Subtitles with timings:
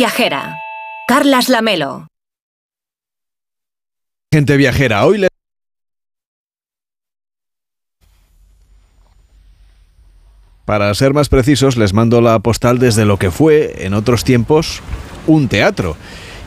[0.00, 0.56] Viajera.
[1.06, 2.06] Carlas Lamelo.
[4.32, 5.28] Gente viajera, hoy le...
[10.64, 14.80] Para ser más precisos, les mando la postal desde lo que fue, en otros tiempos,
[15.26, 15.98] un teatro.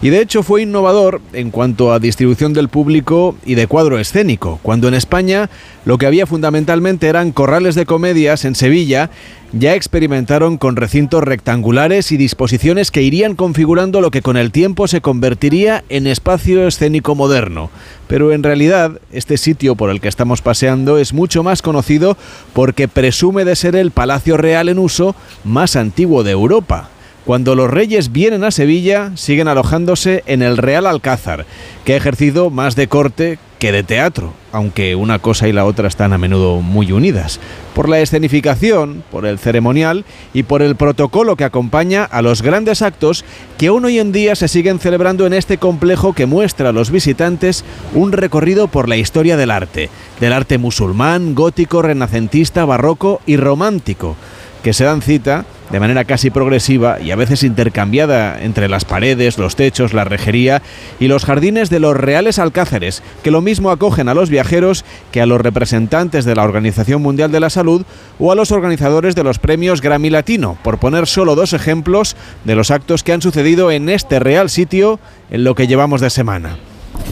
[0.04, 4.60] Y de hecho fue innovador en cuanto a distribución del público y de cuadro escénico,
[4.62, 5.50] cuando en España
[5.86, 9.12] lo que había fundamentalmente eran corrales de comedias en Sevilla,
[9.54, 14.90] ya experimentaron con recintos rectangulares y disposiciones que irían configurando lo que con el tiempo
[14.90, 17.70] se convertiría en espacio escénico moderno.
[18.10, 22.18] Pero en realidad, este sitio por el que estamos paseando es mucho más conocido
[22.52, 25.16] porque presume de ser el Palacio Real en uso
[25.46, 26.90] más antiguo de Europa.
[27.26, 31.46] Cuando los reyes vienen a Sevilla, siguen alojándose en el Real Alcázar,
[31.86, 35.88] que ha ejercido más de corte que de teatro, aunque una cosa y la otra
[35.88, 37.40] están a menudo muy unidas,
[37.74, 42.82] por la escenificación, por el ceremonial y por el protocolo que acompaña a los grandes
[42.82, 43.24] actos
[43.58, 46.92] que aún hoy en día se siguen celebrando en este complejo que muestra a los
[46.92, 53.38] visitantes un recorrido por la historia del arte, del arte musulmán, gótico, renacentista, barroco y
[53.38, 54.18] romántico
[54.62, 59.40] que se dan cita de manera casi progresiva y a veces intercambiada entre las paredes,
[59.40, 60.62] los techos, la rejería
[61.00, 65.20] y los jardines de los reales alcázares, que lo mismo acogen a los viajeros que
[65.20, 67.88] a los representantes de la Organización Mundial de la Salud
[68.20, 72.54] o a los organizadores de los premios Grammy Latino, por poner solo dos ejemplos de
[72.54, 75.00] los actos que han sucedido en este real sitio
[75.32, 76.56] en lo que llevamos de semana.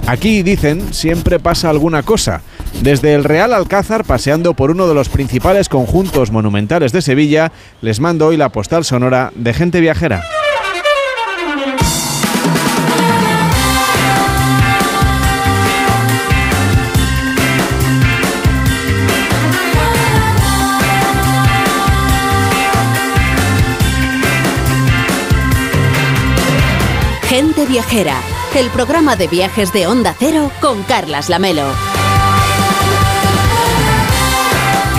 [0.05, 2.43] Aquí, dicen, siempre pasa alguna cosa.
[2.79, 7.99] Desde el Real Alcázar, paseando por uno de los principales conjuntos monumentales de Sevilla, les
[7.99, 10.23] mando hoy la postal sonora de gente viajera.
[27.23, 28.17] Gente viajera
[28.55, 31.63] el programa de viajes de Onda Cero con Carlas Lamelo.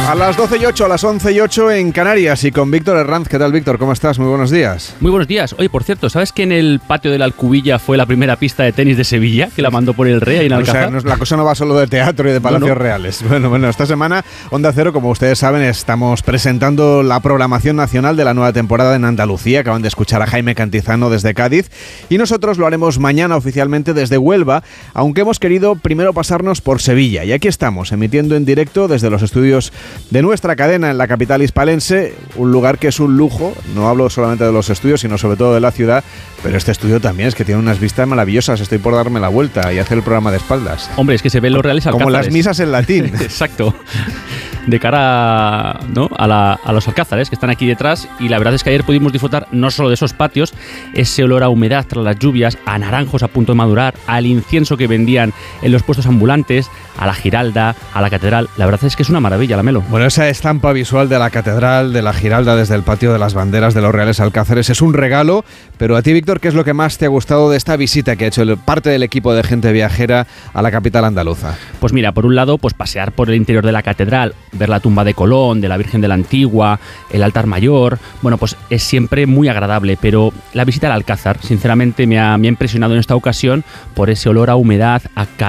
[0.08, 2.98] A las 12 y 8, a las 11 y 8 en Canarias y con Víctor
[2.98, 3.28] Herranz.
[3.28, 3.78] ¿Qué tal, Víctor?
[3.78, 4.18] ¿Cómo estás?
[4.18, 4.94] Muy buenos días.
[5.00, 5.54] Muy buenos días.
[5.58, 8.62] Oye, por cierto, ¿sabes que en el patio de la Alcubilla fue la primera pista
[8.64, 11.36] de tenis de Sevilla que la mandó por el Rey en O sea, la cosa
[11.36, 12.80] no va solo de teatro y de palacios No, no.
[12.80, 13.22] reales.
[13.28, 18.24] Bueno, bueno, esta semana Onda Cero, como ustedes saben, estamos presentando la programación nacional de
[18.24, 19.60] la nueva temporada en Andalucía.
[19.60, 21.70] Acaban de escuchar a Jaime Cantizano desde Cádiz
[22.10, 24.62] y nosotros lo haremos mañana oficialmente desde Huelva,
[24.92, 27.24] aunque hemos querido primero pasarnos por Sevilla.
[27.24, 29.72] Y aquí estamos, emitiendo en directo desde los estudios
[30.10, 33.54] de nuestra cadena en la capital hispalense, un lugar que es un lujo.
[33.74, 36.04] No hablo solamente de los estudios, sino sobre todo de la ciudad,
[36.42, 38.60] pero este estudio también es que tiene unas vistas maravillosas.
[38.60, 40.90] Estoy por darme la vuelta y hacer el programa de espaldas.
[40.96, 43.06] Hombre, es que se ven los reales Como las misas en latín.
[43.20, 43.74] Exacto.
[44.66, 46.08] De cara ¿no?
[46.16, 48.08] a, la- a los alcázares que están aquí detrás.
[48.20, 50.52] Y la verdad es que ayer pudimos disfrutar no solo de esos patios,
[50.94, 54.76] ese olor a humedad tras las lluvias, a naranjos a punto de madurar, al incienso
[54.76, 58.48] que vendían en los puestos ambulantes, a la giralda, a la catedral.
[58.56, 59.82] La verdad es que es una maravilla, la melo.
[59.88, 63.34] Bueno, esa estampa visual de la catedral, de la Giralda desde el patio de las
[63.34, 65.44] banderas de los Reales Alcázares es un regalo,
[65.78, 68.16] pero a ti, Víctor, ¿qué es lo que más te ha gustado de esta visita
[68.16, 71.56] que ha hecho el- parte del equipo de gente viajera a la capital andaluza?
[71.80, 74.80] Pues mira, por un lado, pues pasear por el interior de la catedral, ver la
[74.80, 76.78] tumba de Colón, de la Virgen de la Antigua,
[77.10, 82.06] el altar mayor, bueno, pues es siempre muy agradable, pero la visita al Alcázar, sinceramente,
[82.06, 83.64] me ha, me ha impresionado en esta ocasión
[83.94, 85.02] por ese olor a humedad,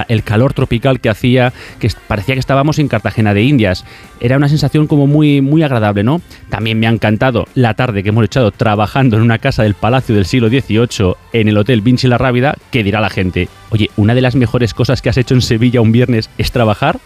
[0.08, 3.86] el calor tropical que hacía, que parecía que estábamos en Cartagena de Indias.
[4.20, 6.22] Era una sensación como muy, muy agradable, ¿no?
[6.50, 10.16] También me ha encantado la tarde que hemos echado trabajando en una casa del Palacio
[10.16, 14.16] del siglo XVIII en el Hotel Vinci La Rábida, que dirá la gente, oye, una
[14.16, 17.00] de las mejores cosas que has hecho en Sevilla un viernes es trabajar.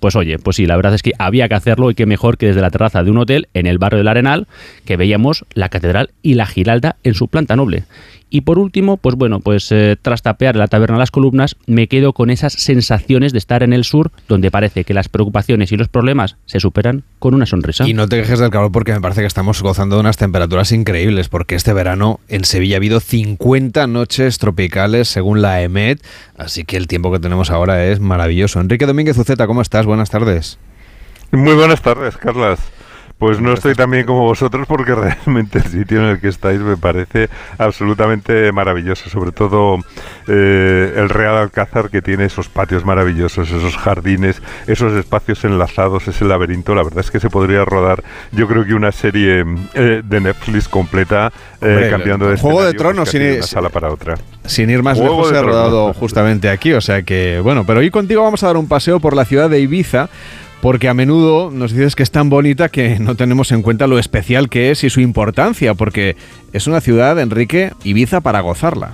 [0.00, 2.46] Pues oye, pues sí, la verdad es que había que hacerlo y qué mejor que
[2.46, 4.46] desde la terraza de un hotel en el barrio del Arenal,
[4.84, 7.84] que veíamos la catedral y la Giralda en su planta noble.
[8.30, 12.12] Y por último, pues bueno, pues eh, tras tapear la taberna Las Columnas, me quedo
[12.12, 15.88] con esas sensaciones de estar en el sur, donde parece que las preocupaciones y los
[15.88, 17.88] problemas se superan con una sonrisa.
[17.88, 20.72] Y no te quejes del calor porque me parece que estamos gozando de unas temperaturas
[20.72, 26.02] increíbles, porque este verano en Sevilla ha habido 50 noches tropicales según la EMET,
[26.36, 28.60] así que el tiempo que tenemos ahora es maravilloso.
[28.60, 29.86] Enrique Domínguez Uceta, ¿cómo estás?
[29.86, 30.58] Buenas tardes.
[31.30, 32.60] Muy buenas tardes, Carlas.
[33.18, 36.60] Pues no estoy tan bien como vosotros porque realmente el sitio en el que estáis
[36.60, 37.28] me parece
[37.58, 39.78] absolutamente maravilloso, sobre todo
[40.28, 46.24] eh, el Real Alcázar que tiene esos patios maravillosos, esos jardines, esos espacios enlazados, ese
[46.24, 46.74] laberinto.
[46.74, 49.44] La verdad es que se podría rodar, yo creo que una serie
[49.74, 53.46] eh, de Netflix completa eh, Hombre, cambiando de Juego de Tronos, pues, de sin- una
[53.46, 54.14] sala para otra.
[54.44, 55.56] Sin ir más Juego lejos, se ha Tronos.
[55.56, 59.00] rodado justamente aquí, o sea que, bueno, pero hoy contigo vamos a dar un paseo
[59.00, 60.08] por la ciudad de Ibiza,
[60.60, 63.98] porque a menudo nos dices que es tan bonita que no tenemos en cuenta lo
[63.98, 66.16] especial que es y su importancia, porque
[66.52, 68.92] es una ciudad, Enrique, Ibiza para gozarla.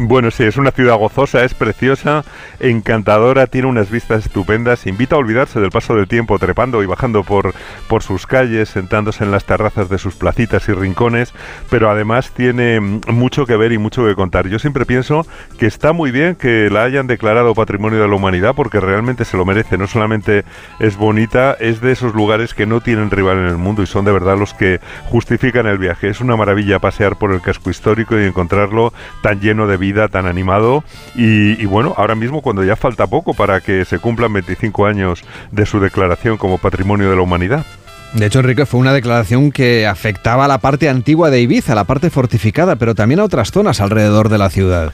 [0.00, 2.24] Bueno, sí, es una ciudad gozosa, es preciosa,
[2.60, 7.24] encantadora, tiene unas vistas estupendas, invita a olvidarse del paso del tiempo trepando y bajando
[7.24, 7.52] por,
[7.88, 11.34] por sus calles, sentándose en las terrazas de sus placitas y rincones,
[11.68, 14.46] pero además tiene mucho que ver y mucho que contar.
[14.46, 15.26] Yo siempre pienso
[15.58, 19.36] que está muy bien que la hayan declarado Patrimonio de la Humanidad porque realmente se
[19.36, 20.44] lo merece, no solamente
[20.78, 24.04] es bonita, es de esos lugares que no tienen rival en el mundo y son
[24.04, 26.08] de verdad los que justifican el viaje.
[26.08, 28.92] Es una maravilla pasear por el casco histórico y encontrarlo
[29.22, 33.60] tan lleno de vida tan animado y, bueno, ahora mismo cuando ya falta poco para
[33.60, 37.64] que se cumplan 25 años de su declaración como Patrimonio de la Humanidad.
[38.14, 41.84] De hecho, Enrique, fue una declaración que afectaba a la parte antigua de Ibiza, la
[41.84, 44.92] parte fortificada, pero también a otras zonas alrededor de la ciudad.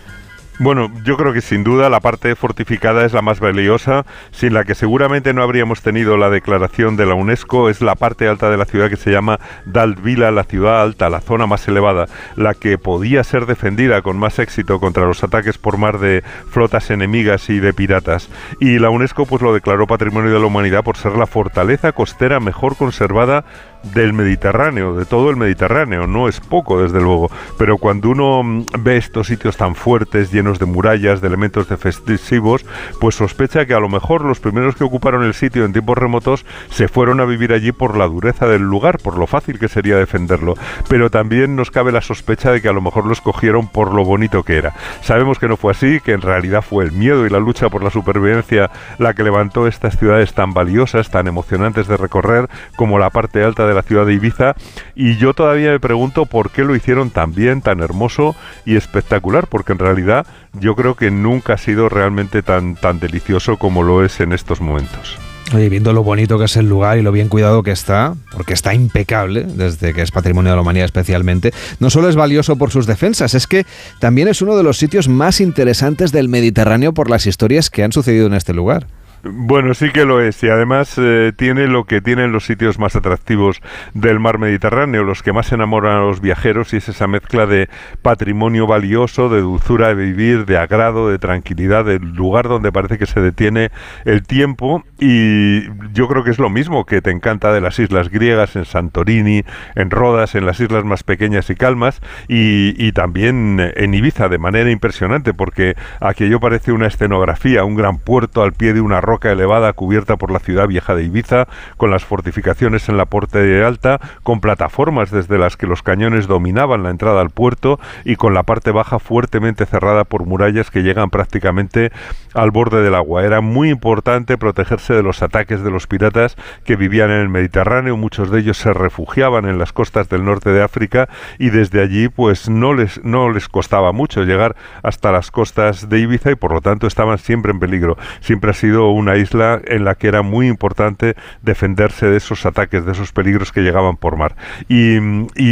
[0.60, 4.62] Bueno, yo creo que sin duda la parte fortificada es la más valiosa, sin la
[4.62, 8.56] que seguramente no habríamos tenido la declaración de la UNESCO, es la parte alta de
[8.56, 12.06] la ciudad que se llama Daltvila, la ciudad alta, la zona más elevada,
[12.36, 16.88] la que podía ser defendida con más éxito contra los ataques por mar de flotas
[16.90, 18.28] enemigas y de piratas.
[18.60, 22.38] Y la UNESCO pues lo declaró Patrimonio de la Humanidad por ser la fortaleza costera
[22.38, 23.44] mejor conservada
[23.92, 28.66] del Mediterráneo, de todo el Mediterráneo, no es poco desde luego, pero cuando uno mm,
[28.78, 32.64] ve estos sitios tan fuertes, llenos de murallas, de elementos defensivos,
[33.00, 36.44] pues sospecha que a lo mejor los primeros que ocuparon el sitio en tiempos remotos
[36.70, 39.96] se fueron a vivir allí por la dureza del lugar, por lo fácil que sería
[39.96, 40.54] defenderlo,
[40.88, 44.04] pero también nos cabe la sospecha de que a lo mejor lo escogieron por lo
[44.04, 44.74] bonito que era.
[45.02, 47.82] Sabemos que no fue así, que en realidad fue el miedo y la lucha por
[47.82, 53.10] la supervivencia la que levantó estas ciudades tan valiosas, tan emocionantes de recorrer, como la
[53.10, 54.54] parte alta de la ciudad de Ibiza
[54.94, 58.34] y yo todavía me pregunto por qué lo hicieron tan bien, tan hermoso
[58.64, 63.56] y espectacular, porque en realidad yo creo que nunca ha sido realmente tan, tan delicioso
[63.56, 65.18] como lo es en estos momentos.
[65.52, 68.54] Oye, viendo lo bonito que es el lugar y lo bien cuidado que está, porque
[68.54, 72.70] está impecable, desde que es patrimonio de la humanidad especialmente, no solo es valioso por
[72.70, 73.66] sus defensas, es que
[74.00, 77.92] también es uno de los sitios más interesantes del Mediterráneo por las historias que han
[77.92, 78.86] sucedido en este lugar.
[79.26, 82.94] Bueno, sí que lo es y además eh, tiene lo que tienen los sitios más
[82.94, 83.62] atractivos
[83.94, 87.70] del mar Mediterráneo, los que más enamoran a los viajeros y es esa mezcla de
[88.02, 93.06] patrimonio valioso, de dulzura de vivir, de agrado, de tranquilidad, del lugar donde parece que
[93.06, 93.70] se detiene
[94.04, 98.10] el tiempo y yo creo que es lo mismo que te encanta de las islas
[98.10, 99.42] griegas, en Santorini,
[99.74, 104.36] en Rodas, en las islas más pequeñas y calmas y, y también en Ibiza de
[104.36, 109.13] manera impresionante porque aquello parece una escenografía, un gran puerto al pie de una roca
[109.14, 111.46] roca elevada cubierta por la ciudad vieja de Ibiza,
[111.76, 116.82] con las fortificaciones en la parte alta, con plataformas desde las que los cañones dominaban
[116.82, 121.10] la entrada al puerto y con la parte baja fuertemente cerrada por murallas que llegan
[121.10, 121.92] prácticamente
[122.34, 123.24] al borde del agua.
[123.24, 127.96] Era muy importante protegerse de los ataques de los piratas que vivían en el Mediterráneo,
[127.96, 131.08] muchos de ellos se refugiaban en las costas del norte de África
[131.38, 136.00] y desde allí pues no les no les costaba mucho llegar hasta las costas de
[136.00, 137.96] Ibiza y por lo tanto estaban siempre en peligro.
[138.20, 142.46] Siempre ha sido un una isla en la que era muy importante defenderse de esos
[142.46, 144.34] ataques, de esos peligros que llegaban por mar.
[144.68, 144.98] Y,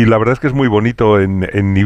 [0.07, 1.77] la verdad es que es muy bonito en, en,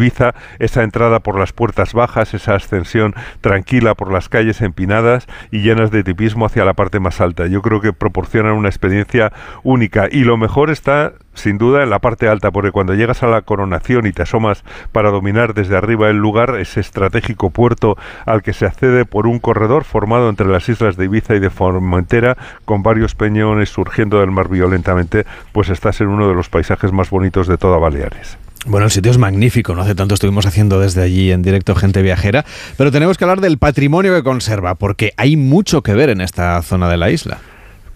[0.58, 5.90] esa entrada por las puertas bajas, esa ascensión tranquila por las calles empinadas y llenas
[5.90, 7.46] de tipismo hacia la parte más alta.
[7.46, 12.00] Yo creo que proporcionan una experiencia única y lo mejor está sin duda en la
[12.00, 16.10] parte alta, porque cuando llegas a la coronación y te asomas para dominar desde arriba
[16.10, 20.68] el lugar, ese estratégico puerto al que se accede por un corredor formado entre las
[20.68, 26.00] islas de Ibiza y de Formentera, con varios peñones surgiendo del mar violentamente, pues estás
[26.00, 28.38] en uno de los paisajes más bonitos de toda Baleares.
[28.64, 32.02] Bueno, el sitio es magnífico, no hace tanto estuvimos haciendo desde allí en directo gente
[32.02, 32.44] viajera,
[32.76, 36.60] pero tenemos que hablar del patrimonio que conserva, porque hay mucho que ver en esta
[36.62, 37.38] zona de la isla.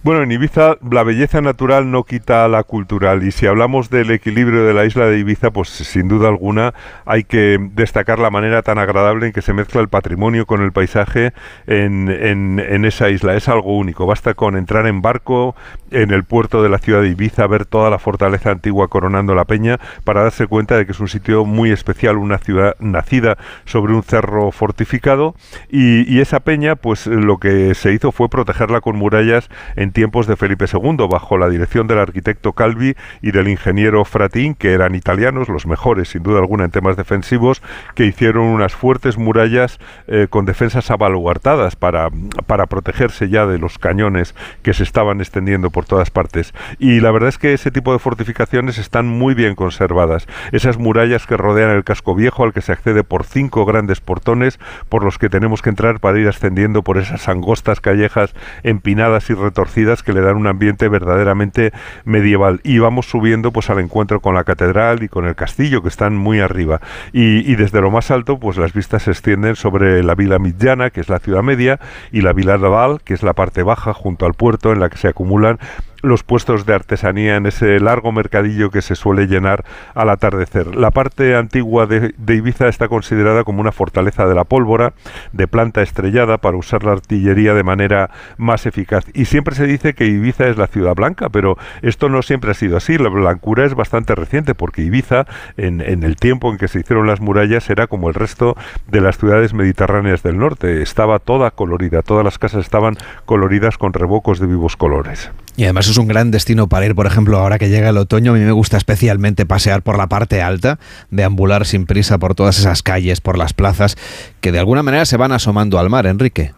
[0.02, 4.64] Bueno, en Ibiza la belleza natural no quita la cultural y si hablamos del equilibrio
[4.64, 6.72] de la isla de Ibiza, pues sin duda alguna
[7.04, 10.72] hay que destacar la manera tan agradable en que se mezcla el patrimonio con el
[10.72, 11.34] paisaje
[11.66, 13.36] en, en, esa isla.
[13.36, 14.06] Es algo único.
[14.06, 15.54] Basta con entrar en barco
[15.90, 19.44] en el puerto de la ciudad de Ibiza, ver toda la fortaleza antigua coronando la
[19.44, 23.92] peña para darse cuenta de que es un sitio muy especial, una ciudad nacida sobre
[23.92, 25.34] un cerro fortificado
[25.68, 30.26] y, y esa peña, pues lo que se hizo fue protegerla con murallas en tiempos
[30.26, 34.94] de Felipe II, bajo la dirección del arquitecto Calvi y del ingeniero Fratín, que eran
[34.94, 37.62] italianos, los mejores sin duda alguna en temas defensivos,
[37.94, 42.08] que hicieron unas fuertes murallas eh, con defensas abaluartadas para,
[42.46, 46.54] para protegerse ya de los cañones que se estaban extendiendo por todas partes.
[46.78, 50.26] Y la verdad es que ese tipo de fortificaciones están muy bien conservadas.
[50.52, 54.58] Esas murallas que rodean el casco viejo al que se accede por cinco grandes portones
[54.88, 59.34] por los que tenemos que entrar para ir ascendiendo por esas angostas callejas empinadas y
[59.34, 61.72] retorcidas que le dan un ambiente verdaderamente
[62.04, 62.60] medieval.
[62.64, 66.16] Y vamos subiendo pues al encuentro con la catedral y con el castillo que están
[66.16, 66.80] muy arriba.
[67.12, 71.00] Y, desde lo más alto pues las vistas se extienden sobre la vila Midjana, que
[71.00, 71.78] es la ciudad media,
[72.12, 74.98] y la vila Naval, que es la parte baja junto al puerto en la que
[74.98, 75.58] se acumulan
[76.02, 79.64] los puestos de artesanía en ese largo mercadillo que se suele llenar
[79.94, 80.74] al atardecer.
[80.76, 84.92] La parte antigua de, Ibiza está considerada como una fortaleza de la pólvora,
[85.32, 89.04] de planta estrellada para usar la artillería de manera más eficaz.
[89.14, 92.54] Y siempre se dice que Ibiza es la ciudad blanca, pero esto no siempre ha
[92.54, 92.96] sido así.
[92.98, 95.26] La blancura es bastante reciente porque Ibiza,
[95.56, 98.56] en, el tiempo en que se hicieron las murallas, era como el resto
[98.88, 100.82] de las ciudades mediterráneas del norte.
[100.82, 105.30] Estaba toda colorida, todas las casas estaban coloridas con revocos de vivos colores.
[105.56, 108.32] Y además es un gran destino para ir, por ejemplo, ahora que llega el otoño,
[108.32, 110.78] a mí me gusta especialmente pasear por la parte alta,
[111.10, 113.96] deambular sin prisa por todas esas calles, por las plazas,
[114.40, 116.52] que de alguna manera se van asomando al mar, Enrique.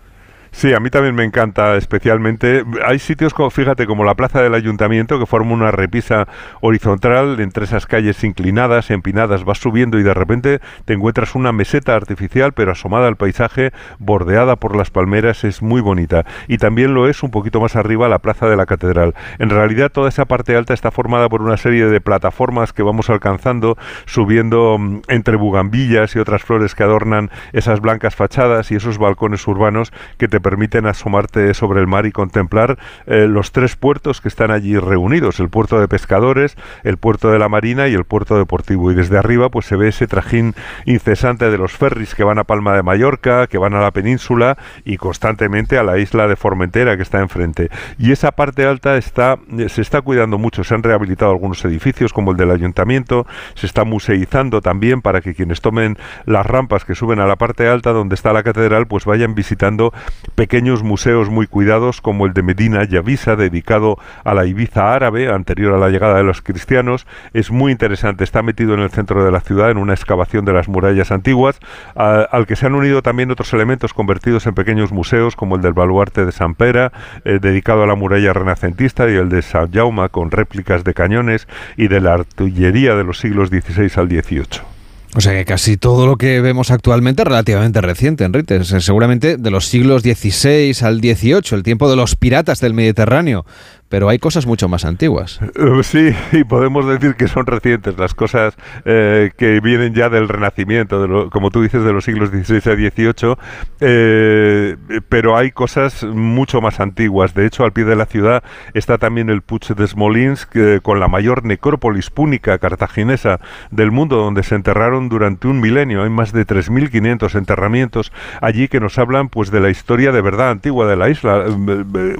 [0.55, 2.63] Sí, a mí también me encanta especialmente.
[2.87, 6.29] Hay sitios, como, fíjate, como la plaza del ayuntamiento, que forma una repisa
[6.61, 11.97] horizontal entre esas calles inclinadas, empinadas, vas subiendo y de repente te encuentras una meseta
[11.97, 16.27] artificial, pero asomada al paisaje, bordeada por las palmeras, es muy bonita.
[16.49, 19.15] Y también lo es un poquito más arriba la plaza de la catedral.
[19.39, 23.09] En realidad toda esa parte alta está formada por una serie de plataformas que vamos
[23.09, 28.99] alcanzando, subiendo mm, entre bugambillas y otras flores que adornan esas blancas fachadas y esos
[28.99, 34.21] balcones urbanos que te permiten asomarte sobre el mar y contemplar eh, los tres puertos
[34.21, 38.05] que están allí reunidos, el puerto de pescadores, el puerto de la marina y el
[38.05, 38.93] puerto deportivo.
[38.93, 42.45] Y desde arriba pues se ve ese trajín incesante de los ferries que van a
[42.45, 46.97] Palma de Mallorca, que van a la península y constantemente a la isla de Formentera
[46.97, 47.71] que está enfrente.
[47.99, 52.13] Y esa parte alta está, eh, se está cuidando mucho, se han rehabilitado algunos edificios
[52.13, 55.97] como el del ayuntamiento, se está museizando también para que quienes tomen
[56.27, 59.93] las rampas que suben a la parte alta donde está la catedral pues vayan visitando
[60.35, 65.75] pequeños museos muy cuidados como el de Medina Yavisa, dedicado a la Ibiza árabe, anterior
[65.75, 67.07] a la llegada de los cristianos.
[67.33, 70.53] Es muy interesante, está metido en el centro de la ciudad, en una excavación de
[70.53, 71.61] las murallas antiguas,
[71.95, 75.73] al que se han unido también otros elementos convertidos en pequeños museos, como el del
[75.73, 76.93] baluarte de San Pera,
[77.25, 81.49] eh, dedicado a la muralla renacentista, y el de San Jaume, con réplicas de cañones
[81.77, 84.72] y de la artillería de los siglos XVI al XVIII.
[85.14, 88.64] O sea que casi todo lo que vemos actualmente es relativamente reciente, Enrique.
[88.64, 93.45] Seguramente de los siglos XVI al XVIII, el tiempo de los piratas del Mediterráneo
[93.93, 95.39] pero hay cosas mucho más antiguas.
[95.55, 98.57] Eh, sí, y podemos decir que son recientes las cosas
[98.87, 103.37] eh, que vienen ya del Renacimiento, como tú dices, de los siglos XVI a XVIII,
[103.81, 104.77] eh,
[105.11, 107.35] pero hay cosas mucho más antiguas.
[107.35, 111.09] De hecho, al pie de la ciudad está también el Puig de Smolensk, con la
[111.09, 116.03] mayor necrópolis púnica cartaginesa del mundo, donde se enterraron durante un milenio.
[116.03, 120.49] Hay más de 3.500 enterramientos allí que nos hablan pues de la historia de verdad
[120.49, 121.45] antigua de la isla,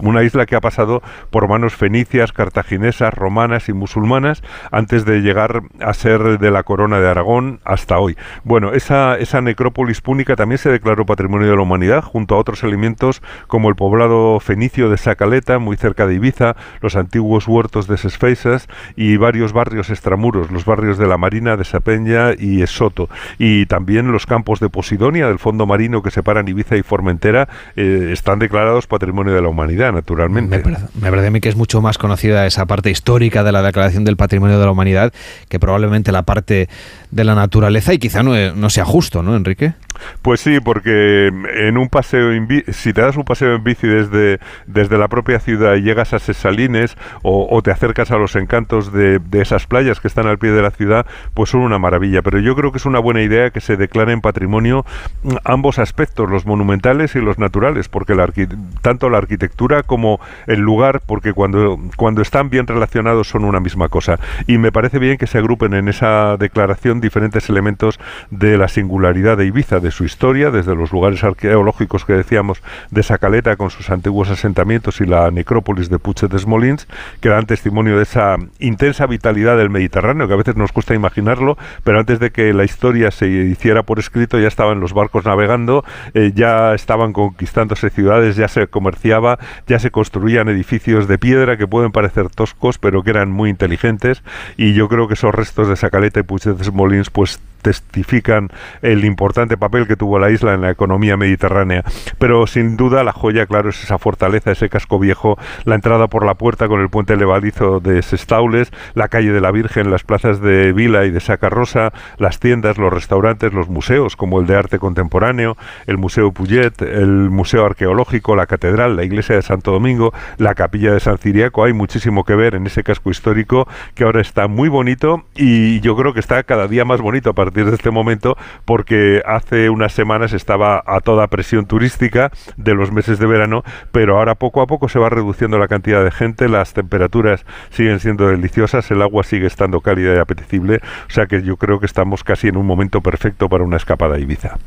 [0.03, 5.63] una isla que ha pasado por manos fenicias, cartaginesas, romanas y musulmanas antes de llegar
[5.81, 8.17] a ser de la corona de Aragón hasta hoy.
[8.45, 12.63] Bueno, esa, esa necrópolis púnica también se declaró Patrimonio de la Humanidad junto a otros
[12.65, 17.97] elementos como el poblado fenicio de Sacaleta, muy cerca de Ibiza, los antiguos huertos de
[17.97, 23.67] Sesfeisas y varios barrios extramuros, los barrios de la Marina, de Sapeña y Esoto, y
[23.67, 28.39] también los campos de Posidonia, del fondo marino que separan Ibiza y Formentera, eh, están
[28.39, 30.59] declarados Patrimonio de la Humanidad, naturalmente.
[30.59, 34.05] Me parece, a mí que es mucho más conocida esa parte histórica de la Declaración
[34.05, 35.13] del Patrimonio de la Humanidad
[35.49, 36.69] que probablemente la parte
[37.11, 39.75] de la naturaleza y quizá no, no sea justo, ¿no, Enrique?
[40.23, 42.31] Pues sí, porque en un paseo,
[42.73, 46.19] si te das un paseo en bici desde, desde la propia ciudad y llegas a
[46.19, 50.63] Sesalines o, te acercas a los encantos de, esas playas que están al pie de
[50.63, 52.23] la ciudad, pues son una maravilla.
[52.23, 54.85] Pero yo creo que es una buena idea que se declaren patrimonio
[55.23, 58.33] mm, ambos aspectos, los monumentales y los naturales, porque la
[58.81, 63.89] tanto la arquitectura como el lugar, porque cuando, cuando están bien relacionados son una misma
[63.89, 64.19] cosa.
[64.47, 67.99] Y me parece bien que se agrupen en esa declaración diferentes elementos
[68.31, 73.03] de la singularidad de Ibiza, de su historia, desde los lugares arqueológicos que decíamos de
[73.03, 76.87] Sacaleta con sus antiguos asentamientos y la necrópolis de Puche de Smolins,
[77.21, 81.57] que dan testimonio de esa intensa vitalidad del Mediterráneo, que a veces nos cuesta imaginarlo,
[81.85, 85.85] pero antes de que la historia se hiciera por escrito ya estaban los barcos navegando,
[86.15, 91.69] eh, ya estaban conquistándose ciudades, ya se comerciaba, ya se construían edificios de piedra que
[91.69, 94.25] pueden parecer toscos, pero que eran muy inteligentes,
[94.57, 98.49] y yo creo que esos restos de Sacaleta y Puche de Smolins pues testifican
[98.83, 101.85] el importante papel que tuvo la isla en la economía mediterránea.
[102.19, 106.27] Pero sin duda la joya, claro, es esa fortaleza, ese casco viejo, la entrada por
[106.27, 110.41] la puerta con el puente levadizo de Sestaules, la calle de la Virgen, las plazas
[110.41, 114.79] de Vila y de Sacarrosa, las tiendas, los restaurantes, los museos, como el de arte
[114.81, 120.55] contemporáneo, el Museo Puyet, el Museo Arqueológico, la Catedral, la Iglesia de Santo Domingo, la
[120.57, 121.65] Capilla de Ciriaco.
[121.65, 125.97] Hay muchísimo que ver en ese casco histórico que ahora está muy bonito y yo
[125.97, 129.93] creo que está cada día más bonito a partir de este momento porque hace unas
[129.93, 134.67] semanas estaba a toda presión turística de los meses de verano, pero ahora poco a
[134.67, 139.25] poco se va reduciendo la cantidad de gente, las temperaturas siguen siendo deliciosas, el agua
[139.25, 142.67] sigue estando cálida y apetecible, o sea que yo creo que estamos casi en un
[142.67, 144.59] momento perfecto para una escapada a Ibiza.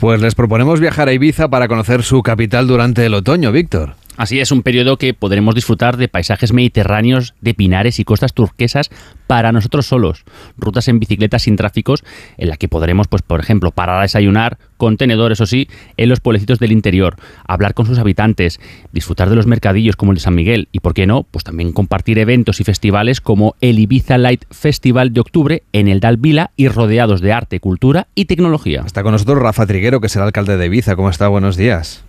[0.00, 3.96] Pues les proponemos viajar a Ibiza para conocer su capital durante el otoño, Víctor.
[4.20, 8.90] Así es, un periodo que podremos disfrutar de paisajes mediterráneos, de pinares y costas turquesas
[9.26, 10.26] para nosotros solos,
[10.58, 12.04] rutas en bicicleta sin tráficos,
[12.36, 16.20] en la que podremos, pues, por ejemplo, parar a desayunar, contenedor, eso sí, en los
[16.20, 17.16] pueblecitos del interior,
[17.48, 18.60] hablar con sus habitantes,
[18.92, 21.72] disfrutar de los mercadillos como el de San Miguel y, por qué no, pues también
[21.72, 26.50] compartir eventos y festivales como el Ibiza Light Festival de octubre en el Dal Vila
[26.56, 28.82] y rodeados de arte, cultura y tecnología.
[28.84, 30.94] Está con nosotros Rafa Triguero, que el alcalde de Ibiza.
[30.94, 31.28] ¿Cómo está?
[31.28, 32.04] Buenos días.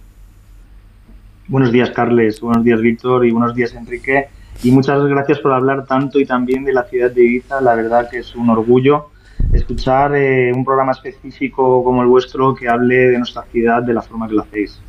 [1.51, 2.39] Buenos días, Carles.
[2.39, 3.25] Buenos días, Víctor.
[3.25, 4.29] Y buenos días, Enrique.
[4.63, 7.59] Y muchas gracias por hablar tanto y también de la ciudad de Ibiza.
[7.59, 9.09] La verdad que es un orgullo
[9.51, 14.01] escuchar eh, un programa específico como el vuestro que hable de nuestra ciudad de la
[14.01, 14.79] forma que lo hacéis.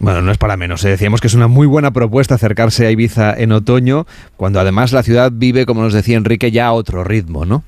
[0.00, 0.84] Bueno, no es para menos.
[0.84, 0.88] ¿eh?
[0.88, 4.04] Decíamos que es una muy buena propuesta acercarse a Ibiza en otoño,
[4.36, 7.62] cuando además la ciudad vive, como nos decía Enrique, ya a otro ritmo, ¿no?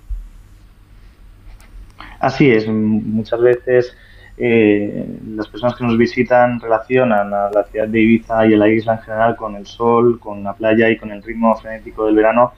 [2.19, 2.67] Así es.
[2.67, 3.95] Muchas veces
[4.37, 8.69] eh, las personas que nos visitan relacionan a la ciudad de Ibiza y a la
[8.69, 12.15] isla en general con el sol, con la playa y con el ritmo frenético del
[12.15, 12.53] verano,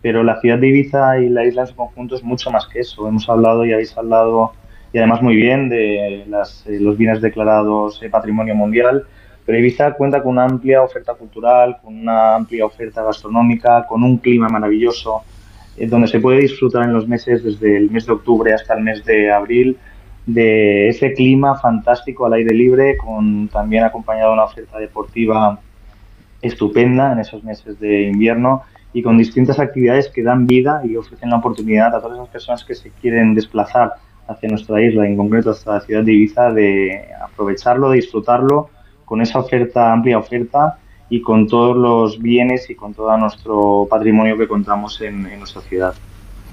[0.00, 2.80] pero la ciudad de Ibiza y la isla en su conjunto es mucho más que
[2.80, 3.06] eso.
[3.06, 4.52] Hemos hablado y habéis hablado,
[4.92, 9.04] y además muy bien, de las, eh, los bienes declarados eh, Patrimonio Mundial,
[9.44, 14.18] pero Ibiza cuenta con una amplia oferta cultural, con una amplia oferta gastronómica, con un
[14.18, 15.22] clima maravilloso,
[15.78, 19.04] donde se puede disfrutar en los meses desde el mes de octubre hasta el mes
[19.04, 19.76] de abril
[20.26, 25.58] de ese clima fantástico al aire libre, con también acompañado una oferta deportiva
[26.42, 31.30] estupenda en esos meses de invierno y con distintas actividades que dan vida y ofrecen
[31.30, 33.92] la oportunidad a todas esas personas que se quieren desplazar
[34.26, 38.70] hacia nuestra isla, en concreto hasta la ciudad de Ibiza, de aprovecharlo, de disfrutarlo
[39.04, 44.36] con esa oferta, amplia oferta y con todos los bienes y con todo nuestro patrimonio
[44.36, 45.94] que contamos en nuestra ciudad.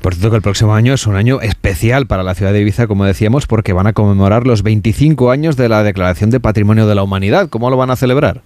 [0.04, 2.88] Por cierto que el próximo año es un año especial para la ciudad de Ibiza,
[2.88, 6.94] como decíamos, porque van a conmemorar los 25 años de la Declaración de Patrimonio de
[6.94, 7.48] la Humanidad.
[7.48, 8.42] ¿Cómo lo van a celebrar?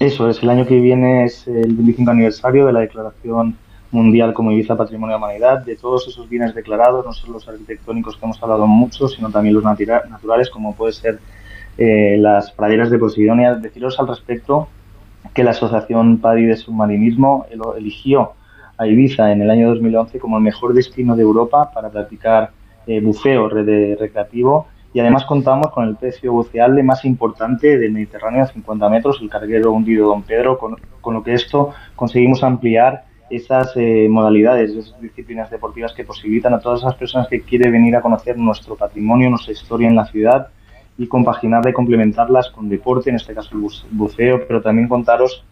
[0.00, 3.54] Eso es, el año que viene es el 25 aniversario de la Declaración
[3.92, 7.46] Mundial como Ibiza Patrimonio de la Humanidad, de todos esos bienes declarados, no solo los
[7.46, 11.20] arquitectónicos que hemos hablado mucho, sino también los naturales, como puede ser
[11.78, 13.54] eh, las praderas de Posidonia.
[13.54, 14.66] Deciros al respecto
[15.32, 18.32] que la Asociación PADI de Submarinismo eligió
[18.80, 22.50] a Ibiza en el año 2011 como el mejor destino de Europa para practicar
[22.86, 24.68] eh, buceo recreativo.
[24.94, 29.28] Y además contamos con el precio buceable más importante del Mediterráneo a 50 metros, el
[29.28, 30.76] carguero hundido Don Pedro, con,
[31.14, 36.80] lo que esto conseguimos ampliar esas eh, modalidades, esas disciplinas deportivas que posibilitan a todas
[36.80, 40.48] esas personas que quieren venir a conocer nuestro patrimonio, nuestra historia en la ciudad
[40.96, 45.44] y compaginarla y complementarlas con deporte, en este caso el buceo, pero también contaros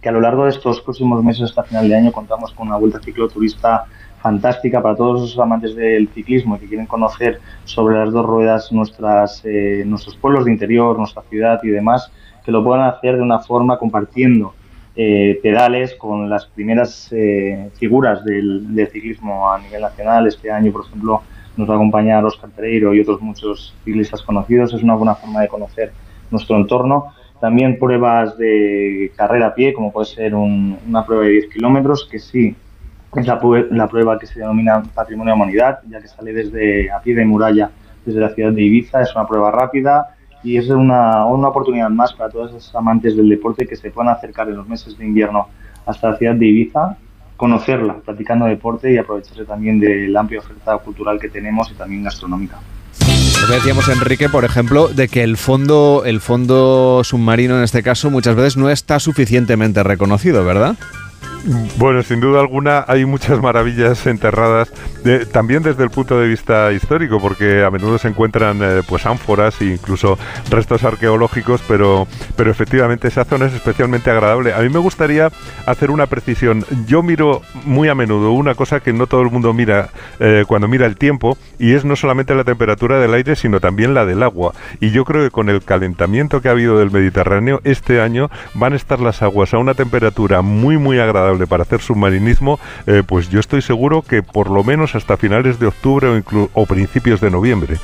[0.00, 2.76] que a lo largo de estos próximos meses hasta final de año contamos con una
[2.76, 3.86] vuelta cicloturista
[4.20, 8.72] fantástica para todos los amantes del ciclismo y que quieren conocer sobre las dos ruedas
[8.72, 12.10] nuestras, eh, nuestros pueblos de interior, nuestra ciudad y demás,
[12.44, 14.54] que lo puedan hacer de una forma compartiendo
[14.96, 20.26] eh, pedales con las primeras eh, figuras del, del, ciclismo a nivel nacional.
[20.26, 21.22] Este año, por ejemplo,
[21.56, 24.72] nos va a acompañar Oscar Pereiro y otros muchos ciclistas conocidos.
[24.72, 25.92] Es una buena forma de conocer
[26.30, 31.52] nuestro entorno también pruebas de carrera a pie, como puede ser una prueba de 10
[31.52, 32.56] kilómetros, que sí
[33.14, 37.00] es la, la, prueba que se denomina Patrimonio de Humanidad, ya que sale desde a
[37.00, 37.70] pie de muralla
[38.04, 39.02] desde la ciudad de Ibiza.
[39.02, 43.28] Es una prueba rápida y es una, una oportunidad más para todos esos amantes del
[43.28, 45.48] deporte que se puedan acercar en los meses de invierno
[45.86, 46.96] hasta la ciudad de Ibiza,
[47.36, 52.04] conocerla practicando deporte y aprovecharse también de la amplia oferta cultural que tenemos y también
[52.04, 52.58] gastronómica.
[53.50, 58.34] Decíamos, Enrique, por ejemplo, de que el fondo, el fondo submarino en este caso muchas
[58.34, 60.76] veces no está suficientemente reconocido, ¿verdad?
[61.78, 64.72] Bueno, sin duda alguna hay muchas maravillas enterradas,
[65.30, 69.60] también desde el punto de vista histórico, porque a menudo se encuentran eh, pues ánforas
[69.60, 70.18] e incluso
[70.50, 74.54] restos arqueológicos, pero, pero efectivamente esa zona es especialmente agradable.
[74.54, 75.30] A mí me gustaría
[75.66, 76.64] hacer una precisión.
[76.88, 80.66] Yo miro muy a menudo una cosa que no todo el mundo mira eh, cuando
[80.66, 84.24] mira el tiempo, y es no solamente la temperatura del aire, sino también la del
[84.24, 84.52] agua.
[84.80, 88.72] Y yo creo que con el calentamiento que ha habido del Mediterráneo, este año van
[88.72, 93.28] a estar las aguas a una temperatura muy, muy agradable para hacer submarinismo, eh, pues
[93.28, 97.30] yo estoy seguro que por lo menos hasta finales de octubre o, o principios de
[97.30, 97.76] noviembre.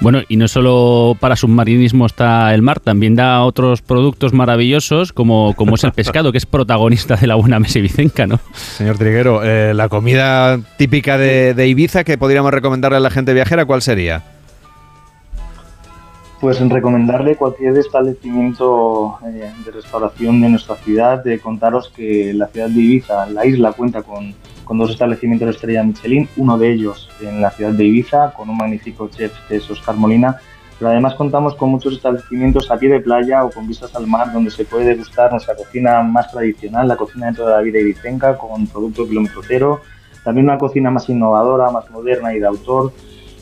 [0.00, 5.54] Bueno, y no solo para submarinismo está el mar, también da otros productos maravillosos como,
[5.54, 8.38] como es el pescado, que es protagonista de la buena mesa ibicenca, ¿no?
[8.52, 13.32] Señor Triguero, eh, la comida típica de, de Ibiza que podríamos recomendarle a la gente
[13.32, 14.35] viajera, ¿cuál sería?
[16.40, 22.46] Pues en recomendarle cualquier establecimiento eh, de restauración de nuestra ciudad, de contaros que la
[22.48, 26.72] ciudad de Ibiza, la isla cuenta con, con, dos establecimientos de estrella Michelin, uno de
[26.72, 30.38] ellos en la ciudad de Ibiza, con un magnífico chef que es Oscar Molina,
[30.78, 34.30] pero además contamos con muchos establecimientos a pie de playa o con vistas al mar
[34.30, 38.36] donde se puede degustar nuestra cocina más tradicional, la cocina de toda la vida ibicenca,
[38.36, 39.80] con producto kilómetro cero,
[40.22, 42.92] también una cocina más innovadora, más moderna y de autor,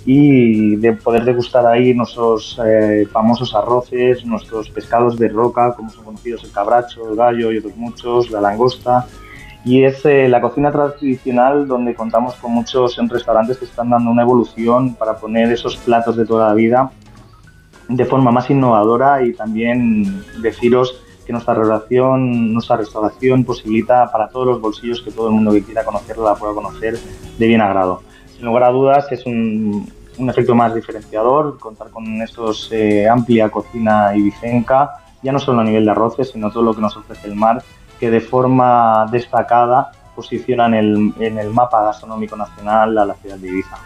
[0.07, 6.05] y de poder degustar ahí nuestros eh, famosos arroces, nuestros pescados de roca, como son
[6.05, 9.07] conocidos el cabracho, el gallo y otros muchos, la langosta.
[9.65, 14.23] Y es eh, la cocina tradicional donde contamos con muchos restaurantes que están dando una
[14.23, 16.91] evolución para poner esos platos de toda la vida
[17.89, 24.47] de forma más innovadora y también deciros que nuestra relación, nuestra restauración posibilita para todos
[24.47, 26.99] los bolsillos que todo el mundo que quiera conocerla la pueda conocer
[27.39, 28.03] de bien agrado
[28.35, 34.17] sin lugar a dudas es un, efecto más diferenciador contar con estos eh, amplia cocina
[34.17, 34.91] ibicenca,
[35.23, 37.63] ya no solo a nivel de arroces, sino todo lo que nos ofrece el mar,
[37.99, 43.37] que de forma destacada posicionan en el, en el mapa gastronómico nacional a la ciudad
[43.37, 43.77] de Ibiza.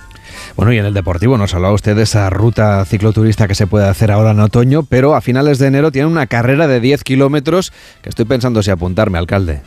[0.57, 3.89] Bueno, y en el deportivo nos hablaba usted de esa ruta cicloturista que se puede
[3.89, 7.73] hacer ahora en otoño, pero a finales de enero tiene una carrera de 10 kilómetros
[8.03, 9.63] que estoy pensando si apuntarme, alcalde.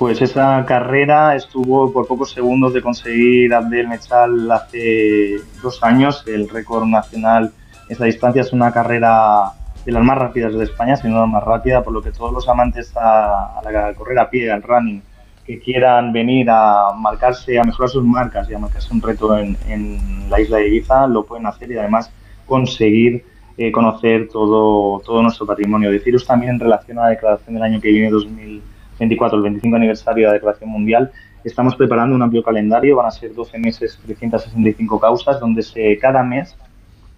[0.00, 6.24] Pues esa carrera estuvo por pocos segundos de conseguir Abdel Mechal hace dos años.
[6.26, 7.52] El récord nacional
[7.86, 9.52] esa distancia es una carrera
[9.84, 12.32] de las más rápidas de España, si no la más rápida, por lo que todos
[12.32, 15.02] los amantes a, la correr a pie, al running,
[15.44, 20.30] que quieran venir a marcarse, a mejorar sus marcas y a marcarse un reto en,
[20.30, 22.10] la isla de Ibiza, lo pueden hacer y además
[22.46, 23.22] conseguir
[23.58, 25.90] eh, conocer todo, todo nuestro patrimonio.
[25.90, 28.62] Deciros también en relación a la declaración del año que viene, 2000
[29.00, 31.10] 24, el 25 aniversario de la Declaración Mundial,
[31.42, 35.64] estamos preparando un amplio calendario, van a ser 12 meses, 365 causas, donde
[36.00, 36.54] cada mes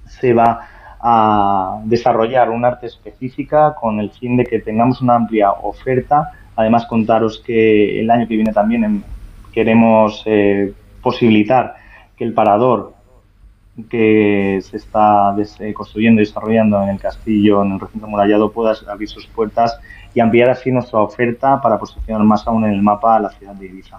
[0.06, 0.68] se va
[1.00, 6.30] a desarrollar un arte específica con el fin de que tengamos una amplia oferta.
[6.54, 9.02] Además, contaros que el año que viene también
[9.52, 11.74] queremos eh, posibilitar
[12.16, 12.94] que el parador
[13.90, 15.34] que se está
[15.74, 19.80] construyendo y desarrollando en el castillo, en el recinto murallado, pueda abrir sus puertas
[20.14, 23.54] y ampliar así nuestra oferta para posicionar más aún en el mapa a la ciudad
[23.54, 23.98] de Ibiza.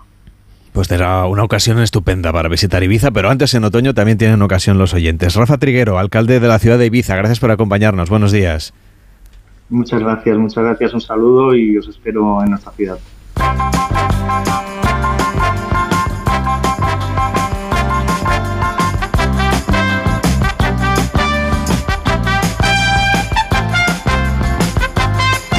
[0.72, 4.80] Pues será una ocasión estupenda para visitar Ibiza, pero antes en otoño también tienen ocasión
[4.80, 5.36] los oyentes.
[5.36, 8.10] Rafa Triguero, alcalde de la ciudad de Ibiza, gracias por acompañarnos.
[8.10, 8.74] Buenos días.
[9.70, 12.98] Muchas gracias, muchas gracias, un saludo y os espero en nuestra ciudad.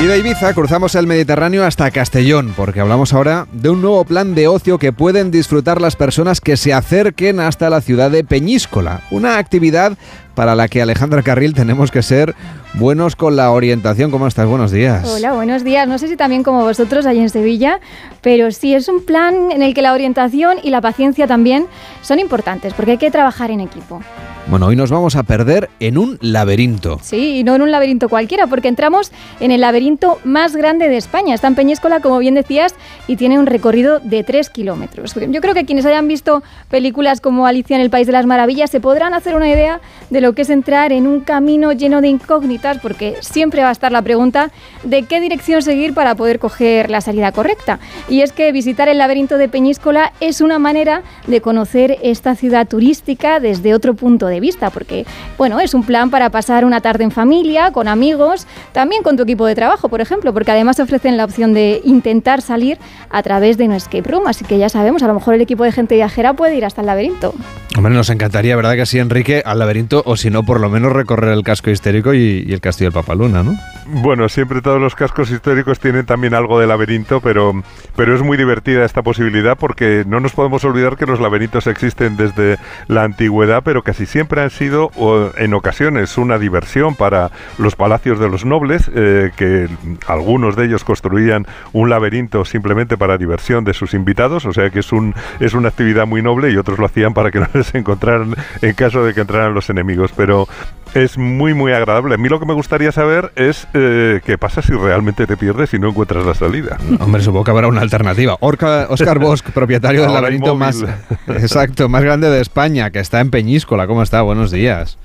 [0.05, 4.35] Y de Ibiza cruzamos el Mediterráneo hasta Castellón, porque hablamos ahora de un nuevo plan
[4.35, 9.01] de ocio que pueden disfrutar las personas que se acerquen hasta la ciudad de Peñíscola.
[9.11, 9.97] Una actividad
[10.35, 12.35] para la que Alejandra Carril tenemos que ser
[12.75, 14.11] buenos con la orientación.
[14.11, 14.47] ¿Cómo estás?
[14.47, 15.07] Buenos días.
[15.09, 15.87] Hola, buenos días.
[15.87, 17.81] No sé si también como vosotros allí en Sevilla,
[18.21, 21.67] pero sí es un plan en el que la orientación y la paciencia también
[22.03, 24.01] son importantes, porque hay que trabajar en equipo.
[24.47, 26.99] Bueno, hoy nos vamos a perder en un laberinto.
[27.03, 30.99] Sí, y no en un laberinto cualquiera, porque entramos en el laberinto más grande de
[30.99, 31.35] España.
[31.35, 32.75] Está en Peñíscola, como bien decías,
[33.07, 35.15] y tiene un recorrido de 3 kilómetros.
[35.15, 38.71] Yo creo que quienes hayan visto películas como Alicia en el País de las Maravillas
[38.71, 42.09] se podrán hacer una idea de lo que es entrar en un camino lleno de
[42.09, 44.51] incógnitas, porque siempre va a estar la pregunta
[44.83, 47.79] de qué dirección seguir para poder coger la salida correcta.
[48.09, 52.67] Y es que visitar el laberinto de Peñíscola es una manera de conocer esta ciudad
[52.67, 55.05] turística desde otro punto de vista, porque
[55.37, 59.25] bueno, es un plan para pasar una tarde en familia, con amigos, también con tu
[59.25, 62.79] equipo de trabajo, por ejemplo, porque además ofrecen la opción de intentar salir
[63.11, 65.65] a través de un escape room, así que ya sabemos, a lo mejor el equipo
[65.65, 67.35] de gente viajera puede ir hasta el laberinto.
[67.77, 70.93] Hombre, nos encantaría, ¿verdad que sí, Enrique, al laberinto, o si no, por lo menos
[70.93, 73.57] recorrer el casco histérico y, y el castillo del Papaluna, ¿no?
[73.87, 77.53] Bueno, siempre todos los cascos históricos tienen también algo de laberinto, pero,
[77.97, 82.17] pero es muy divertida esta posibilidad porque no nos podemos olvidar que los laberintos existen
[82.17, 84.91] desde la antigüedad, pero casi siempre han sido
[85.37, 89.69] en ocasiones una diversión para los palacios de los nobles, eh, que
[90.07, 94.79] algunos de ellos construían un laberinto simplemente para diversión de sus invitados, o sea que
[94.79, 97.75] es, un, es una actividad muy noble y otros lo hacían para que no les
[97.75, 100.49] encontraran en caso de que entraran los enemigos, pero
[100.95, 102.15] es muy muy agradable.
[102.15, 105.75] A mí lo que me gustaría saber es eh, qué pasa si realmente te pierdes
[105.75, 106.79] y no encuentras la salida.
[107.01, 108.37] Hombre, supongo que habrá una alternativa.
[108.41, 110.85] Oscar Bosch, propietario del laberinto más
[111.29, 113.87] exacto, más grande de España, que está en Peñíscola.
[113.87, 114.23] ¿Cómo está?
[114.23, 114.99] Buenos días.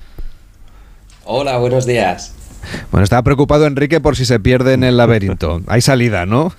[1.24, 2.34] Hola, buenos días.
[2.90, 5.62] Bueno, estaba preocupado Enrique por si se pierde en el laberinto.
[5.66, 6.52] Hay salida, ¿no?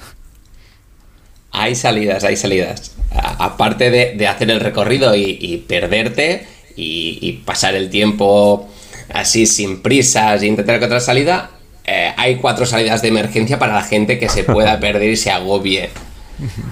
[1.51, 2.95] Hay salidas, hay salidas.
[3.11, 6.47] aparte de, hacer el recorrido y, perderte
[6.81, 8.67] y, pasar el tiempo
[9.13, 11.51] así sin prisas e intentar encontrar salida,
[11.85, 15.31] eh, hay cuatro salidas de emergencia para la gente que se pueda perder y se
[15.31, 15.89] agobie.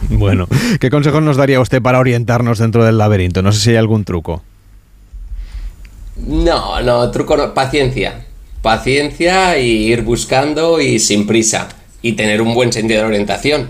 [0.10, 0.48] Bueno,
[0.80, 3.42] ¿qué consejos nos daría usted para orientarnos dentro del laberinto?
[3.42, 4.42] No sé si hay algún truco.
[6.18, 8.26] No, no, truco no, paciencia.
[8.62, 11.70] Paciencia y ir buscando y sin prisa.
[12.02, 13.70] Y tener un buen sentido de orientación.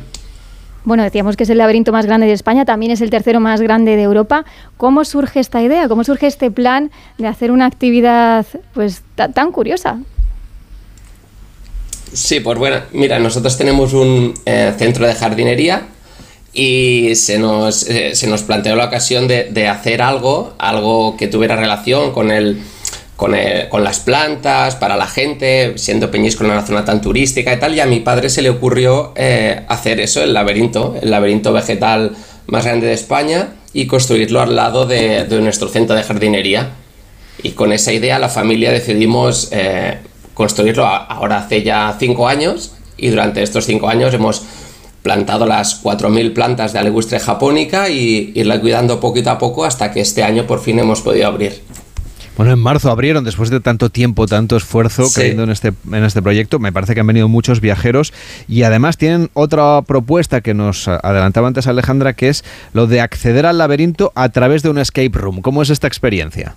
[0.85, 3.61] Bueno, decíamos que es el laberinto más grande de España, también es el tercero más
[3.61, 4.45] grande de Europa.
[4.77, 5.87] ¿Cómo surge esta idea?
[5.87, 9.99] ¿Cómo surge este plan de hacer una actividad pues tan curiosa?
[12.13, 15.87] Sí, pues bueno, mira, nosotros tenemos un eh, centro de jardinería
[16.53, 21.55] y se nos, eh, se nos planteó la ocasión de, hacer algo, algo que tuviera
[21.55, 22.61] relación con el,
[23.19, 23.35] con,
[23.67, 27.81] con, las plantas, para la gente, siendo Peñíscola una zona tan turística y tal, y
[27.81, 32.15] a mi padre se le ocurrió eh, hacer eso, el laberinto, el laberinto vegetal
[32.47, 36.69] más grande de España, y construirlo al lado de, de nuestro centro de jardinería.
[37.43, 39.51] Y con esa idea la familia decidimos
[40.33, 44.43] construirlo ahora hace ya cinco años y durante estos cinco años hemos
[45.03, 50.01] plantado las 4.000 plantas de alegustre japónica y irla cuidando poquito a poco hasta que
[50.01, 51.61] este año por fin hemos podido abrir.
[52.39, 56.21] Bueno, en marzo abrieron, después de tanto tiempo, tanto esfuerzo creyendo en este, en este
[56.21, 56.57] proyecto.
[56.57, 58.13] Me parece que han venido muchos viajeros
[58.47, 63.45] y además tienen otra propuesta que nos adelantaba antes Alejandra, que es lo de acceder
[63.45, 65.41] al laberinto a través de un escape room.
[65.41, 66.55] ¿Cómo es esta experiencia?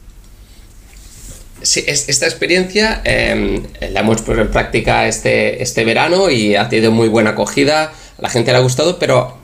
[1.63, 6.93] Sí, esta experiencia em, la hemos puesto en práctica este, este verano y ha tenido
[6.93, 9.37] muy buena acogida, a la gente le ha gustado, pero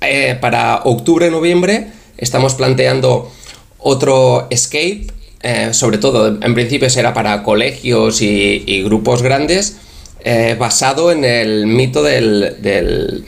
[0.00, 3.32] eh, para octubre-noviembre estamos planteando
[3.80, 5.08] otro escape,
[5.44, 9.76] eh, sobre todo en principio será para colegios y, grupos grandes,
[10.24, 13.24] eh, basado en el mito del, del,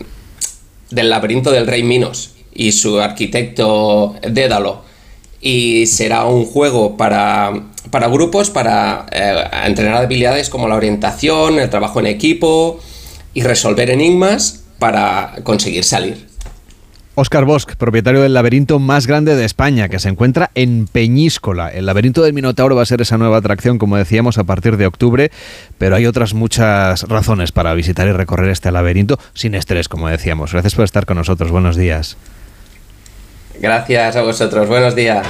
[0.91, 4.85] del laberinto del rey Minos y su arquitecto Dédalo.
[5.41, 7.53] Y será un juego para
[7.91, 12.81] para grupos, para eh, entrenar habilidades como la orientación, el trabajo en equipo
[13.35, 16.27] y resolver enigmas para conseguir salir.
[17.19, 21.71] Oscar Bosch, propietario del laberinto más grande de España, que se encuentra en Peñíscola.
[21.71, 24.87] El laberinto del Minotauro va a ser esa nueva atracción, como decíamos, a partir de
[24.87, 25.31] octubre,
[25.79, 30.53] pero hay otras muchas razones para visitar y recorrer este laberinto sin estrés, como decíamos.
[30.53, 31.51] Gracias por estar con nosotros.
[31.51, 32.19] Buenos días.
[33.61, 34.69] Gracias a vosotros.
[34.69, 35.27] Buenos días.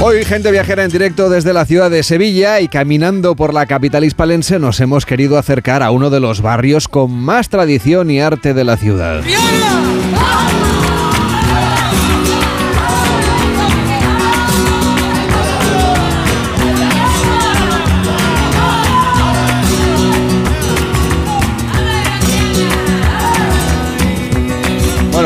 [0.00, 4.04] Hoy, gente viajera en directo desde la ciudad de Sevilla y caminando por la capital
[4.04, 8.54] hispalense nos hemos querido acercar a uno de los barrios con más tradición y arte
[8.54, 9.22] de la ciudad.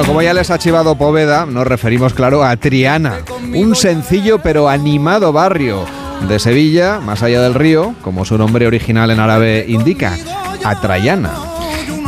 [0.07, 3.21] Como ya les ha chivado Poveda, nos referimos, claro, a Triana,
[3.55, 5.85] un sencillo pero animado barrio
[6.29, 10.17] de Sevilla, más allá del río, como su nombre original en árabe indica,
[10.65, 11.31] Atrayana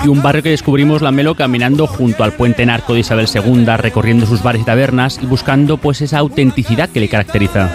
[0.04, 3.64] y un barrio que descubrimos la Melo caminando junto al puente narco de Isabel II,
[3.78, 7.74] recorriendo sus bares y tabernas y buscando pues esa autenticidad que le caracteriza.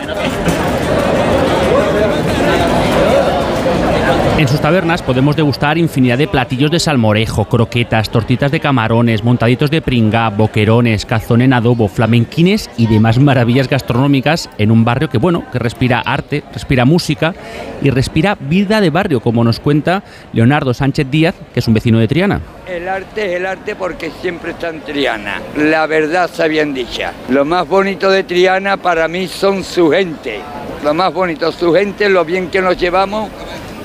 [4.39, 9.69] En sus tabernas podemos degustar infinidad de platillos de salmorejo, croquetas, tortitas de camarones, montaditos
[9.69, 15.17] de pringá, boquerones, cazón en adobo, flamenquines y demás maravillas gastronómicas en un barrio que,
[15.17, 17.35] bueno, que respira arte, respira música
[17.81, 21.99] y respira vida de barrio, como nos cuenta Leonardo Sánchez Díaz, que es un vecino
[21.99, 22.39] de Triana.
[22.65, 25.41] El arte es el arte porque siempre está en Triana.
[25.57, 27.11] La verdad se habían dicha.
[27.27, 30.39] Lo más bonito de Triana para mí son su gente.
[30.81, 33.29] Lo más bonito, su gente, lo bien que nos llevamos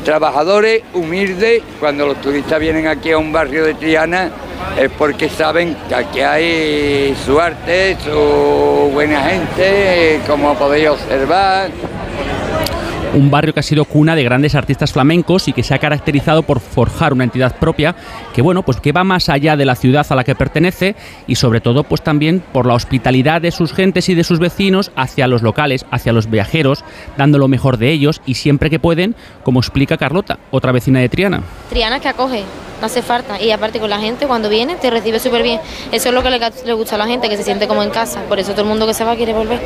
[0.05, 1.63] trabajadores, humildes.
[1.81, 4.31] Cuando los turistas vienen aquí a un barrio de Triana,
[4.79, 11.71] es porque saben que aquí hay su arte, su buena gente, como podéis observar
[13.15, 16.43] un barrio que ha sido cuna de grandes artistas flamencos y que se ha caracterizado
[16.43, 17.95] por forjar una entidad propia
[18.35, 20.97] que bueno, pues que va más allá de la ciudad a la que pertenece
[21.27, 24.91] y sobre todo pues también por la hospitalidad de sus gentes y de sus vecinos
[24.97, 26.85] hacia los locales, hacia los viajeros,
[27.17, 31.09] dando lo mejor de ellos y siempre que pueden, como explica Carlota, otra vecina de
[31.09, 31.43] Triana.
[31.71, 32.43] Triana que acoge
[32.85, 33.41] no hace falta.
[33.41, 35.59] Y aparte con la gente, cuando viene, te recibe súper bien.
[35.91, 38.21] Eso es lo que le, gusta a la gente, que se siente como en casa.
[38.29, 39.59] Por eso todo el mundo que se va quiere volver.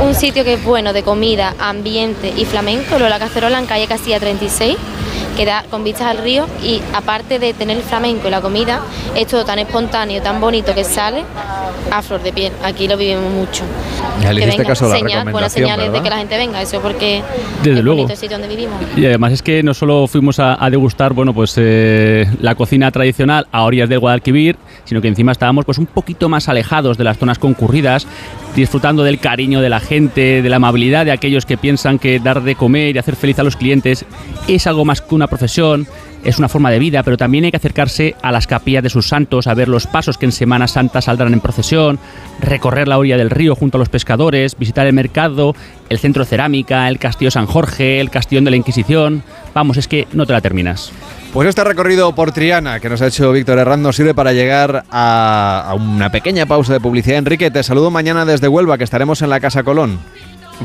[0.00, 3.86] Un sitio que es bueno de comida, ambiente y flamenco, lo la cacerola en calle
[3.86, 4.76] Castilla 36
[5.36, 8.80] que da con vistas al río y aparte de tener el flamenco y la comida,
[9.14, 11.22] es todo tan espontáneo, tan bonito que sale
[11.90, 12.52] a flor de piel.
[12.64, 13.62] Aquí lo vivimos mucho.
[14.20, 17.22] Ya le que caso la buenas señales de que la gente venga, eso porque
[17.62, 18.08] Desde luego.
[18.08, 18.80] el sitio donde vivimos.
[18.96, 23.46] Y además es que no solo fuimos a, degustar, bueno, pues eh, la cocina tradicional
[23.52, 27.18] a orillas del Guadalquivir, sino que encima estábamos pues un poquito más alejados de las
[27.18, 28.06] zonas concurridas,
[28.54, 32.42] disfrutando del cariño de la gente, de la amabilidad de aquellos que piensan que dar
[32.42, 34.04] de comer y hacer feliz a los clientes
[34.48, 35.86] es algo más que una profesión,
[36.24, 39.08] es una forma de vida, pero también hay que acercarse a las capillas de sus
[39.08, 41.98] santos, a ver los pasos que en Semana Santa saldrán en procesión,
[42.40, 45.54] recorrer la orilla del río junto a los pescadores, visitar el mercado,
[45.88, 49.22] el centro de cerámica, el castillo San Jorge, el castillo de la Inquisición.
[49.54, 50.92] Vamos, es que no te la terminas.
[51.32, 55.64] Pues este recorrido por Triana que nos ha hecho Víctor Herrando sirve para llegar a,
[55.68, 57.18] a una pequeña pausa de publicidad.
[57.18, 59.98] Enrique, te saludo mañana desde Huelva, que estaremos en la Casa Colón.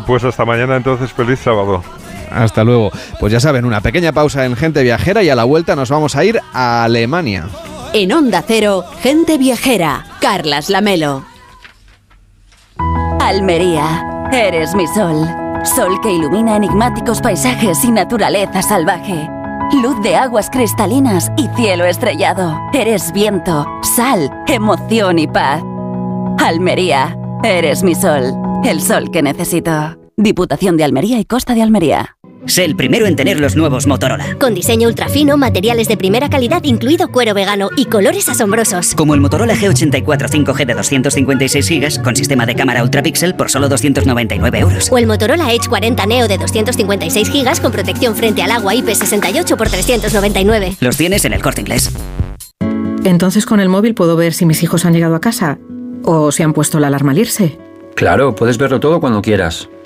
[0.07, 1.83] Pues hasta mañana entonces, feliz sábado.
[2.31, 2.91] Hasta luego.
[3.19, 6.15] Pues ya saben, una pequeña pausa en Gente Viajera y a la vuelta nos vamos
[6.15, 7.47] a ir a Alemania.
[7.93, 11.25] En Onda Cero, Gente Viajera, Carlas Lamelo.
[13.19, 15.27] Almería, eres mi sol.
[15.63, 19.29] Sol que ilumina enigmáticos paisajes y naturaleza salvaje.
[19.73, 22.59] Luz de aguas cristalinas y cielo estrellado.
[22.73, 23.65] Eres viento,
[23.95, 25.61] sal, emoción y paz.
[26.39, 28.33] Almería, eres mi sol.
[28.63, 29.97] El sol que necesito.
[30.17, 32.17] Diputación de Almería y Costa de Almería.
[32.47, 34.35] Sé el primero en tener los nuevos Motorola.
[34.39, 38.95] Con diseño ultra fino, materiales de primera calidad, incluido cuero vegano y colores asombrosos.
[38.95, 43.51] Como el Motorola G84 5G de 256 GB con sistema de cámara ultra pixel por
[43.51, 44.91] solo 299 euros.
[44.91, 49.55] O el Motorola Edge 40 Neo de 256 GB con protección frente al agua IP68
[49.55, 50.77] por 399.
[50.79, 51.91] Los tienes en el corte inglés.
[53.03, 55.59] Entonces con el móvil puedo ver si mis hijos han llegado a casa
[56.03, 57.57] o si han puesto la alarma al irse.
[57.95, 59.69] Claro, puedes verlo todo cuando quieras.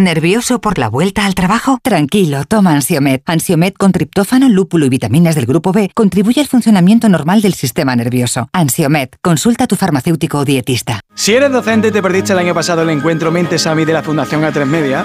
[0.00, 1.78] ¿Nervioso por la vuelta al trabajo?
[1.82, 3.22] Tranquilo, toma Ansiomet.
[3.26, 7.94] Ansiomet con triptófano, lúpulo y vitaminas del grupo B contribuye al funcionamiento normal del sistema
[7.94, 8.48] nervioso.
[8.54, 11.00] Ansiomet, consulta a tu farmacéutico o dietista.
[11.14, 14.42] Si eres docente te perdiste el año pasado el encuentro Mentes AMI de la Fundación
[14.42, 15.04] A3 Media,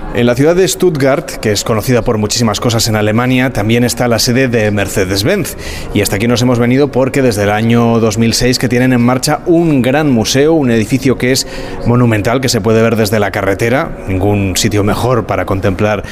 [0.13, 4.09] En la ciudad de Stuttgart, que es conocida por muchísimas cosas en Alemania, también está
[4.09, 5.55] la sede de Mercedes-Benz.
[5.93, 9.39] Y hasta aquí nos hemos venido porque desde el año 2006 que tienen en marcha
[9.45, 11.47] un gran museo, un edificio que es
[11.87, 13.99] monumental, que se puede ver desde la carretera.
[14.09, 16.03] Ningún sitio mejor para contemplar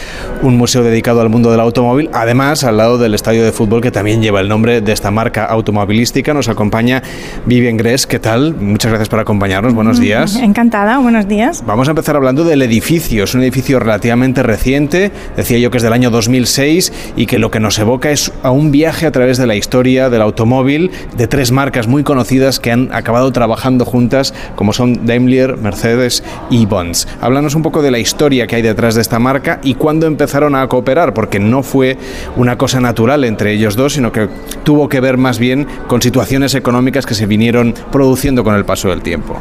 [0.44, 2.10] un museo dedicado al mundo del automóvil.
[2.14, 5.44] Además, al lado del estadio de fútbol que también lleva el nombre de esta marca
[5.44, 7.04] automovilística, nos acompaña
[7.46, 8.08] Vivian Gress.
[8.08, 8.56] ¿Qué tal?
[8.56, 9.74] Muchas gracias por acompañarnos.
[9.74, 10.38] Buenos días.
[10.38, 11.66] Encantada, buenos días.
[11.68, 13.26] Vamos a empezar hablando del edificio.
[13.26, 17.50] Es un edificio relativamente reciente, decía yo que es del año 2006 y que lo
[17.50, 21.28] que nos evoca es a un viaje a través de la historia del automóvil de
[21.28, 27.08] tres marcas muy conocidas que han acabado trabajando juntas, como son Daimler, Mercedes y Bonds.
[27.20, 30.54] Háblanos un poco de la historia que hay detrás de esta marca y cuándo empezaron
[30.54, 31.98] a cooperar, porque no fue
[32.36, 34.30] una cosa natural entre ellos dos, sino que
[34.64, 38.90] tuvo que ver más bien con situaciones económicas que se vinieron produciendo con el paso
[38.90, 39.36] del tiempo.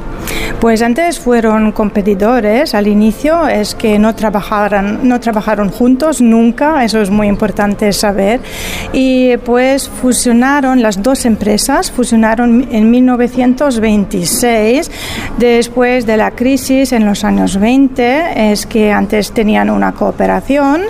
[0.59, 4.15] Pues antes fueron competidores al inicio, es que no
[5.03, 8.41] no trabajaron juntos nunca, eso es muy importante saber.
[8.93, 14.91] Y pues fusionaron las dos empresas, fusionaron en 1926,
[15.39, 20.83] después de la crisis en los años 20, es que antes tenían una cooperación,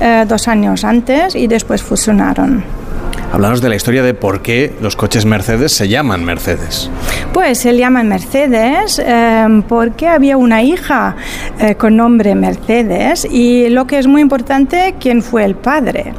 [0.00, 2.85] eh, dos años antes, y después fusionaron.
[3.32, 6.88] Háblanos de la historia de por qué los coches Mercedes se llaman Mercedes.
[7.32, 11.16] Pues se llaman Mercedes eh, porque había una hija
[11.58, 16.14] eh, con nombre Mercedes y lo que es muy importante, ¿quién fue el padre?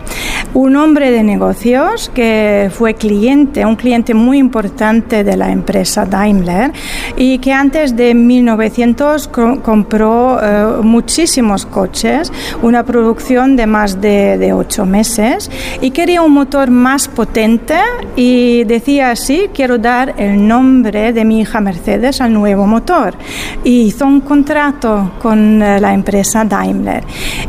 [0.53, 6.71] Un hombre de negocios que fue cliente, un cliente muy importante de la empresa Daimler
[7.15, 12.31] y que antes de 1900 compró eh, muchísimos coches,
[12.61, 15.49] una producción de más de, de ocho meses
[15.81, 17.77] y quería un motor más potente
[18.15, 23.13] y decía así, quiero dar el nombre de mi hija Mercedes al nuevo motor.
[23.63, 27.03] Y hizo un contrato con eh, la empresa Daimler.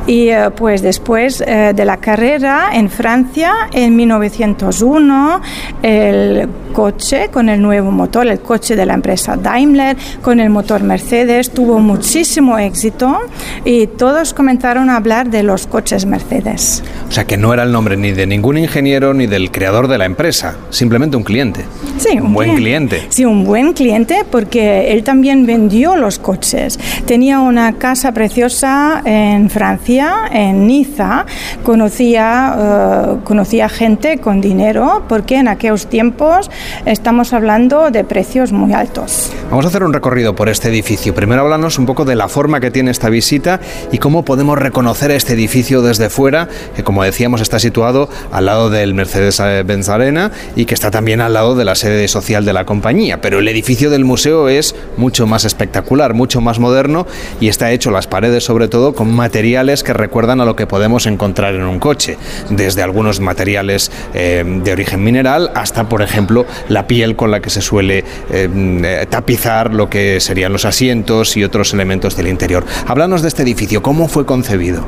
[0.06, 5.40] Y eh, pues después eh, de la carrera en Francia, en 1901,
[5.82, 10.82] el coche con el nuevo motor, el coche de la empresa Daimler con el motor
[10.82, 13.18] Mercedes, tuvo muchísimo éxito
[13.64, 16.82] y todos comenzaron a hablar de los coches Mercedes.
[17.08, 19.98] O sea que no era el nombre ni de ningún ingeniero ni del creador de
[19.98, 21.64] la empresa, simplemente un cliente.
[21.98, 23.06] Sí, un, buen cliente.
[23.08, 26.76] Sí, un buen cliente porque él también vendió los coches.
[27.06, 31.24] Tenía una casa preciosa en Francia, en Niza.
[31.62, 36.50] Conocía, eh, conocía gente con dinero porque en aquellos tiempos
[36.84, 39.30] estamos hablando de precios muy altos.
[39.50, 41.14] Vamos a hacer un recorrido por este edificio.
[41.14, 43.60] Primero háblanos un poco de la forma que tiene esta visita
[43.92, 48.68] y cómo podemos reconocer este edificio desde fuera, que como decíamos está situado al lado
[48.68, 49.27] del Mercedes
[49.64, 53.20] Benz Arena y que está también al lado de la sede social de la compañía.
[53.20, 57.06] Pero el edificio del museo es mucho más espectacular, mucho más moderno
[57.40, 61.06] y está hecho las paredes sobre todo con materiales que recuerdan a lo que podemos
[61.06, 62.16] encontrar en un coche,
[62.50, 67.50] desde algunos materiales eh, de origen mineral hasta, por ejemplo, la piel con la que
[67.50, 72.64] se suele eh, eh, tapizar lo que serían los asientos y otros elementos del interior.
[72.86, 74.84] Háblanos de este edificio, ¿cómo fue concebido?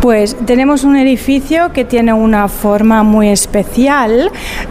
[0.00, 3.49] Pues tenemos un edificio que tiene una forma muy especial.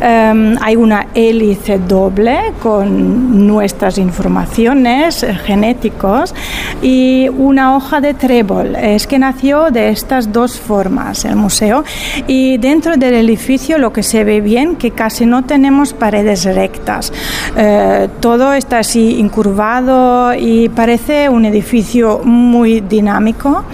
[0.01, 6.33] Em, hay una hélice doble con nuestras informaciones eh, genéticos
[6.81, 8.75] y una hoja de trébol.
[8.75, 11.83] Es que nació de estas dos formas el museo
[12.27, 17.11] y dentro del edificio lo que se ve bien que casi no tenemos paredes rectas.
[17.57, 23.65] Eh, todo está así incurvado y parece un edificio muy dinámico.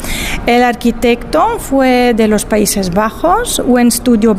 [0.45, 4.35] El arquitecto fue de los Países Bajos, un estudio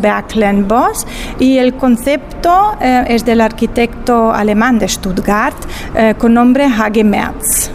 [0.56, 1.06] Berkland Boss,
[1.38, 5.56] y el concepto eh, es del arquitecto alemán de Stuttgart
[5.94, 7.70] eh, con nombre Hage Merz.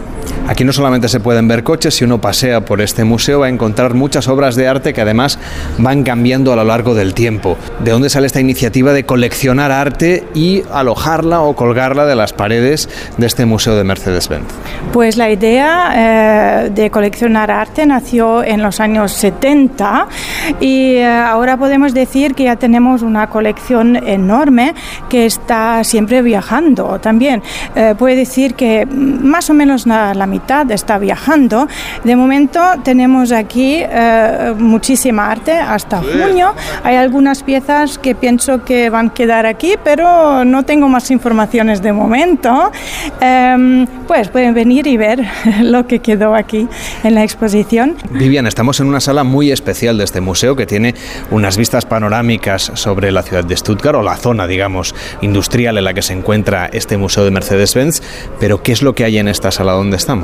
[0.48, 3.48] Aquí no solamente se pueden ver coches, si uno pasea por este museo va a
[3.48, 5.38] encontrar muchas obras de arte que además
[5.78, 7.56] van cambiando a lo largo del tiempo.
[7.78, 12.88] ¿De dónde sale esta iniciativa de coleccionar arte y alojarla o colgarla de las paredes
[13.16, 14.44] de este museo de Mercedes-Benz?
[14.92, 20.08] Pues la idea eh, de coleccionar arte nació en los años 70
[20.60, 24.74] y eh, ahora podemos decir que ya tenemos una colección enorme
[25.08, 27.42] que está siempre viajando también.
[27.76, 31.68] Eh, puede decir que más o menos la, la mitad está viajando.
[32.04, 36.54] De momento tenemos aquí eh, muchísima arte hasta junio.
[36.82, 41.82] Hay algunas piezas que pienso que van a quedar aquí, pero no tengo más informaciones
[41.82, 42.72] de momento.
[43.20, 45.18] Em, pues pueden venir y ver
[45.62, 46.66] lo que quedó aquí
[47.04, 47.96] en la exposición.
[48.10, 50.94] Vivian, estamos en una sala muy especial de este museo que tiene
[51.30, 55.92] unas vistas panorámicas sobre la ciudad de Stuttgart o la zona, digamos, industrial en la
[55.92, 58.02] que se encuentra este museo de Mercedes-Benz.
[58.40, 60.21] Pero ¿qué es lo que hay en esta sala donde estamos?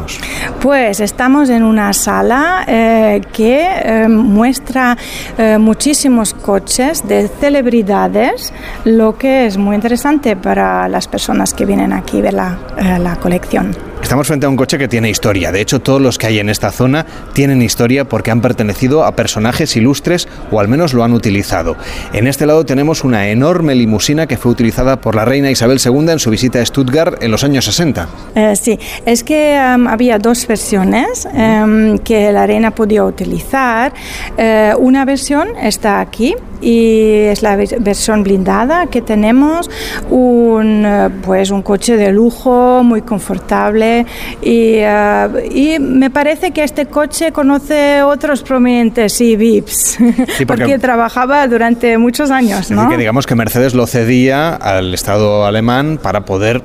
[0.60, 4.96] Pues estamos en una sala eh, que eh, muestra
[5.36, 8.52] eh, muchísimos coches de celebridades,
[8.84, 12.58] lo que es muy interesante para las personas que vienen aquí a ver la,
[12.98, 13.87] la colección.
[14.08, 15.52] Estamos frente a un coche que tiene historia.
[15.52, 17.04] De hecho, todos los que hay en esta zona
[17.34, 21.76] tienen historia porque han pertenecido a personajes ilustres o al menos lo han utilizado.
[22.14, 26.08] En este lado tenemos una enorme limusina que fue utilizada por la reina Isabel II
[26.08, 28.08] en su visita a Stuttgart en los años 60.
[28.34, 33.92] Eh, sí, es que um, había dos versiones um, que la reina podía utilizar.
[34.38, 39.70] Eh, una versión está aquí y es la versión blindada que tenemos,
[40.10, 43.97] un, eh, pues un coche de lujo muy confortable
[44.42, 50.46] y, uh, y, me parece que este coche conoce otros prominentes y VIPs sí, porque,
[50.46, 52.70] porque, trabajaba durante muchos años.
[52.70, 52.88] ¿no?
[52.88, 56.62] que digamos que Mercedes lo cedía al Estado alemán para poder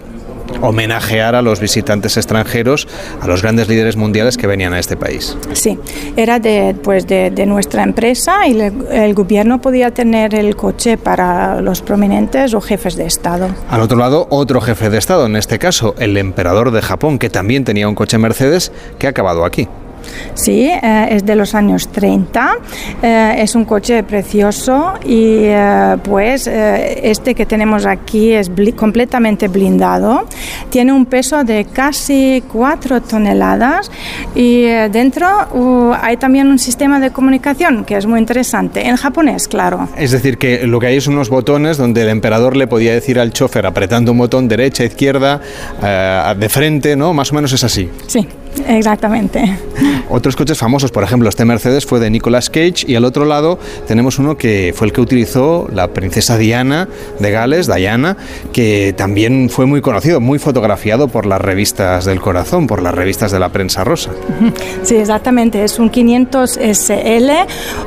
[0.62, 2.88] homenajear a los visitantes extranjeros,
[3.22, 5.38] a los grandes líderes mundiales que venían a este país.
[5.54, 5.78] Sí,
[6.16, 10.98] era de, pues de, de nuestra empresa y le- el gobierno podía tener el coche
[10.98, 13.48] para los prominentes o jefes de Estado.
[13.70, 17.30] Al otro lado, otro jefe de Estado, en este caso el emperador de Japón, que
[17.30, 19.68] también tenía un coche Mercedes que ha acabado aquí.
[20.34, 22.56] Sí, eh, es de los años 30,
[23.02, 30.28] eh, es un coche precioso y eh, pues este que tenemos aquí es completamente blindado,
[30.70, 33.92] tiene un peso de casi 4 toneladas
[34.36, 39.48] y dentro uh, hay también un sistema de comunicación que es muy interesante, en japonés,
[39.48, 39.88] claro.
[39.98, 43.20] Es decir, que lo que hay es unos botones donde el emperador le podía decir
[43.20, 45.42] al chofer apretando un botón derecha, izquierda,
[46.38, 47.14] de frente, ¿no?
[47.14, 47.90] Más o menos es así.
[48.08, 48.28] Sí,
[48.68, 49.58] exactamente.
[50.10, 53.60] Otros coches famosos, por ejemplo, este Mercedes fue de Nicolas Cage y al otro lado
[53.88, 56.88] tenemos uno que fue el que utilizó la princesa Diana
[57.20, 58.18] de Gales, Diana,
[58.52, 63.32] que también fue muy conocido, muy fotografiado por las revistas del corazón, por las revistas
[63.32, 64.12] de la prensa rosa.
[64.84, 65.64] Sí, exactamente.
[65.64, 67.32] Es un 500 SL,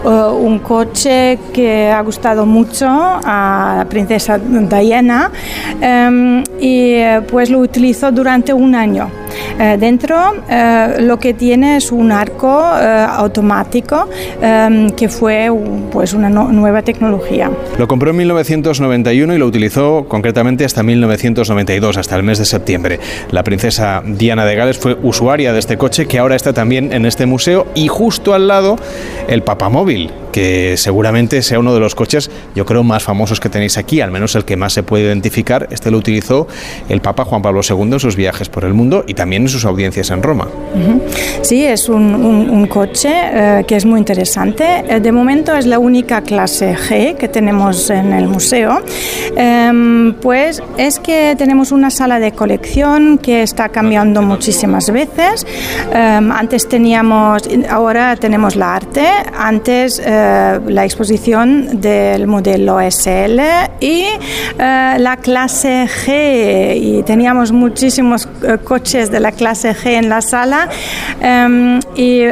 [0.04, 5.30] uh, un coche que ha gustado mucho a la princesa Diana
[5.80, 9.10] em, y eh, pues lo utilizó durante un año.
[9.58, 10.16] Eh, dentro
[10.56, 14.08] eh, lo que tiene es un arco eh, automático
[14.40, 15.50] em, que fue
[15.92, 17.50] pues una nueva tecnología.
[17.78, 23.00] Lo compró en 1991 y lo utilizó concretamente hasta 1992, hasta el mes de septiembre.
[23.30, 27.04] La princesa Diana de Gales fue usuaria de este coche que ahora está también en
[27.04, 28.76] este museo y justo al lado
[29.28, 33.78] el papamóvil, que seguramente sea uno de los coches, yo creo, más famosos que tenéis
[33.78, 35.66] aquí, al menos el que más se puede identificar.
[35.70, 36.46] Este lo utilizó
[36.90, 39.64] el Papa Juan Pablo II en sus viajes por el mundo y también en sus
[39.64, 40.46] audiencias en Roma.
[41.40, 44.84] Sí, es un, coche eh, que es muy interesante.
[44.86, 48.82] Eh, de momento es la única clase G que tenemos en el museo.
[49.36, 55.46] Em, pues es que tenemos una sala de colección que está cambiando muchísimas veces.
[55.94, 63.40] Em, antes teníamos, ahora tenemos la arte, antes eh, la exposición del modelo SL
[63.80, 66.76] y eh, la clase G.
[66.76, 70.68] Y teníamos muchísimos eh, coches de la clase G en la sala.
[71.20, 72.22] Em, y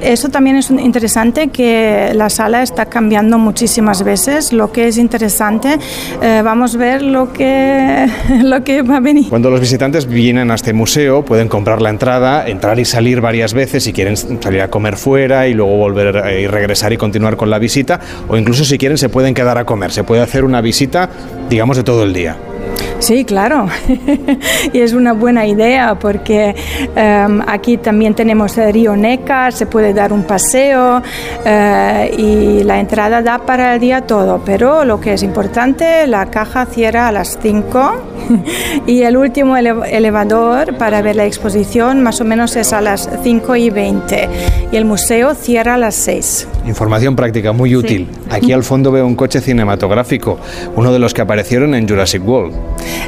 [0.00, 4.52] eso también es interesante que la sala está cambiando muchísimas veces.
[4.52, 5.78] Lo que es interesante,
[6.20, 8.06] vamos a ver lo que,
[8.42, 9.28] lo que va a venir.
[9.28, 13.54] Cuando los visitantes vienen a este museo pueden comprar la entrada, entrar y salir varias
[13.54, 17.50] veces si quieren salir a comer fuera y luego volver y regresar y continuar con
[17.50, 20.60] la visita o incluso si quieren se pueden quedar a comer, se puede hacer una
[20.60, 21.08] visita
[21.48, 22.36] digamos de todo el día.
[22.98, 23.66] Sí, claro.
[24.72, 26.54] y es una buena idea porque
[26.96, 31.02] em, aquí también tenemos el río Neca, se puede dar un paseo
[31.44, 34.40] eh, y la entrada da para el día todo.
[34.44, 37.92] Pero lo que es importante, la caja cierra a las 5
[38.86, 43.08] y el último ele- elevador para ver la exposición más o menos es a las
[43.22, 44.28] 5 y 20
[44.72, 46.48] y el museo cierra a las 6.
[46.66, 48.08] Información práctica muy útil.
[48.30, 50.38] Aquí al fondo veo un coche cinematográfico,
[50.76, 52.53] uno de los que aparecieron en Jurassic World.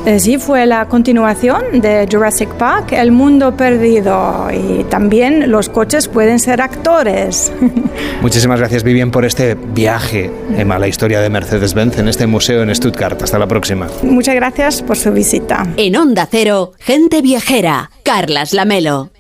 [0.07, 4.49] Eh, Sí, fue la continuación de Jurassic Park, El Mundo Perdido.
[4.53, 7.53] Y también los coches pueden ser actores.
[8.22, 10.30] Muchísimas gracias Vivian por este viaje
[10.68, 13.20] a la historia de Mercedes-Benz en este museo en Stuttgart.
[13.22, 13.88] Hasta la próxima.
[14.03, 15.66] Muchas gracias por su visita.
[15.76, 17.90] En Onda Cero, gente viajera.
[18.03, 19.15] Carlas Lamelo.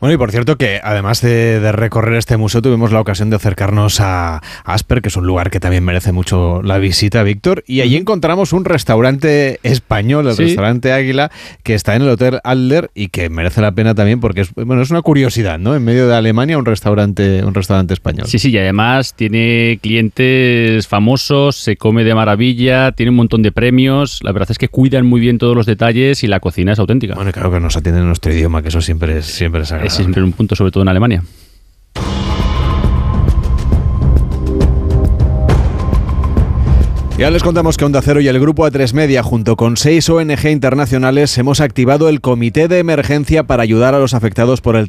[0.00, 3.36] Bueno, y por cierto que además de, de recorrer este museo tuvimos la ocasión de
[3.36, 7.80] acercarnos a Asper, que es un lugar que también merece mucho la visita, Víctor, y
[7.80, 10.44] allí encontramos un restaurante español, el Sí.
[10.44, 11.32] restaurante Águila,
[11.64, 14.82] que está en el Hotel Adler y que merece la pena también porque es, bueno,
[14.82, 15.74] es una curiosidad, ¿no?
[15.74, 18.26] En medio de Alemania un restaurante, un restaurante español.
[18.28, 23.52] Sí, sí, y además tiene clientes famosos, se come de maravilla, tiene un montón de
[23.52, 24.20] premios.
[24.22, 27.14] La verdad es que cuidan muy bien todos los detalles y la cocina es auténtica.
[27.14, 29.87] Bueno, claro que nos atienden en nuestro idioma, que eso siempre es, siempre es agradable.
[29.88, 31.22] Es un punto, sobre todo en Alemania.
[37.18, 40.50] Ya les contamos que Onda Cero y el Grupo A3 Media, junto con seis ONG
[40.50, 44.88] internacionales, hemos activado el Comité de Emergencia para ayudar a los afectados por el,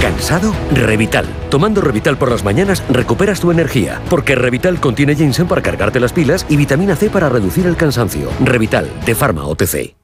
[0.00, 0.54] ¿Cansado?
[0.70, 1.26] Revital.
[1.50, 6.12] Tomando Revital por las mañanas recuperas tu energía, porque Revital contiene ginseng para cargarte las
[6.12, 8.28] pilas y vitamina C para reducir el cansancio.
[8.40, 10.03] Revital, de Pharma OTC.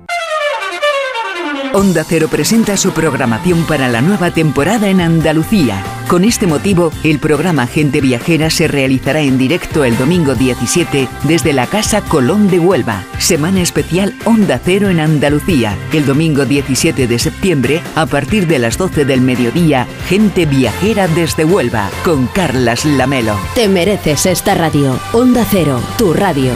[1.73, 5.81] Onda Cero presenta su programación para la nueva temporada en Andalucía.
[6.09, 11.53] Con este motivo, el programa Gente Viajera se realizará en directo el domingo 17 desde
[11.53, 13.05] la Casa Colón de Huelva.
[13.19, 15.77] Semana especial Onda Cero en Andalucía.
[15.93, 21.45] El domingo 17 de septiembre, a partir de las 12 del mediodía, Gente Viajera desde
[21.45, 23.37] Huelva, con Carlas Lamelo.
[23.55, 24.99] Te mereces esta radio.
[25.13, 26.51] Onda Cero, tu radio.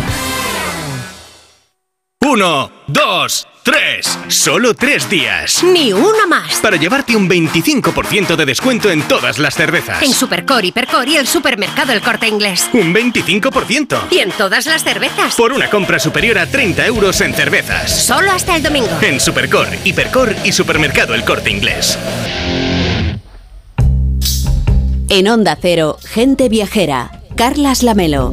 [2.19, 4.17] Uno, dos, tres.
[4.27, 5.63] Solo tres días.
[5.63, 6.59] Ni una más.
[6.61, 10.01] Para llevarte un 25% de descuento en todas las cervezas.
[10.03, 12.69] En Supercor, Hipercor y el supermercado El Corte Inglés.
[12.73, 14.11] Un 25%.
[14.11, 15.35] Y en todas las cervezas.
[15.35, 18.05] Por una compra superior a 30 euros en cervezas.
[18.05, 18.99] Solo hasta el domingo.
[19.01, 21.97] En Supercor, Hipercor y supermercado El Corte Inglés.
[25.09, 27.21] En Onda Cero, gente viajera.
[27.35, 28.31] Carlas Lamelo.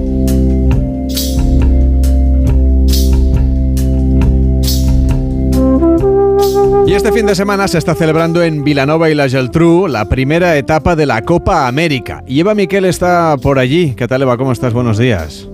[6.93, 10.59] Y este fin de semana se está celebrando en Vilanova y la Geltrú la primera
[10.59, 12.23] etapa de la Copa América.
[12.27, 13.95] Y Eva Miquel está por allí.
[13.95, 14.37] ¿Qué tal Eva?
[14.37, 14.75] ¿Cómo estás?
[14.75, 15.47] Buenos días.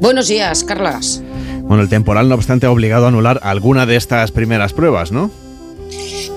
[0.00, 1.22] Buenos días, Carlas.
[1.64, 5.30] Bueno, el temporal no obstante ha obligado a anular alguna de estas primeras pruebas, ¿no?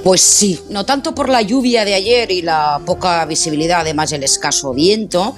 [0.03, 4.23] Pues sí, no tanto por la lluvia de ayer y la poca visibilidad, además del
[4.23, 5.33] escaso viento,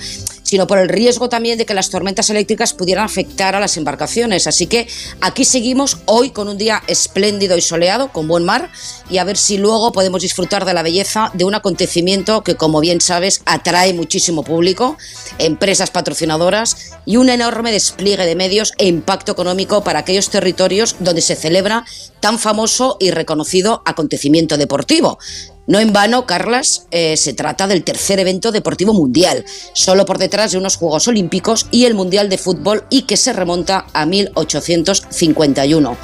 [0.54, 4.46] sino por el riesgo también de que las tormentas eléctricas pudieran afectar a las embarcaciones.
[4.46, 4.88] Así que
[5.20, 8.70] aquí seguimos hoy con un día espléndido y soleado, con buen mar,
[9.10, 12.82] y a ver si luego podemos disfrutar de la belleza de un acontecimiento que, como
[12.82, 14.96] bien sabes, atrae muchísimo público,
[15.40, 21.22] empresas patrocinadoras y un enorme despliegue de medios e impacto económico para aquellos territorios donde
[21.24, 21.84] se celebra
[22.20, 25.18] tan famoso y reconocido acontecimiento deportivo.
[25.66, 30.52] No en vano, Carlas, eh, se trata del tercer evento deportivo mundial, solo por detrás
[30.52, 35.98] de unos Juegos Olímpicos y el Mundial de Fútbol y que se remonta a 1851.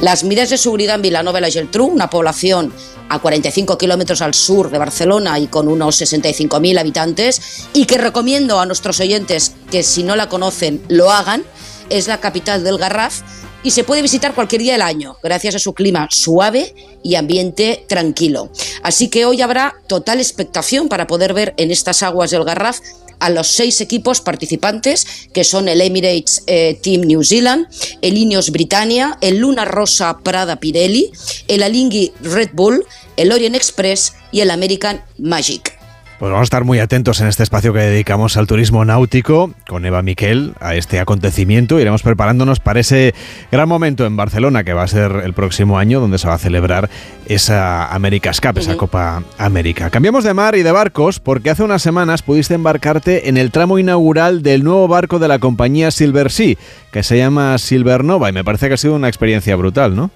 [0.00, 2.72] Las medidas de seguridad en Vilanova y la Geltrú, una población
[3.08, 8.58] a 45 kilómetros al sur de Barcelona y con unos 65.000 habitantes, y que recomiendo
[8.58, 11.44] a nuestros oyentes que si no la conocen lo hagan,
[11.90, 13.22] es la capital del Garraf
[13.66, 17.84] y se puede visitar cualquier día del año, gracias a su clima suave y ambiente
[17.88, 18.48] tranquilo.
[18.84, 22.78] Así que hoy habrá total expectación para poder ver en estas aguas del Garraf
[23.18, 27.66] a los seis equipos participantes, que son el Emirates eh, Team New Zealand,
[28.02, 31.10] el Ineos Britannia, el Luna Rosa Prada Pirelli,
[31.48, 32.86] el Alinghi Red Bull,
[33.16, 35.75] el Orient Express y el American Magic.
[36.18, 39.84] Pues vamos a estar muy atentos en este espacio que dedicamos al turismo náutico con
[39.84, 41.78] Eva Miquel a este acontecimiento.
[41.78, 43.14] Iremos preparándonos para ese
[43.52, 46.38] gran momento en Barcelona que va a ser el próximo año donde se va a
[46.38, 46.88] celebrar
[47.26, 49.90] esa America's Cup, esa Copa América.
[49.90, 53.78] Cambiamos de mar y de barcos porque hace unas semanas pudiste embarcarte en el tramo
[53.78, 56.56] inaugural del nuevo barco de la compañía Silver Sea
[56.92, 60.10] que se llama Silvernova y me parece que ha sido una experiencia brutal, ¿no?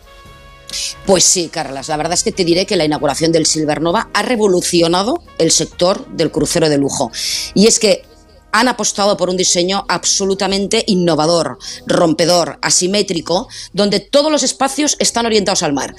[1.06, 4.22] Pues sí, Carlas, la verdad es que te diré que la inauguración del Silvernova ha
[4.22, 7.10] revolucionado el sector del crucero de lujo.
[7.54, 8.04] Y es que
[8.52, 15.62] han apostado por un diseño absolutamente innovador, rompedor, asimétrico, donde todos los espacios están orientados
[15.62, 15.94] al mar.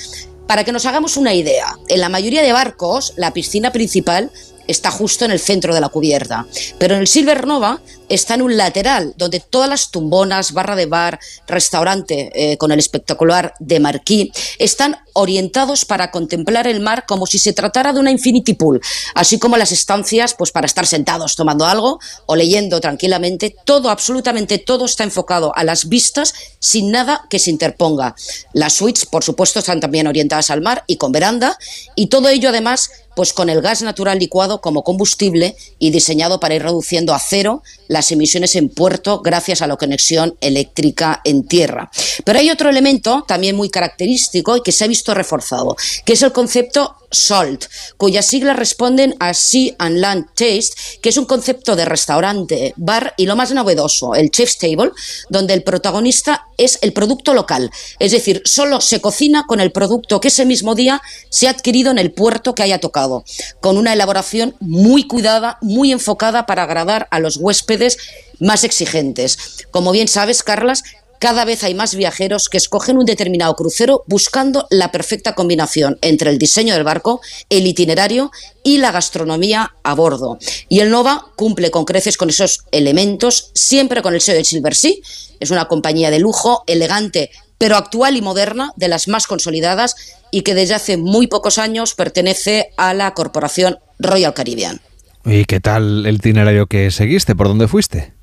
[0.48, 4.32] Para que nos hagamos una idea, en la mayoría de barcos la piscina principal
[4.68, 6.46] está justo en el centro de la cubierta,
[6.78, 11.20] pero en el Silvernova está en un lateral donde todas las tumbonas, barra de bar,
[11.48, 17.40] restaurante eh, con el espectacular de Marquí están orientados para contemplar el mar como si
[17.40, 18.82] se tratara de una infinity pool,
[19.16, 24.58] así como las estancias pues para estar sentados tomando algo o leyendo tranquilamente, todo absolutamente
[24.58, 28.16] todo está enfocado a las vistas sin nada que se interponga.
[28.54, 31.58] Las suites, por supuesto, están también orientadas al mar y con veranda
[31.96, 36.56] y todo ello además pues con el gas natural licuado como combustible y diseñado para
[36.56, 41.92] ir reduciendo a cero las emisiones en puerto gracias a la conexión eléctrica en tierra.
[42.24, 46.22] Pero hay otro elemento también muy característico y que se ha visto reforzado, que es
[46.22, 47.66] el concepto SALT,
[47.98, 53.14] cuyas siglas responden a Sea and Land Taste, que es un concepto de restaurante, bar
[53.18, 54.92] y lo más novedoso, el Chef's Table,
[55.30, 60.20] donde el protagonista es el producto local, es decir, solo se cocina con el producto
[60.20, 63.24] que ese mismo día se ha adquirido en el puerto que haya tocado
[63.60, 67.98] con una elaboración muy cuidada, muy enfocada para agradar a los huéspedes
[68.40, 69.66] más exigentes.
[69.72, 70.84] Como bien sabes, Carlas,
[71.22, 76.32] cada vez hay más viajeros que escogen un determinado crucero buscando la perfecta combinación entre
[76.32, 78.32] el diseño del barco, el itinerario
[78.64, 80.40] y la gastronomía a bordo.
[80.68, 84.74] Y el Nova cumple con creces con esos elementos, siempre con el sello de Silver
[84.74, 84.96] Sea.
[85.40, 89.96] Es una compañía de lujo, elegante, pero actual y moderna, de las más consolidadas
[90.32, 94.82] y que desde hace muy pocos años pertenece a la corporación Royal Caribbean.
[95.24, 97.36] ¿Y qué tal el itinerario que seguiste?
[97.36, 98.16] ¿Por dónde fuiste?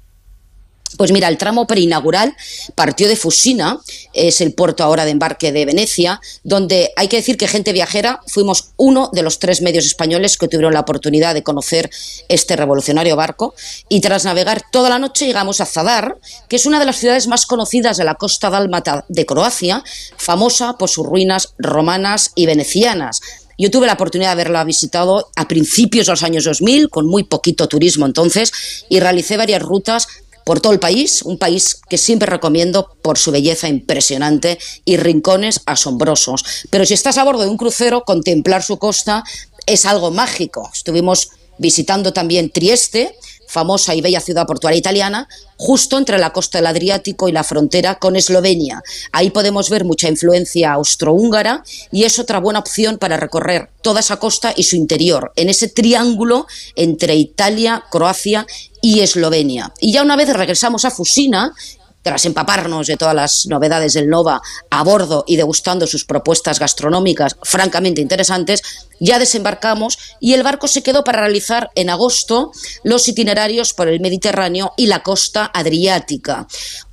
[0.99, 2.36] Pues mira, el tramo preinaugural
[2.74, 3.78] partió de Fusina,
[4.14, 8.20] es el puerto ahora de embarque de Venecia, donde hay que decir que gente viajera
[8.26, 11.88] fuimos uno de los tres medios españoles que tuvieron la oportunidad de conocer
[12.28, 13.55] este revolucionario barco
[13.88, 16.18] y tras navegar toda la noche llegamos a Zadar,
[16.49, 19.84] que es una de las ciudades más conocidas de la costa dálmata de Croacia,
[20.16, 23.20] famosa por sus ruinas romanas y venecianas.
[23.57, 27.24] Yo tuve la oportunidad de haberla visitado a principios de los años 2000, con muy
[27.24, 28.53] poquito turismo entonces,
[28.88, 30.07] y realicé varias rutas
[30.49, 35.61] por todo el país, un país que siempre recomiendo por su belleza impresionante y rincones
[35.66, 36.42] asombrosos.
[36.70, 39.24] Pero si estás a bordo de un crucero, contemplar su costa
[39.66, 40.70] es algo mágico.
[40.72, 43.14] Estuvimos visitando también Trieste,
[43.46, 47.99] famosa y bella ciudad portuaria italiana, justo entre la costa del Adriático y la frontera
[47.99, 48.82] con Eslovenia.
[49.12, 54.18] Ahí podemos ver mucha influencia austrohúngara y es otra buena opción para recorrer toda esa
[54.18, 56.46] costa y su interior, en ese triángulo
[56.76, 58.46] entre Italia, Croacia
[58.89, 59.70] y Eslovenia.
[59.80, 61.53] Y ya una vez regresamos a Fusina,
[62.01, 67.36] tras empaparnos de todas las novedades del Nova a bordo y degustando sus propuestas gastronómicas
[67.43, 68.62] francamente interesantes,
[68.99, 72.51] ya desembarcamos y el barco se quedó para realizar en agosto
[72.82, 76.47] los itinerarios por el Mediterráneo y la costa adriática.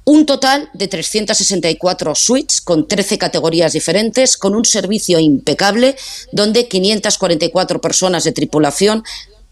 [0.04, 5.96] Un total de 364 suites con 13 categorías diferentes, con un servicio impecable,
[6.34, 9.04] donde 544 personas de tripulación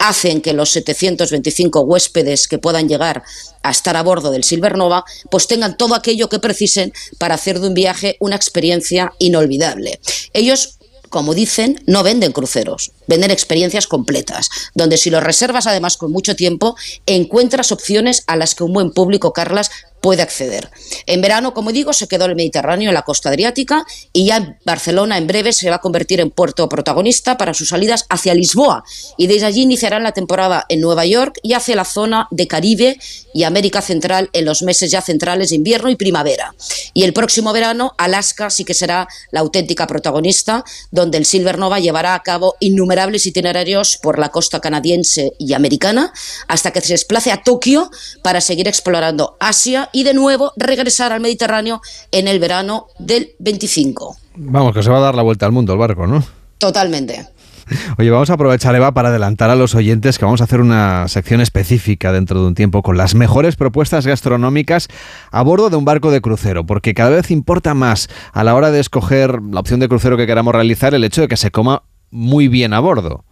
[0.04, 3.24] hacen que los 725 huéspedes que puedan llegar
[3.64, 7.68] a estar a bordo del Silvernova, pues tengan todo aquello que precisen para hacer de
[7.68, 10.00] un viaje una experiencia inolvidable.
[10.34, 10.78] Ellos
[11.14, 16.36] como dicen, no venden cruceros, venden experiencias completas, donde si lo reservas además con mucho
[16.36, 16.76] tiempo,
[17.06, 19.70] encuentras opciones a las que un buen público, Carlas,
[20.04, 20.70] puede acceder.
[21.06, 24.58] En verano, como digo, se quedó el Mediterráneo, en la costa adriática, y ya en
[24.66, 28.84] Barcelona en breve se va a convertir en puerto protagonista para sus salidas hacia Lisboa,
[29.18, 33.00] y desde allí iniciarán la temporada en Nueva York y hacia la zona de Caribe
[33.34, 36.54] y América Central en los meses ya centrales de invierno y primavera.
[36.94, 41.80] Y el próximo verano, Alaska sí que será la auténtica protagonista, donde el Silver Nova
[41.80, 46.12] llevará a cabo innumerables itinerarios por la costa canadiense y americana,
[46.50, 47.90] hasta que se desplace a Tokio
[48.22, 51.82] para seguir explorando Asia y de nuevo regresar al Mediterráneo
[52.12, 54.18] en el verano del 25.
[54.36, 56.24] Vamos, que se va a dar la vuelta al mundo el barco, ¿no?
[56.58, 57.28] Totalmente.
[57.98, 61.08] Oye, vamos a aprovechar, Eva, para adelantar a los oyentes que vamos a hacer una
[61.08, 64.88] sección específica dentro de un tiempo con las mejores propuestas gastronómicas
[65.32, 68.72] a bordo de un barco de crucero, porque cada vez importa más a la hora
[68.72, 71.84] de escoger la opción de crucero que queramos realizar el hecho de que se coma
[72.12, 73.24] muy bien a bordo.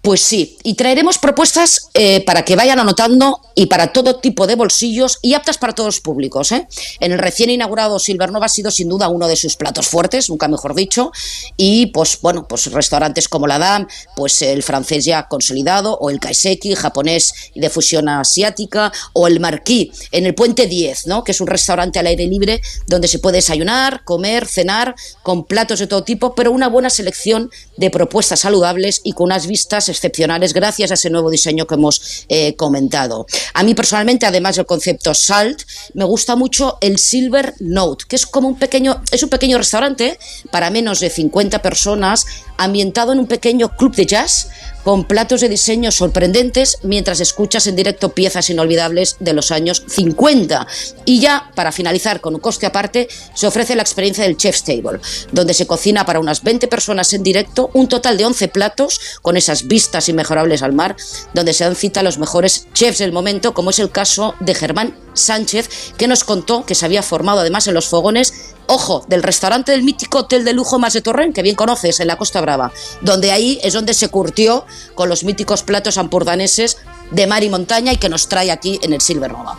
[0.00, 4.56] Pues sí, y traeremos propuestas eh, para que vayan anotando y para todo tipo de
[4.56, 6.50] bolsillos y aptas para todos los públicos.
[6.52, 6.66] ¿eh?
[7.00, 10.48] En el recién inaugurado Silvernova ha sido sin duda uno de sus platos fuertes, nunca
[10.48, 11.12] mejor dicho,
[11.56, 13.86] y pues bueno, pues restaurantes como la Dame,
[14.16, 20.08] pues el francés ya consolidado, o el Kaiseki, japonés de fusión asiática, o el Marquis
[20.10, 21.22] en el Puente 10, ¿no?
[21.22, 25.78] que es un restaurante al aire libre donde se puede desayunar, comer, cenar, con platos
[25.78, 30.54] de todo tipo, pero una buena selección de propuestas saludables y con unas vistas excepcionales
[30.54, 33.26] gracias a ese nuevo diseño que hemos eh, comentado.
[33.52, 35.60] A mí personalmente, además del concepto Salt,
[35.92, 40.18] me gusta mucho el Silver Note, que es como un pequeño, es un pequeño restaurante
[40.50, 42.24] para menos de 50 personas,
[42.64, 44.48] ambientado en un pequeño club de jazz
[44.84, 50.66] con platos de diseño sorprendentes mientras escuchas en directo piezas inolvidables de los años 50.
[51.04, 55.00] Y ya, para finalizar con un coste aparte, se ofrece la experiencia del Chef's Table,
[55.30, 59.36] donde se cocina para unas 20 personas en directo un total de 11 platos con
[59.36, 60.96] esas vistas inmejorables al mar,
[61.34, 64.54] donde se dan cita a los mejores chefs del momento, como es el caso de
[64.54, 69.22] Germán Sánchez, que nos contó que se había formado además en los fogones ojo, del
[69.22, 72.40] restaurante del mítico hotel de lujo Más de Torrent, que bien conoces, en la Costa
[72.40, 76.78] Brava, donde ahí es donde se curtió con los míticos platos ampurdaneses
[77.10, 79.56] de mar y montaña y que nos trae aquí en el Silver Nova.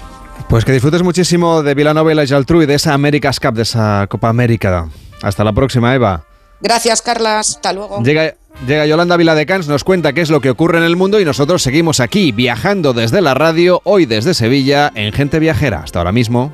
[0.50, 3.64] Pues que disfrutes muchísimo de Villanova y la Geltrú y de esa America's Cup, de
[3.64, 4.88] esa Copa América.
[5.22, 6.26] Hasta la próxima, Eva.
[6.62, 7.56] Gracias, Carlas.
[7.56, 8.02] Hasta luego.
[8.04, 8.36] Llega,
[8.68, 11.64] llega Yolanda Viladecans, nos cuenta qué es lo que ocurre en el mundo y nosotros
[11.64, 15.82] seguimos aquí, viajando desde la radio, hoy desde Sevilla, en Gente Viajera.
[15.84, 16.54] Hasta ahora mismo.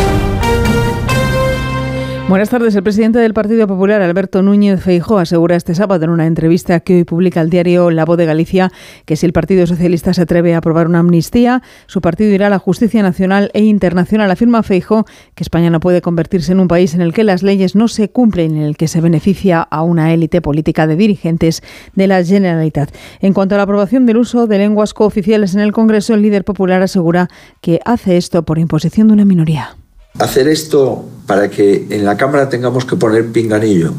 [2.31, 2.73] Buenas tardes.
[2.75, 6.95] El presidente del Partido Popular, Alberto Núñez Feijóo, asegura este sábado en una entrevista que
[6.95, 8.71] hoy publica el diario La Voz de Galicia
[9.03, 12.49] que si el Partido Socialista se atreve a aprobar una amnistía, su partido irá a
[12.49, 14.31] la justicia nacional e internacional.
[14.31, 15.03] Afirma Feijóo
[15.35, 18.09] que España no puede convertirse en un país en el que las leyes no se
[18.09, 21.61] cumplen en el que se beneficia a una élite política de dirigentes
[21.95, 22.95] de la Generalitat.
[23.19, 26.45] En cuanto a la aprobación del uso de lenguas cooficiales en el Congreso, el líder
[26.45, 27.27] popular asegura
[27.59, 29.80] que hace esto por imposición de una minoría.
[30.19, 33.93] Hacer esto para que en la Cámara tengamos que poner pinganillo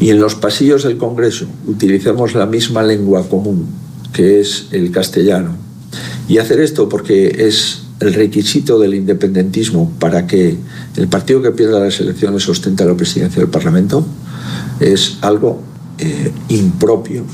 [0.00, 3.66] y en los pasillos del Congreso utilicemos la misma lengua común,
[4.12, 5.56] que es el castellano.
[6.28, 10.56] Y hacer esto porque es el requisito del independentismo para que
[10.96, 14.04] el partido que pierda las elecciones ostente la presidencia del Parlamento
[14.80, 15.60] es algo
[15.98, 17.24] eh, impropio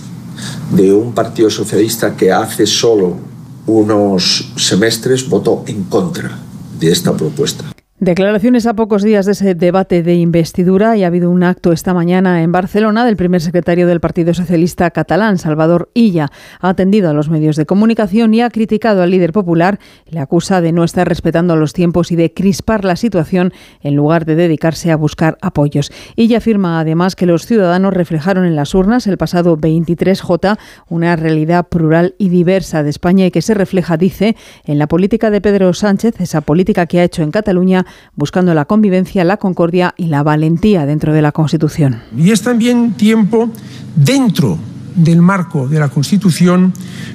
[0.75, 3.17] de un partido socialista que hace solo
[3.67, 6.39] unos semestres votó en contra
[6.79, 7.65] de esta propuesta.
[8.01, 11.95] Declaraciones a pocos días de ese debate de investidura y ha habido un acto esta
[11.95, 16.31] mañana en Barcelona del primer secretario del Partido Socialista catalán, Salvador Illa.
[16.61, 19.81] Ha atendido a los medios de comunicación y ha criticado al líder popular.
[20.07, 24.27] Le acusa de no estar respetando los tiempos y de crispar la situación en lugar
[24.27, 25.91] de dedicarse a buscar apoyos.
[26.15, 30.57] Illa afirma además que los ciudadanos reflejaron en las urnas el pasado 23J
[30.89, 35.33] una realidad plural y diversa de España y que se refleja, dice, en la política
[35.33, 39.95] de Pedro Sánchez, esa política que ha hecho en Cataluña buscando la convivencia, la concordia
[39.97, 42.03] y la valentía dentro de la Constitución.
[42.17, 43.51] Y es también tiempo,
[43.97, 44.59] dentro
[44.95, 46.73] del marco de la Constitución,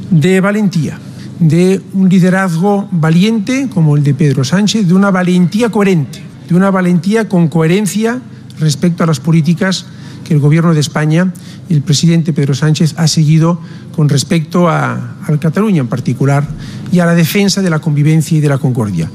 [0.10, 1.00] de valentía,
[1.40, 6.72] de un liderazgo valiente como el de Pedro Sánchez, de una valentía coherente, de una
[6.72, 8.22] valentía con coherencia
[8.60, 9.86] respecto a las políticas
[10.24, 11.34] que el Gobierno de España
[11.70, 13.60] y el presidente Pedro Sánchez ha seguido
[13.96, 16.48] con respecto a, a Cataluña en particular
[16.92, 19.10] y a la defensa de la convivencia y de la concordia.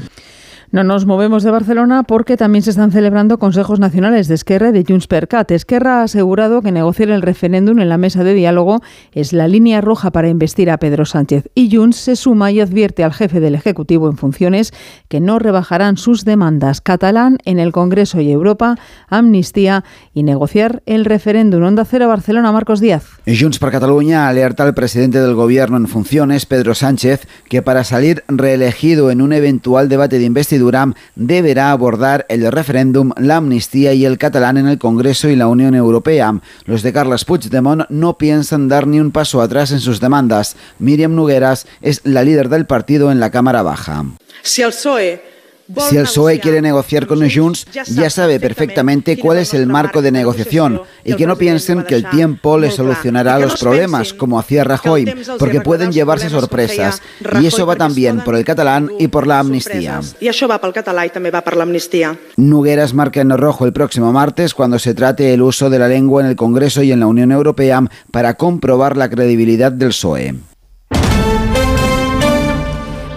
[0.70, 4.72] No nos movemos de Barcelona porque también se están celebrando consejos nacionales de Esquerra y
[4.72, 5.50] de Junts per Cat.
[5.50, 9.80] Esquerra ha asegurado que negociar el referéndum en la mesa de diálogo es la línea
[9.80, 11.48] roja para investir a Pedro Sánchez.
[11.54, 14.74] Y Junts se suma y advierte al jefe del Ejecutivo en funciones
[15.08, 18.76] que no rebajarán sus demandas catalán en el Congreso y Europa,
[19.08, 21.62] amnistía y negociar el referéndum.
[21.62, 23.06] Onda Cero Barcelona, Marcos Díaz.
[23.26, 28.22] Junts per Cataluña alerta al presidente del Gobierno en funciones, Pedro Sánchez, que para salir
[28.28, 34.04] reelegido en un eventual debate de investidura Durán deberá abordar el referéndum, la amnistía y
[34.04, 36.40] el catalán en el Congreso y la Unión Europea.
[36.64, 40.56] Los de Carles Puigdemont no piensan dar ni un paso atrás en sus demandas.
[40.78, 44.04] Miriam Nugueras es la líder del partido en la Cámara Baja.
[44.42, 45.37] Si el PSOE
[45.88, 50.02] si el PSOE quiere negociar con los Junts, ya sabe perfectamente cuál es el marco
[50.02, 54.64] de negociación y que no piensen que el tiempo les solucionará los problemas, como hacía
[54.64, 57.02] Rajoy, porque pueden llevarse sorpresas.
[57.40, 60.00] Y eso va también por el catalán y por la amnistía.
[60.20, 62.18] Y eso va por el catalán y también va por la amnistía.
[62.36, 66.22] Nugueras marca en rojo el próximo martes cuando se trate el uso de la lengua
[66.22, 70.34] en el Congreso y en la Unión Europea para comprobar la credibilidad del PSOE.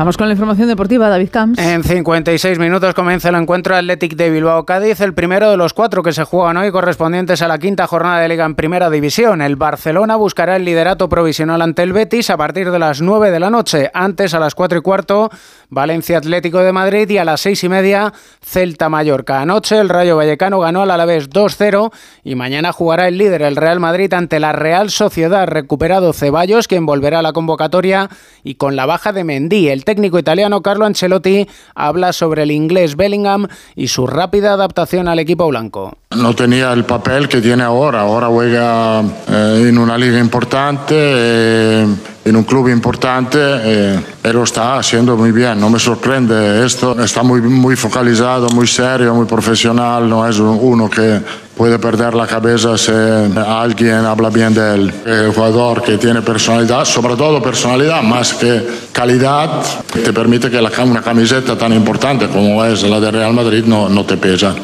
[0.01, 1.59] Vamos con la información deportiva, David Camps.
[1.59, 6.11] En 56 minutos comienza el encuentro Athletic de Bilbao-Cádiz, el primero de los cuatro que
[6.11, 9.43] se juegan hoy correspondientes a la quinta jornada de Liga en Primera División.
[9.43, 13.39] El Barcelona buscará el liderato provisional ante el Betis a partir de las 9 de
[13.39, 13.91] la noche.
[13.93, 15.29] Antes, a las 4 y cuarto,
[15.69, 18.11] Valencia Atlético de Madrid y a las 6 y media,
[18.43, 19.39] Celta Mallorca.
[19.39, 21.91] Anoche, el Rayo Vallecano ganó al Alavés 2-0
[22.23, 25.45] y mañana jugará el líder, el Real Madrid, ante la Real Sociedad.
[25.45, 28.09] Recuperado Ceballos, quien volverá a la convocatoria
[28.43, 29.69] y con la baja de Mendy.
[29.69, 35.19] El técnico italiano Carlo Ancelotti habla sobre el inglés Bellingham y su rápida adaptación al
[35.19, 35.97] equipo blanco.
[36.15, 41.87] No tenía el papel que tiene ahora, ahora juega eh, en una liga importante, eh,
[42.23, 47.01] en un club importante, eh, y lo está haciendo muy bien, no me sorprende esto,
[47.01, 51.19] está muy, muy focalizado, muy serio, muy profesional, no es uno que
[51.57, 54.93] puede perder la cabeza si alguien habla bien de él.
[55.05, 58.61] El jugador que tiene personalidad, sobre todo personalidad, más que
[58.91, 59.61] calidad,
[59.91, 63.89] te permite que la, una camiseta tan importante como es la de Real Madrid no,
[63.89, 64.55] no te pesa.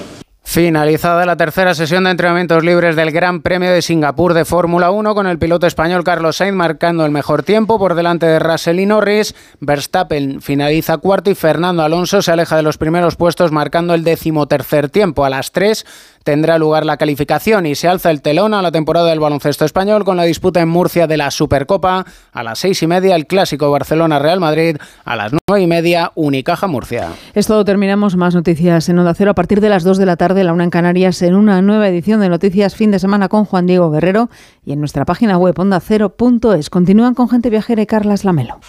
[0.50, 5.14] Finalizada la tercera sesión de entrenamientos libres del Gran Premio de Singapur de Fórmula 1
[5.14, 8.86] con el piloto español Carlos Sainz marcando el mejor tiempo por delante de Russell y
[8.86, 14.06] Norris, Verstappen finaliza cuarto y Fernando Alonso se aleja de los primeros puestos marcando el
[14.06, 15.26] decimotercer tiempo.
[15.26, 15.86] A las 3
[16.28, 20.04] tendrá lugar la calificación y se alza el telón a la temporada del baloncesto español
[20.04, 23.72] con la disputa en Murcia de la Supercopa a las seis y media, el clásico
[23.72, 24.76] Barcelona-Real Madrid
[25.06, 27.14] a las nueve y media, Unicaja Murcia.
[27.34, 30.18] Es todo, terminamos más noticias en Onda Cero a partir de las 2 de la
[30.18, 33.46] tarde, la una en Canarias, en una nueva edición de Noticias Fin de Semana con
[33.46, 34.30] Juan Diego Guerrero
[34.66, 36.70] y en nuestra página web ondacero.es.
[36.70, 38.60] Continúan con Gente Viajera y Carlas Lamelo.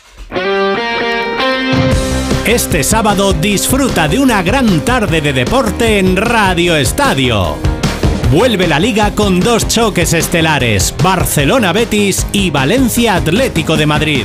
[2.49, 7.78] Este sábado disfruta de una gran tarde de deporte en Radio Estadio.
[8.31, 14.25] Vuelve la liga con dos choques estelares, Barcelona Betis y Valencia Atlético de Madrid.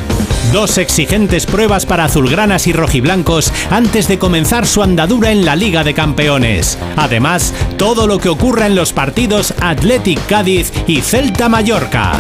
[0.51, 5.85] Dos exigentes pruebas para azulgranas y rojiblancos antes de comenzar su andadura en la Liga
[5.85, 6.77] de Campeones.
[6.97, 12.19] Además, todo lo que ocurra en los partidos Athletic Cádiz y Celta Mallorca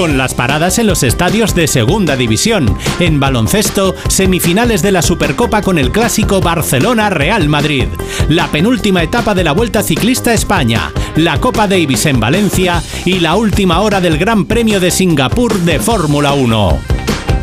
[0.00, 2.74] con las paradas en los estadios de Segunda División.
[3.00, 7.86] En baloncesto, semifinales de la Supercopa con el clásico Barcelona-Real Madrid.
[8.30, 13.36] La penúltima etapa de la Vuelta Ciclista España, la Copa Davis en Valencia y la
[13.36, 16.78] última hora del Gran Premio de Singapur de Fórmula 1.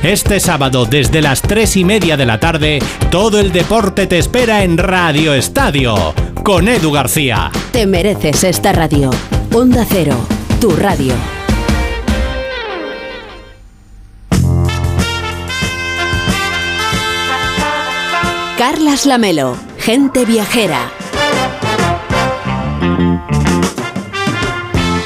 [0.04, 4.64] Este sábado desde las 3 y media de la tarde, todo el deporte te espera
[4.64, 6.14] en Radio Estadio,
[6.44, 7.52] con Edu García.
[7.72, 9.10] Te mereces esta radio.
[9.54, 10.16] Onda Cero,
[10.62, 11.14] tu radio.
[18.58, 20.92] Carlas Lamelo, gente viajera.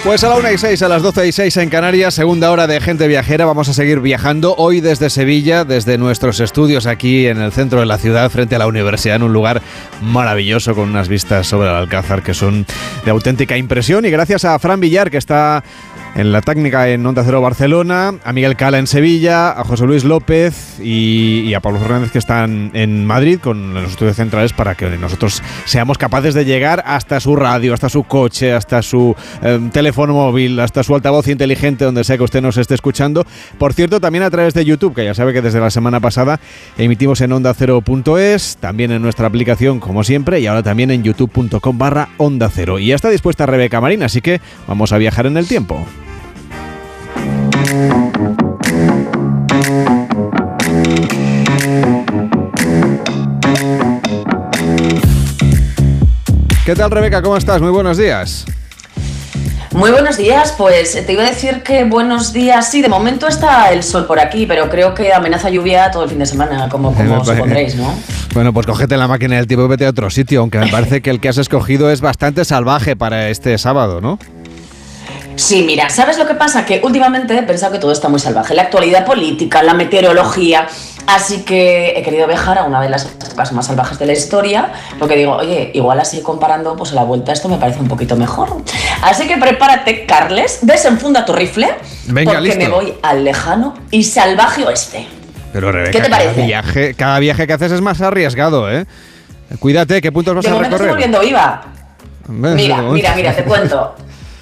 [0.04, 2.66] Pues a la 1 y 6, a las 12 y 6 en Canarias, segunda hora
[2.66, 3.46] de Gente Viajera.
[3.46, 7.86] Vamos a seguir viajando hoy desde Sevilla, desde nuestros estudios aquí en el centro de
[7.86, 9.62] la ciudad, frente a la universidad, en un lugar
[10.02, 12.66] maravilloso con unas vistas sobre el Alcázar que son
[13.06, 14.04] de auténtica impresión.
[14.04, 15.64] Y gracias a Fran Villar, que está
[16.16, 20.04] en la técnica en Onda Cero Barcelona, a Miguel Cala en Sevilla, a José Luis
[20.04, 24.90] López y, a Pablo Fernández que están en Madrid con los estudios centrales para que
[24.98, 30.14] nosotros seamos capaces de llegar hasta su radio, hasta su coche, hasta su eh, teléfono
[30.14, 33.26] móvil, hasta su altavoz inteligente, donde sea que usted nos esté escuchando.
[33.58, 36.40] Por cierto, también a través de YouTube, que ya sabe que desde la semana pasada
[36.78, 41.78] emitimos en onda cero.es, también en nuestra aplicación como siempre y ahora también en youtube.com
[41.78, 42.80] barra onda cero.
[42.80, 45.86] Y ya está dispuesta Rebeca Marina, así que vamos a viajar en el tiempo.
[56.72, 57.22] ¿Qué tal Rebeca?
[57.22, 57.60] ¿Cómo estás?
[57.60, 58.46] Muy buenos días.
[59.74, 62.72] Muy buenos días, pues te iba a decir que buenos días.
[62.72, 66.10] Sí, de momento está el sol por aquí, pero creo que amenaza lluvia todo el
[66.10, 67.94] fin de semana, como, como supondréis, ¿no?
[68.34, 71.02] Bueno, pues cógete la máquina del tiempo y vete a otro sitio, aunque me parece
[71.02, 74.18] que el que has escogido es bastante salvaje para este sábado, ¿no?
[75.42, 76.66] Sí, mira, ¿sabes lo que pasa?
[76.66, 78.54] Que últimamente he pensado que todo está muy salvaje.
[78.54, 80.68] La actualidad política, la meteorología.
[81.08, 84.72] Así que he querido viajar a una de las épocas más salvajes de la historia,
[85.00, 88.16] porque digo, oye, igual así comparando, pues a la vuelta esto me parece un poquito
[88.16, 88.56] mejor.
[89.02, 91.70] Así que prepárate, Carles, desenfunda tu rifle,
[92.06, 92.60] Venga, porque listo.
[92.60, 95.08] me voy al lejano y salvaje oeste.
[95.52, 96.46] Pero Rebeca, ¿Qué te cada parece?
[96.46, 98.86] viaje, cada viaje que haces es más arriesgado, ¿eh?
[99.60, 101.10] Cuídate, ¿qué puntos vas De a momento estoy recorrer?
[101.10, 101.64] volviendo viva.
[102.28, 103.96] Mira, de mira, mira, te cuento.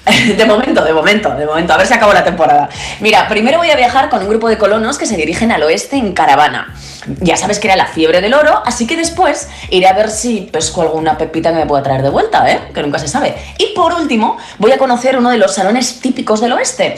[0.38, 2.70] De momento, de momento, de momento, a ver si acabó la temporada.
[3.00, 5.97] Mira, primero voy a viajar con un grupo de colonos que se dirigen al oeste
[5.97, 6.74] en caravana.
[7.22, 10.50] Ya sabes que era la fiebre del oro, así que después iré a ver si
[10.52, 12.60] pesco alguna pepita que me pueda traer de vuelta, ¿eh?
[12.74, 13.36] Que nunca se sabe.
[13.58, 16.95] Y por último, voy a conocer uno de los salones típicos del oeste,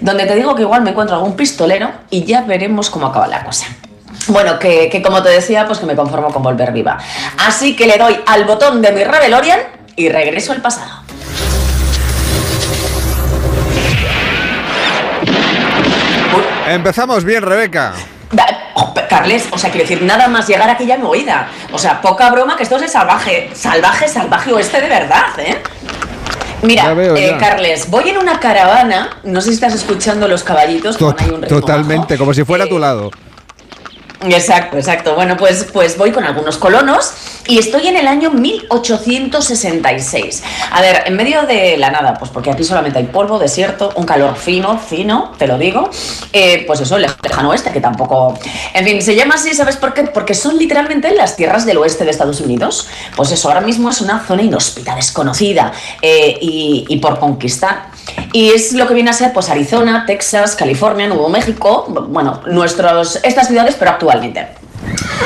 [0.00, 3.44] donde te digo que igual me encuentro algún pistolero y ya veremos cómo acaba la
[3.44, 3.66] cosa.
[4.28, 6.98] Bueno, que, como te decía, pues que me conformo con volver viva.
[7.38, 9.60] Así que le doy al botón de mi Rebelorian
[9.96, 10.99] y regreso al pasado.
[16.74, 17.92] Empezamos bien, Rebeca.
[18.74, 21.48] Oh, Carles, o sea, quiero decir, nada más llegar aquí ya me he oída.
[21.72, 25.60] O sea, poca broma que esto es de salvaje, salvaje, salvaje oeste de verdad, ¿eh?
[26.62, 27.36] Mira, veo, eh.
[27.40, 31.42] Carles, voy en una caravana, no sé si estás escuchando los caballitos, van ahí un
[31.42, 33.10] ritmo Totalmente, como si fuera a tu lado.
[34.22, 35.14] Exacto, exacto.
[35.14, 37.14] Bueno, pues, pues voy con algunos colonos
[37.46, 40.42] y estoy en el año 1866.
[40.72, 44.04] A ver, en medio de la nada, pues porque aquí solamente hay polvo, desierto, un
[44.04, 45.88] calor fino, fino, te lo digo.
[46.34, 48.38] Eh, pues eso, el lejano oeste, que tampoco...
[48.74, 50.02] En fin, se llama así, ¿sabes por qué?
[50.02, 52.88] Porque son literalmente las tierras del oeste de Estados Unidos.
[53.16, 57.88] Pues eso, ahora mismo es una zona inhóspita, desconocida eh, y, y por conquistar.
[58.32, 63.20] Y es lo que viene a ser pues Arizona, Texas, California, Nuevo México, bueno, nuestros,
[63.22, 64.59] estas ciudades, pero actualmente.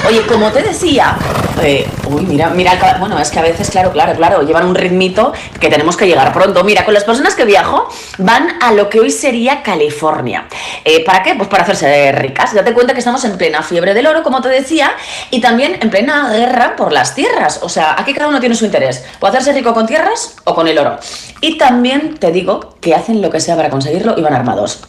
[0.07, 1.17] Oye, como te decía,
[1.63, 5.33] eh, uy, mira, mira, bueno, es que a veces, claro, claro, claro, llevan un ritmito
[5.59, 6.63] que tenemos que llegar pronto.
[6.63, 7.89] Mira, con las personas que viajo
[8.19, 10.47] van a lo que hoy sería California.
[10.85, 11.35] Eh, ¿Para qué?
[11.35, 12.55] Pues para hacerse ricas.
[12.55, 14.93] Date cuenta que estamos en plena fiebre del oro, como te decía,
[15.31, 17.61] y también en plena guerra por las tierras.
[17.63, 19.05] O sea, aquí cada uno tiene su interés.
[19.21, 20.99] O hacerse rico con tierras o con el oro.
[21.41, 24.81] Y también te digo que hacen lo que sea para conseguirlo y van armados.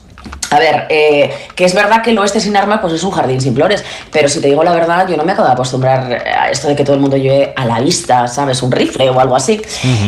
[0.51, 3.41] A ver, eh, que es verdad que el oeste sin armas pues es un jardín
[3.41, 6.49] sin flores, pero si te digo la verdad, yo no me acabo de acostumbrar a
[6.49, 8.61] esto de que todo el mundo lleve a la vista, ¿sabes?
[8.61, 9.61] Un rifle o algo así.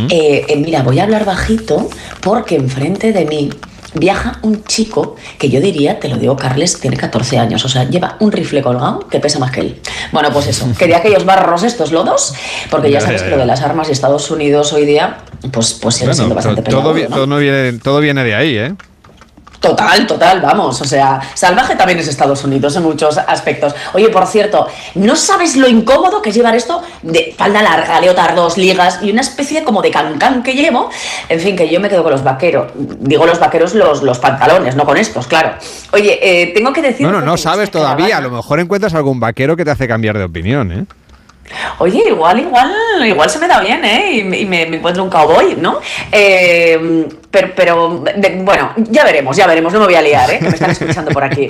[0.09, 1.89] Eh, eh, mira, voy a hablar bajito
[2.21, 3.49] porque enfrente de mí
[3.93, 7.85] viaja un chico que yo diría, te lo digo, Carles, tiene 14 años, o sea,
[7.89, 9.81] lleva un rifle colgado que pesa más que él.
[10.11, 12.33] Bueno, pues eso, quería aquellos barros estos lodos,
[12.69, 15.17] porque ya sabes que lo de las armas y Estados Unidos hoy día,
[15.51, 16.61] pues, pues sigue siendo bastante
[17.39, 18.75] viene, todo viene de ahí, ¿eh?
[19.67, 20.79] Total, total, vamos.
[20.79, 23.75] O sea, salvaje también es Estados Unidos en muchos aspectos.
[23.93, 24.65] Oye, por cierto,
[24.95, 29.19] ¿no sabes lo incómodo que es llevar esto de falda larga, leotardos, ligas y una
[29.19, 30.89] especie como de cancán que llevo?
[31.27, 32.71] En fin, que yo me quedo con los vaqueros.
[32.75, 35.55] Digo los vaqueros, los, los pantalones, no con estos, claro.
[35.91, 37.05] Oye, eh, tengo que decir.
[37.05, 38.17] No, no, no sabes todavía.
[38.17, 40.85] A lo mejor encuentras algún vaquero que te hace cambiar de opinión, ¿eh?
[41.79, 42.73] Oye, igual, igual,
[43.05, 44.11] igual se me da bien, ¿eh?
[44.13, 45.79] Y, me- me, encuentro un cowboy, ¿no?
[46.11, 48.03] Eh, pero, pero
[48.41, 50.39] bueno, ya veremos, ya veremos, no me voy a liar, ¿eh?
[50.39, 51.49] Que me están escuchando por aquí.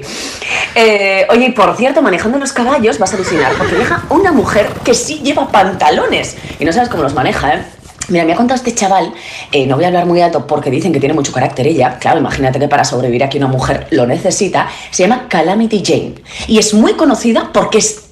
[0.75, 4.93] Eh, oye, por cierto, manejando los caballos vas a alucinar, porque viaja una mujer que
[4.93, 7.63] sí lleva pantalones y no sabes cómo los maneja, ¿eh?
[8.09, 9.13] Mira, me ha contado este chaval,
[9.51, 12.19] eh, no voy a hablar muy alto porque dicen que tiene mucho carácter ella, claro,
[12.19, 16.13] imagínate que para sobrevivir aquí una mujer lo necesita, se llama Calamity Jane
[16.47, 18.03] y es muy conocida porque es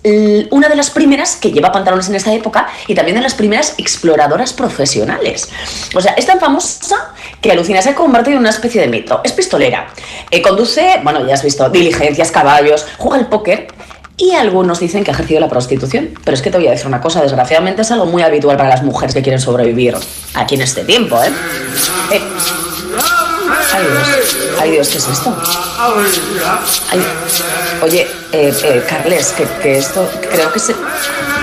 [0.51, 3.73] una de las primeras que lleva pantalones en esta época y también de las primeras
[3.77, 5.49] exploradoras profesionales.
[5.95, 9.21] O sea, es tan famosa que alucina, se ha convertido en una especie de mito.
[9.23, 9.87] Es pistolera,
[10.29, 13.67] eh, conduce, bueno, ya has visto, diligencias, caballos, juega al póker
[14.17, 16.09] y algunos dicen que ha ejercido la prostitución.
[16.23, 18.69] Pero es que te voy a decir una cosa, desgraciadamente es algo muy habitual para
[18.69, 19.95] las mujeres que quieren sobrevivir
[20.35, 21.31] aquí en este tiempo, ¿eh?
[22.11, 22.21] Eh,
[23.73, 25.35] Ay Dios, ay Dios, ¿qué es esto?
[26.91, 27.05] Ay,
[27.81, 30.73] oye, eh, eh, Carles, que, que esto, creo que se...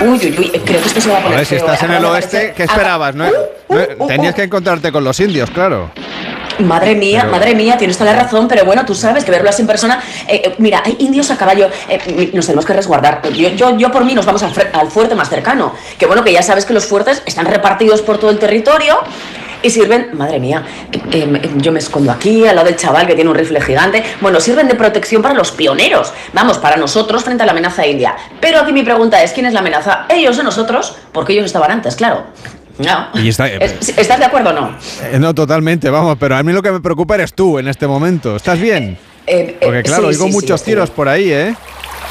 [0.01, 1.91] Uy, uy, uy, creo que esto se va a A poner ver, si estás en
[1.91, 3.13] el oeste, ¿qué esperabas?
[3.15, 3.25] No,
[3.69, 5.91] no- tenías que encontrarte con los indios, claro.
[6.67, 9.49] Madre mía, Pero- madre mía, tienes toda la razón, pero bueno, tú sabes que verlo
[9.49, 10.01] así en persona.
[10.27, 13.21] eh, eh, mira, hay indios a caballo, eh, nos tenemos que resguardar.
[13.33, 15.73] Yo, yo, yo por mí nos vamos al, al fuerte más cercano.
[15.97, 18.97] Que bueno, que ya sabes que los fuertes están repartidos por todo el territorio
[19.61, 23.15] y sirven, madre mía, eh, eh, yo me escondo aquí al lado del chaval que
[23.15, 24.03] tiene un rifle gigante.
[24.19, 26.11] Bueno, sirven de protección para los pioneros.
[26.33, 28.13] Vamos, para nosotros frente a la amenaza india.
[28.41, 30.05] Pero aquí mi pregunta es: ¿quién es la amenaza?
[30.09, 30.95] ¿Ellos o nosotros?
[31.13, 32.23] Porque ellos estaban antes, claro.
[32.79, 33.07] No.
[33.21, 34.75] Y está, eh, Es- ¿Estás de acuerdo o no?
[35.03, 37.85] eh, no, totalmente, vamos, pero a mí lo que me preocupa eres tú en este
[37.87, 38.35] momento.
[38.35, 38.97] ¿Estás bien?
[39.27, 41.55] Eh, eh, Porque claro, sí, oigo sí, sí, muchos estoy tiros por ahí, ¿eh?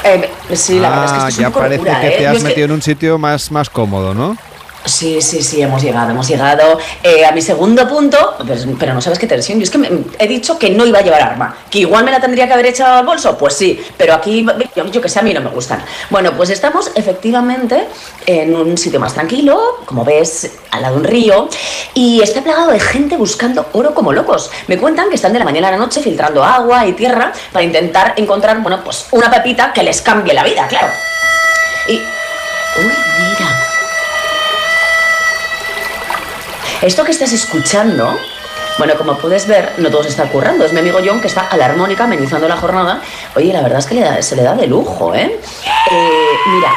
[0.05, 2.17] Eh, sí, la verdad es que esto es ya un poco parece locura, que ¿eh?
[2.17, 4.37] te has es que- metido en un sitio más, más cómodo, ¿no?
[4.85, 8.35] Sí, sí, sí, hemos llegado, hemos llegado eh, a mi segundo punto,
[8.77, 9.57] pero no sabes qué tensión.
[9.57, 12.11] Yo es que me- he dicho que no iba a llevar arma, que igual me
[12.11, 15.19] la tendría que haber echado al bolso, pues sí, pero aquí, yo, yo que sé,
[15.19, 15.81] a mí no me gustan.
[16.09, 17.87] Bueno, pues estamos efectivamente
[18.25, 21.47] en un sitio más tranquilo, como ves, al lado de un río,
[21.93, 24.51] y está plagado de gente buscando oro como locos.
[24.67, 27.63] Me cuentan que están de la mañana a la noche filtrando agua y tierra para
[27.63, 30.87] intentar encontrar, bueno, pues una pepita que les cambie la vida, claro.
[31.87, 31.93] Y.
[31.93, 33.52] Uy, mira.
[36.83, 38.19] Esto que estás escuchando,
[38.77, 40.65] bueno, como puedes ver, no todo se está currando.
[40.65, 43.01] Es mi amigo John que está a la armónica amenizando la jornada.
[43.35, 45.39] Oye, la verdad es que le da- se le da de lujo, ¿eh?
[45.91, 46.71] Eh, mira.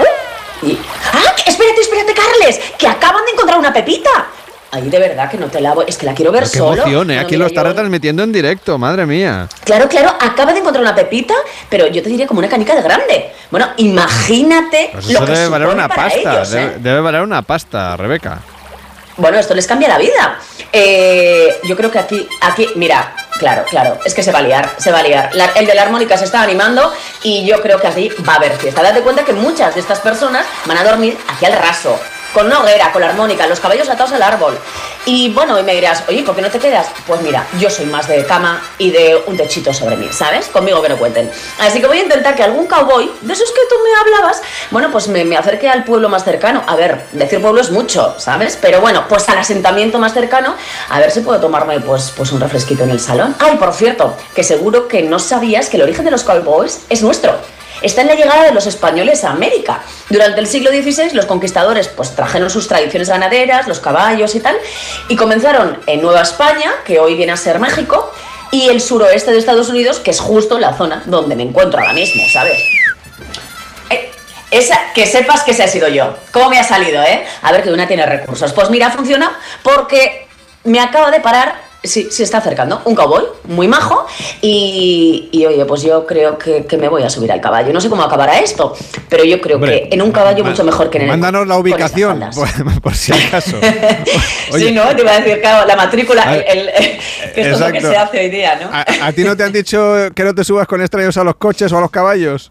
[0.00, 0.66] ¡Uh!
[0.66, 0.78] Y-
[1.14, 1.32] ¡Ah!
[1.46, 4.26] Espérate, espérate, Carles, que acaban de encontrar una pepita.
[4.70, 5.86] Ay, de verdad que no te la voy.
[5.88, 6.82] Es que la quiero ver qué solo.
[6.82, 7.14] emoción, ¿eh?
[7.14, 9.48] Bueno, Aquí mira, lo está yo- retransmitiendo en directo, madre mía.
[9.64, 11.32] Claro, claro, acaba de encontrar una pepita,
[11.70, 13.32] pero yo te diría como una canica de grande.
[13.50, 16.18] Bueno, imagínate Pues lo eso que debe valer una pasta.
[16.18, 16.56] ellos, ¿eh?
[16.58, 18.40] debe, debe valer una pasta, Rebeca.
[19.18, 20.38] Bueno, esto les cambia la vida.
[20.72, 24.70] Eh, yo creo que aquí, aquí, mira, claro, claro, es que se va a liar,
[24.78, 25.30] se va a liar.
[25.34, 26.92] La- el de la armónica se está animando
[27.22, 28.82] y yo creo que aquí va a haber fiesta.
[28.82, 31.98] Date cuenta que muchas de estas personas van a dormir hacia el raso.
[32.32, 34.58] Con una hoguera, con la armónica, los caballos atados al árbol.
[35.06, 36.88] Y bueno, y me dirás, oye, ¿por qué no te quedas?
[37.06, 40.48] Pues mira, yo soy más de cama y de un techito sobre mí, ¿sabes?
[40.48, 41.30] Conmigo que no cuenten.
[41.58, 44.90] Así que voy a intentar que algún cowboy, de esos que tú me hablabas, bueno,
[44.90, 46.62] pues me, me acerque al pueblo más cercano.
[46.66, 48.58] A ver, decir pueblo es mucho, ¿sabes?
[48.60, 50.54] Pero bueno, pues al asentamiento más cercano,
[50.90, 53.34] a ver si puedo tomarme pues, pues un refresquito en el salón.
[53.38, 57.02] Ay, por cierto, que seguro que no sabías que el origen de los cowboys es
[57.02, 57.38] nuestro
[57.82, 59.82] está en la llegada de los españoles a América.
[60.08, 64.56] Durante el siglo XVI los conquistadores pues trajeron sus tradiciones ganaderas, los caballos y tal,
[65.08, 68.12] y comenzaron en Nueva España, que hoy viene a ser México,
[68.50, 71.92] y el suroeste de Estados Unidos, que es justo la zona donde me encuentro ahora
[71.92, 72.58] mismo, ¿sabes?
[73.90, 74.10] Eh,
[74.50, 76.16] esa, que sepas que ese ha sido yo.
[76.32, 77.26] ¿Cómo me ha salido, eh?
[77.42, 78.52] A ver, que una tiene recursos.
[78.52, 80.26] Pues mira, funciona porque
[80.64, 82.82] me acaba de parar Sí, se está acercando.
[82.86, 84.04] Un cowboy muy majo.
[84.40, 87.72] Y, y, oye, pues yo creo que, que, me voy a subir al caballo.
[87.72, 88.76] No sé cómo acabará esto,
[89.08, 91.10] pero yo creo Hombre, que en un caballo mucho mejor que en el.
[91.10, 93.56] Mándanos la ubicación, por, por, si acaso.
[94.52, 96.70] Oye, sí, no, te iba a decir, claro, la matrícula, el, el,
[97.34, 98.70] que esto es lo que se hace hoy día, ¿no?
[98.72, 101.36] ¿A, ¿A, ti no te han dicho que no te subas con extraños a los
[101.36, 102.50] coches o a los caballos?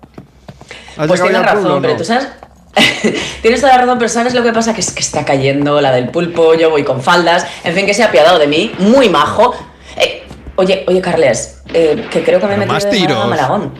[0.96, 1.98] Pues tienes razón, pero ¿no?
[2.00, 2.28] tú sabes.
[3.42, 4.74] Tienes toda la razón, pero ¿sabes lo que pasa?
[4.74, 7.94] Que es que está cayendo la del pulpo, yo voy con faldas, en fin, que
[7.94, 9.56] se ha apiadado de mí, muy majo.
[9.98, 10.24] Eh,
[10.56, 13.74] oye, oye, Carles, eh, que creo que me he metido más a Malagón.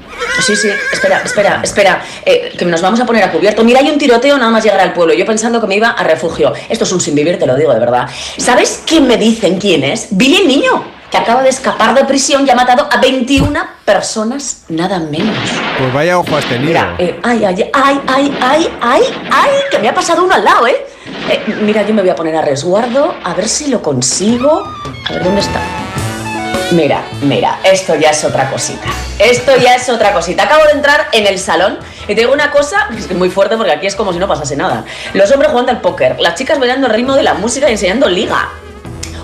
[0.46, 3.64] Sí, sí, espera, espera, espera, eh, que nos vamos a poner a cubierto.
[3.64, 6.04] Mira, hay un tiroteo nada más llegar al pueblo, yo pensando que me iba a
[6.04, 6.54] refugio.
[6.70, 8.08] Esto es un sin vivir, te lo digo de verdad.
[8.38, 10.08] ¿Sabes quién me dicen quién es?
[10.12, 14.64] Billy el niño que acaba de escapar de prisión y ha matado a 21 personas,
[14.68, 15.38] nada menos.
[15.78, 16.68] Pues vaya ojo has tenido.
[16.68, 20.44] Mira, eh, ay, ay, ay, ay, ay, ay, ay, que me ha pasado uno al
[20.44, 20.86] lado, ¿eh?
[21.30, 21.56] ¿eh?
[21.62, 24.64] Mira, yo me voy a poner a resguardo, a ver si lo consigo.
[25.08, 25.62] A ver, ¿dónde está?
[26.72, 28.88] Mira, mira, esto ya es otra cosita.
[29.20, 30.44] Esto ya es otra cosita.
[30.44, 33.56] Acabo de entrar en el salón y te digo una cosa que es muy fuerte
[33.56, 34.84] porque aquí es como si no pasase nada.
[35.14, 38.10] Los hombres jugando al póker, las chicas bailando el ritmo de la música y enseñando
[38.10, 38.50] liga.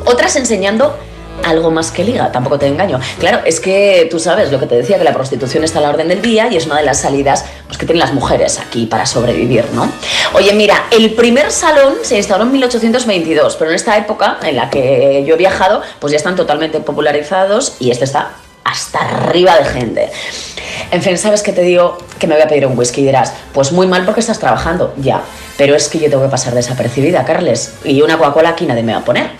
[0.05, 0.97] Otras enseñando
[1.43, 2.99] algo más que liga, tampoco te engaño.
[3.19, 5.89] Claro, es que tú sabes lo que te decía, que la prostitución está a la
[5.89, 8.85] orden del día y es una de las salidas pues, que tienen las mujeres aquí
[8.85, 9.91] para sobrevivir, ¿no?
[10.33, 14.69] Oye, mira, el primer salón se instauró en 1822, pero en esta época en la
[14.69, 18.31] que yo he viajado, pues ya están totalmente popularizados y este está
[18.63, 20.09] hasta arriba de gente.
[20.91, 21.97] En fin, ¿sabes qué te digo?
[22.19, 24.93] Que me voy a pedir un whisky y dirás, pues muy mal porque estás trabajando,
[24.97, 25.21] ya.
[25.57, 27.75] Pero es que yo tengo que pasar desapercibida, Carles.
[27.83, 29.31] Y una Coca-Cola aquí nadie me va a poner.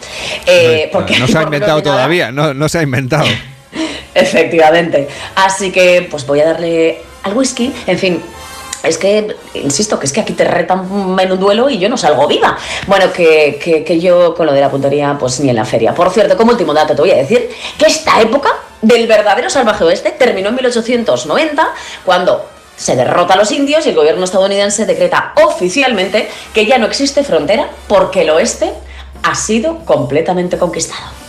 [0.46, 3.26] Eh, porque, no se ha inventado todavía, no, no se ha inventado.
[4.16, 5.08] Efectivamente.
[5.36, 7.74] Así que, pues voy a darle al whisky.
[7.88, 8.22] En fin,
[8.84, 10.86] es que, insisto, que es que aquí te retan
[11.20, 12.58] en un duelo y yo no salgo viva.
[12.86, 15.96] Bueno, que, que, que, yo con lo de la puntería, pues ni en la feria.
[15.96, 19.86] Por cierto, como último dato te voy a decir que esta época del verdadero salvaje
[19.86, 21.74] oeste terminó en 1890,
[22.04, 22.46] cuando
[22.76, 27.24] se derrota a los indios y el gobierno estadounidense decreta oficialmente que ya no existe
[27.24, 28.74] frontera porque el oeste
[29.22, 31.23] ha sido completamente conquistado.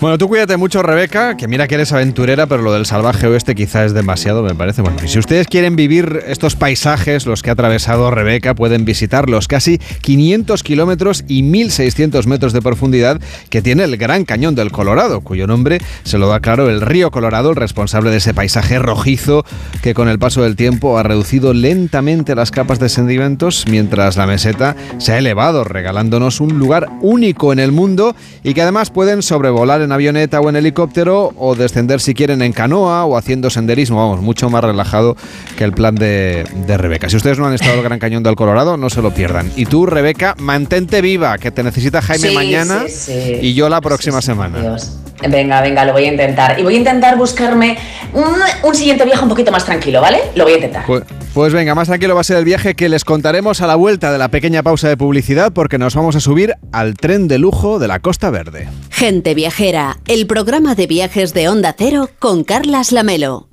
[0.00, 3.54] Bueno, tú cuídate mucho, Rebeca, que mira que eres aventurera, pero lo del salvaje oeste
[3.54, 4.82] quizá es demasiado, me parece.
[4.82, 9.28] Bueno, y si ustedes quieren vivir estos paisajes, los que ha atravesado Rebeca, pueden visitar
[9.28, 13.20] los casi 500 kilómetros y 1.600 metros de profundidad
[13.50, 17.10] que tiene el Gran Cañón del Colorado, cuyo nombre se lo da claro el río
[17.10, 19.44] Colorado, el responsable de ese paisaje rojizo
[19.82, 24.26] que con el paso del tiempo ha reducido lentamente las capas de sedimentos, mientras la
[24.26, 29.22] meseta se ha elevado, regalándonos un lugar único en el mundo y que además pueden
[29.22, 33.96] sobrevolar en avioneta o en helicóptero o descender si quieren en canoa o haciendo senderismo,
[33.98, 35.16] vamos, mucho más relajado
[35.56, 37.08] que el plan de, de Rebeca.
[37.08, 39.50] Si ustedes no han estado en el Gran Cañón del Colorado, no se lo pierdan.
[39.56, 43.38] Y tú, Rebeca, mantente viva, que te necesita Jaime Sí, mañana sí, sí.
[43.42, 44.60] y yo la próxima semana.
[44.60, 44.96] Dios.
[45.28, 46.58] Venga, venga, lo voy a intentar.
[46.58, 47.78] Y voy a intentar buscarme
[48.12, 50.18] un, un siguiente viaje un poquito más tranquilo, ¿vale?
[50.34, 50.86] Lo voy a intentar.
[50.86, 53.76] Pues, pues venga, más tranquilo va a ser el viaje que les contaremos a la
[53.76, 57.38] vuelta de la pequeña pausa de publicidad porque nos vamos a subir al tren de
[57.38, 58.68] lujo de la Costa Verde.
[58.90, 63.49] Gente Viajera, el programa de viajes de Onda Cero con Carlas Lamelo.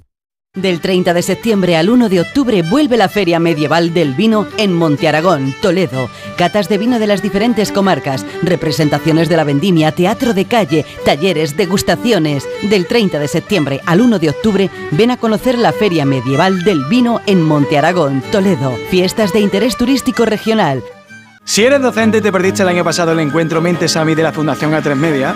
[0.58, 4.74] Del 30 de septiembre al 1 de octubre vuelve la Feria Medieval del Vino en
[4.74, 6.10] Monte Aragón, Toledo.
[6.36, 11.56] Catas de vino de las diferentes comarcas, representaciones de la vendimia, teatro de calle, talleres,
[11.56, 12.50] degustaciones.
[12.64, 16.86] Del 30 de septiembre al 1 de octubre ven a conocer la Feria Medieval del
[16.86, 18.76] Vino en Monte Aragón, Toledo.
[18.90, 20.84] Fiestas de interés turístico regional.
[21.44, 24.72] Si eres docente te perdiste el año pasado el encuentro Mente Sami de la Fundación
[24.72, 25.36] A3 Media,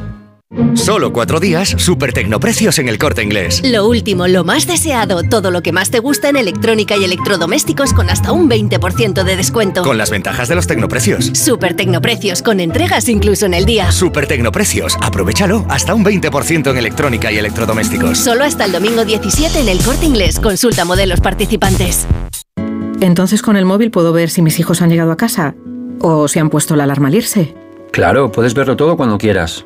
[0.73, 3.61] Solo cuatro días, super tecnoprecios en el corte inglés.
[3.63, 7.93] Lo último, lo más deseado, todo lo que más te gusta en electrónica y electrodomésticos
[7.93, 9.81] con hasta un 20% de descuento.
[9.81, 11.27] Con las ventajas de los tecnoprecios.
[11.33, 13.93] Super tecnoprecios con entregas incluso en el día.
[13.93, 18.17] Super tecnoprecios, aprovechalo hasta un 20% en electrónica y electrodomésticos.
[18.17, 20.37] Solo hasta el domingo 17 en el corte inglés.
[20.37, 22.07] Consulta modelos participantes.
[22.99, 25.55] Entonces con el móvil puedo ver si mis hijos han llegado a casa
[26.01, 27.55] o si han puesto la alarma al irse.
[27.91, 29.65] Claro, puedes verlo todo cuando quieras.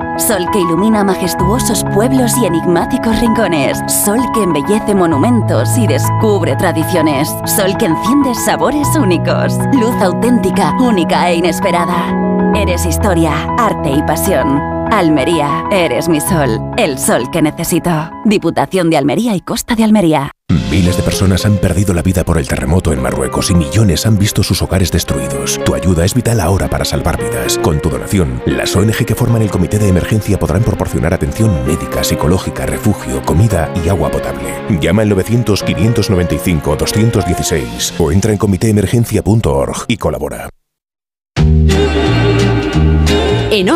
[0.17, 3.79] Sol que ilumina majestuosos pueblos y enigmáticos rincones.
[3.87, 7.29] Sol que embellece monumentos y descubre tradiciones.
[7.45, 9.57] Sol que enciende sabores únicos.
[9.73, 12.13] Luz auténtica, única e inesperada.
[12.55, 14.80] Eres historia, arte y pasión.
[14.91, 16.59] Almería, eres mi sol.
[16.77, 18.11] El sol que necesito.
[18.25, 20.31] Diputación de Almería y Costa de Almería.
[20.69, 24.19] Miles de personas han perdido la vida por el terremoto en Marruecos y millones han
[24.19, 25.61] visto sus hogares destruidos.
[25.63, 27.57] Tu ayuda es vital ahora para salvar vidas.
[27.57, 32.03] Con tu donación, las ONG que forman el comité de emergencia podrán proporcionar atención médica,
[32.03, 34.61] psicológica, refugio, comida y agua potable.
[34.81, 40.49] Llama al 900-595-216 o entra en comitéemergencia.org y colabora.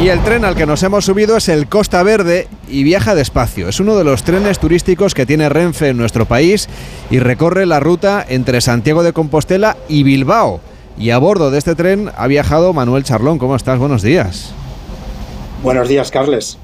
[0.00, 3.68] Y el tren al que nos hemos subido es el Costa Verde y viaja despacio.
[3.68, 6.70] Es uno de los trenes turísticos que tiene Renfe en nuestro país
[7.10, 10.62] y recorre la ruta entre Santiago de Compostela y Bilbao.
[10.96, 13.38] Y a bordo de este tren ha viajado Manuel Charlón.
[13.38, 13.78] ¿Cómo estás?
[13.78, 14.52] Buenos días.
[15.62, 16.56] Buenos días, Carles.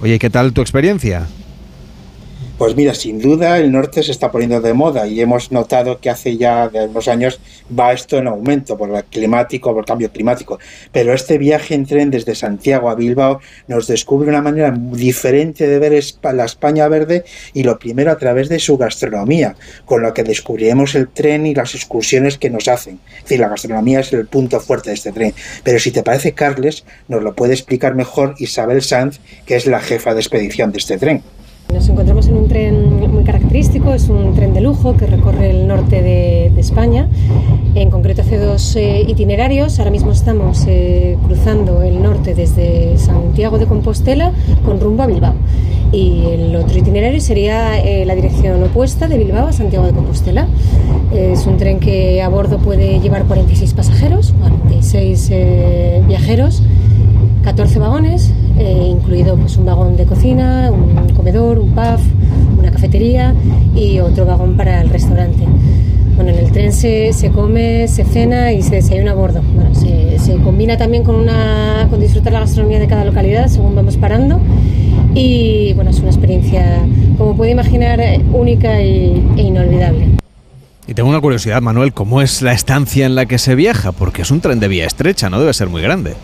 [0.00, 1.26] Oye, ¿qué tal tu experiencia?
[2.58, 6.10] Pues mira, sin duda el norte se está poniendo de moda y hemos notado que
[6.10, 7.38] hace ya unos años
[7.78, 10.58] va esto en aumento por el climático, por el cambio climático.
[10.90, 15.78] Pero este viaje en tren desde Santiago a Bilbao nos descubre una manera diferente de
[15.78, 17.24] ver la España verde
[17.54, 19.54] y lo primero a través de su gastronomía,
[19.84, 22.98] con lo que descubriremos el tren y las excursiones que nos hacen.
[23.18, 25.32] Es decir, la gastronomía es el punto fuerte de este tren.
[25.62, 29.78] Pero si te parece, Carles, nos lo puede explicar mejor Isabel Sanz, que es la
[29.78, 31.22] jefa de expedición de este tren.
[31.72, 35.68] Nos encontramos en un tren muy característico, es un tren de lujo que recorre el
[35.68, 37.08] norte de, de España.
[37.74, 39.78] En concreto hace dos eh, itinerarios.
[39.78, 44.32] Ahora mismo estamos eh, cruzando el norte desde Santiago de Compostela
[44.64, 45.34] con rumbo a Bilbao.
[45.92, 50.48] Y el otro itinerario sería eh, la dirección opuesta de Bilbao a Santiago de Compostela.
[51.12, 55.32] Es un tren que a bordo puede llevar 46 pasajeros, 46
[56.06, 56.62] viajeros
[57.42, 62.00] 14 vagones, eh, incluido pues, un vagón de cocina, un comedor, un pub,
[62.58, 63.34] una cafetería
[63.74, 65.44] y otro vagón para el restaurante.
[66.16, 69.40] Bueno, en el tren se, se come, se cena y se desayuna a bordo.
[69.54, 73.96] Bueno, se, combina también con, una, con disfrutar la gastronomía de cada localidad según vamos
[73.96, 74.40] parando.
[75.14, 76.84] Y bueno, es una experiencia,
[77.16, 78.00] como puede imaginar,
[78.32, 80.08] única y, e inolvidable.
[80.88, 83.92] Y tengo una curiosidad, Manuel, ¿cómo es la estancia en la que se viaja?
[83.92, 86.14] Porque es un tren de vía estrecha, no debe ser muy grande.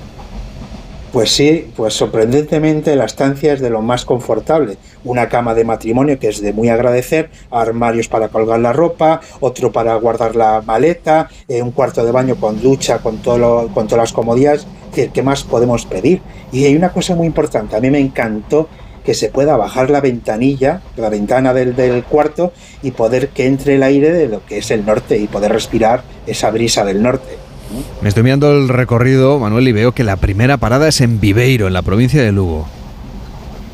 [1.14, 4.78] Pues sí, pues sorprendentemente la estancia es de lo más confortable.
[5.04, 9.70] Una cama de matrimonio que es de muy agradecer, armarios para colgar la ropa, otro
[9.70, 13.86] para guardar la maleta, eh, un cuarto de baño con ducha, con, todo lo, con
[13.86, 14.66] todas las comodidades.
[14.92, 16.20] ¿Qué más podemos pedir?
[16.50, 18.68] Y hay una cosa muy importante, a mí me encantó
[19.04, 23.76] que se pueda bajar la ventanilla, la ventana del, del, cuarto y poder que entre
[23.76, 27.43] el aire de lo que es el norte y poder respirar esa brisa del norte.
[28.02, 31.66] Me estoy mirando el recorrido, Manuel, y veo que la primera parada es en Viveiro,
[31.66, 32.66] en la provincia de Lugo.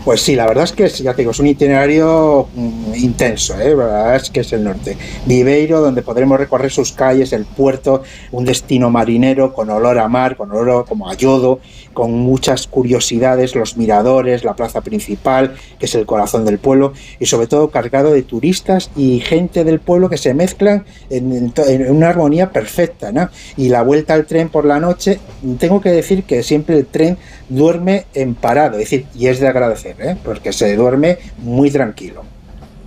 [0.04, 3.60] Pues sí, la verdad es que es, ya te digo, es un itinerario mm, intenso,
[3.60, 3.68] ¿eh?
[3.68, 4.96] la verdad es que es el norte.
[5.26, 8.02] Viveiro, donde podremos recorrer sus calles, el puerto,
[8.32, 11.60] un destino marinero con olor a mar, con olor como a yodo,
[11.92, 17.26] con muchas curiosidades, los miradores, la plaza principal, que es el corazón del pueblo, y
[17.26, 21.52] sobre todo cargado de turistas y gente del pueblo que se mezclan en,
[21.90, 23.12] una armonía perfecta.
[23.12, 23.28] ¿no?
[23.56, 25.18] Y la vuelta al tren por la noche,
[25.58, 27.18] tengo que decir que siempre el tren
[27.48, 30.16] duerme en parado, es decir, y es de agradecer, ¿eh?
[30.24, 32.22] porque se duerme muy tranquilo.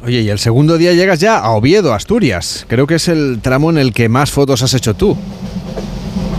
[0.05, 2.65] Oye, y el segundo día llegas ya a Oviedo, Asturias.
[2.67, 5.15] Creo que es el tramo en el que más fotos has hecho tú.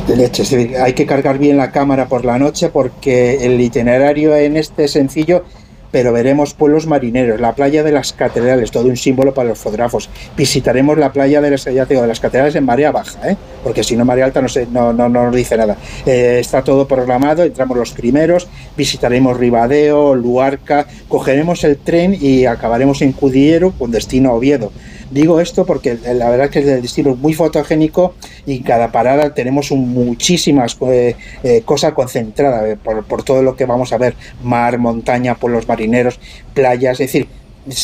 [0.07, 0.43] De leche.
[0.43, 4.57] Es decir, hay que cargar bien la cámara por la noche porque el itinerario en
[4.57, 5.45] este es sencillo,
[5.91, 10.11] pero veremos pueblos marineros, la playa de las catedrales, todo un símbolo para los fotógrafos.
[10.37, 13.37] Visitaremos la playa de las, de las catedrales en marea baja, ¿eh?
[13.63, 15.77] porque si no marea alta no, se, no, no, no nos dice nada.
[16.05, 23.01] Eh, está todo programado, entramos los primeros, visitaremos Ribadeo, Luarca, cogeremos el tren y acabaremos
[23.01, 24.73] en Cudillero con destino a Oviedo.
[25.15, 28.15] Digo esto porque la verdad es que el destino es muy fotogénico
[28.47, 31.15] y cada parada tenemos un- muchísimas eh,
[31.45, 35.69] eh, cosas concentradas eh, por, por todo lo que vamos a ver, mar, montaña, pueblos
[35.69, 36.19] marineros,
[36.53, 37.29] playas, es decir,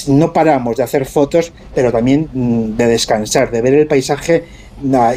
[0.09, 4.45] no paramos de hacer fotos, pero también mm, de descansar, de ver el paisaje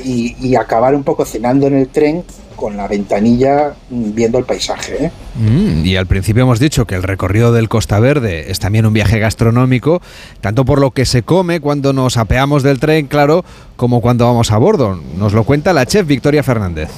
[0.03, 2.23] y, y acabar un poco cenando en el tren
[2.55, 5.05] con la ventanilla viendo el paisaje.
[5.05, 5.11] ¿eh?
[5.35, 8.93] Mm, y al principio hemos dicho que el recorrido del Costa Verde es también un
[8.93, 10.01] viaje gastronómico,
[10.41, 13.43] tanto por lo que se come cuando nos apeamos del tren, claro,
[13.75, 14.99] como cuando vamos a bordo.
[15.17, 16.89] Nos lo cuenta la chef Victoria Fernández.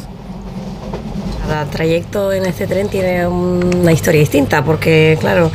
[1.47, 5.51] Cada trayecto en este tren tiene una historia distinta, porque claro,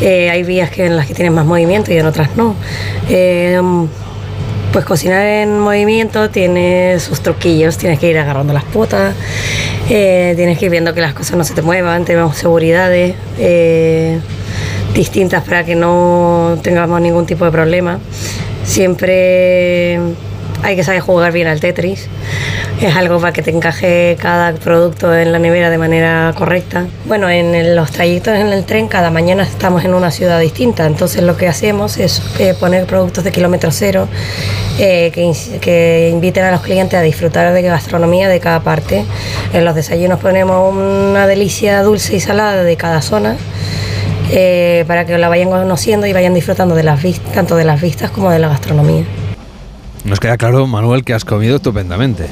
[0.00, 2.54] eh, hay vías que en las que tienes más movimiento y en otras no.
[3.08, 3.60] Eh,
[4.72, 9.14] pues cocinar en movimiento tiene sus truquillos, tienes que ir agarrando las potas,
[9.88, 14.20] eh, tienes que ir viendo que las cosas no se te muevan, tenemos seguridades eh,
[14.94, 17.98] distintas para que no tengamos ningún tipo de problema.
[18.64, 19.98] Siempre
[20.62, 22.08] hay que saber jugar bien al Tetris.
[22.80, 26.86] Es algo para que te encaje cada producto en la nevera de manera correcta.
[27.04, 30.86] Bueno, en los trayectos en el tren, cada mañana estamos en una ciudad distinta.
[30.86, 34.08] Entonces, lo que hacemos es eh, poner productos de kilómetro cero
[34.78, 39.04] eh, que, inviten a los clientes a disfrutar de gastronomía de cada parte.
[39.52, 43.36] En los desayunos ponemos una delicia dulce y salada de cada zona.
[44.32, 47.00] eh, para que la vayan conociendo y vayan disfrutando de las
[47.34, 49.04] tanto de las vistas como de la gastronomía.
[50.04, 52.26] Nos queda claro, Manuel, que has comido estupendamente.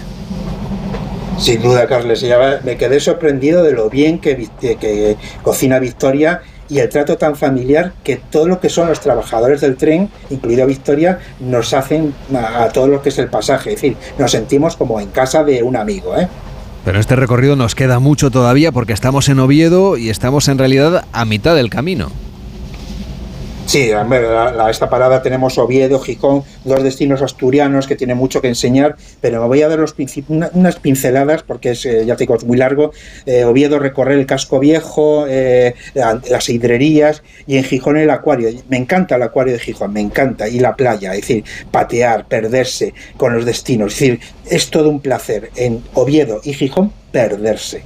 [1.39, 2.21] Sin duda, Carles.
[2.21, 7.37] Ya me quedé sorprendido de lo bien que, que- cocina Victoria y el trato tan
[7.37, 12.65] familiar que todo lo que son los trabajadores del tren, incluido Victoria, nos hacen a,
[12.65, 13.71] a todo lo que es el pasaje.
[13.71, 16.17] Es decir, nos sentimos como en casa de un amigo.
[16.19, 16.27] ¿eh?
[16.85, 21.05] Pero este recorrido nos queda mucho todavía porque estamos en Oviedo y estamos en realidad
[21.13, 22.11] a mitad del camino.
[23.69, 28.49] Sí, a la- esta parada tenemos Oviedo, Gijón, dos destinos asturianos que tienen mucho que
[28.49, 29.95] enseñar, pero me voy a dar los
[30.29, 32.93] una- unas pinceladas porque es, eh, ya te digo, muy largo.
[33.27, 38.49] Eh, Oviedo recorrer el casco viejo, eh, la- las hidrerías y en Gijón el acuario.
[38.71, 42.95] Me encanta el acuario de Gijón, me encanta, y la playa, es decir, patear, perderse
[43.19, 43.93] con los destinos.
[43.93, 47.83] Es decir, es todo un placer en Oviedo y Gijón perderse.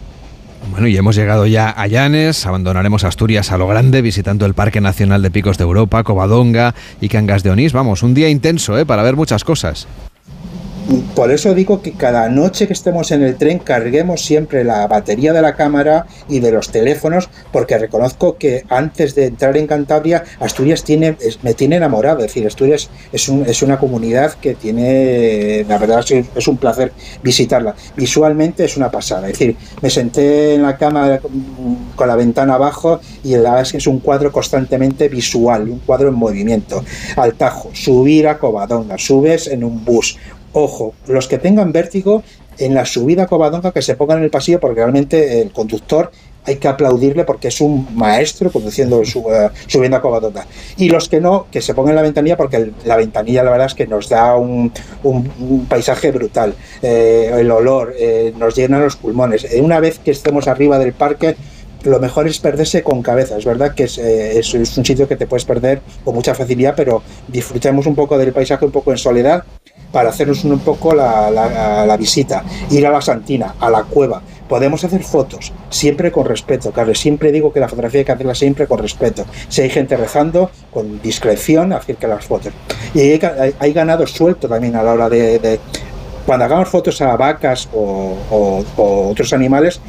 [0.70, 4.80] Bueno, y hemos llegado ya a Llanes, abandonaremos Asturias a lo grande, visitando el Parque
[4.80, 7.72] Nacional de Picos de Europa, Covadonga y Cangas de Onís.
[7.72, 8.86] Vamos, un día intenso, ¿eh?
[8.86, 9.86] Para ver muchas cosas.
[11.14, 15.32] Por eso digo que cada noche que estemos en el tren carguemos siempre la batería
[15.32, 20.24] de la cámara y de los teléfonos, porque reconozco que antes de entrar en Cantabria,
[20.40, 22.18] Asturias tiene, me tiene enamorado.
[22.18, 26.04] Es decir, Asturias es, un- es una comunidad que tiene, la verdad,
[26.34, 26.92] es, un placer
[27.22, 27.74] visitarla.
[27.96, 29.28] Visualmente es una pasada.
[29.28, 31.20] Es decir, me senté en la cama
[31.94, 36.09] con la ventana abajo y la verdad es es un cuadro constantemente visual, un cuadro
[36.09, 36.84] en movimiento.
[37.16, 40.18] Al Tajo, subir a Covadonga, subes en un bus,
[40.53, 42.23] Ojo, los que tengan vértigo
[42.59, 46.11] en la subida a Covadonga que se pongan en el pasillo porque realmente el conductor
[46.45, 50.45] hay que aplaudirle porque es un maestro conduciendo su- eh, subiendo a Covadonga.
[50.77, 53.69] Y los que no, que se pongan en la ventanilla porque la ventanilla la verdad
[53.69, 54.73] es que nos da un,
[55.05, 56.55] un- paisaje brutal.
[56.83, 59.47] Eh, el olor eh, nos llena los pulmones.
[59.61, 61.37] Una vez que estemos arriba del parque,
[61.85, 63.39] lo mejor es perderse con cabeza.
[63.39, 67.03] Es verdad que es- es un sitio que te puedes perder con mucha facilidad, pero
[67.29, 69.45] disfrutemos un poco del paisaje, un poco en soledad,
[69.93, 72.43] para hacernos un poco la, la- visita.
[72.70, 74.23] Ir a la Santina, a la cueva.
[74.48, 76.98] Podemos hacer fotos, siempre con respeto, Carlos.
[76.98, 79.24] Siempre digo que la fotografía hay que hacerla siempre con respeto.
[79.48, 82.52] Si hay gente rezando, con discreción, acerca las fotos.
[82.94, 83.20] Y hay,
[83.59, 85.60] hay- ganado suelto también a la hora de, de-
[86.27, 88.64] cuando hagamos fotos a vacas o
[89.10, 89.81] otros animales,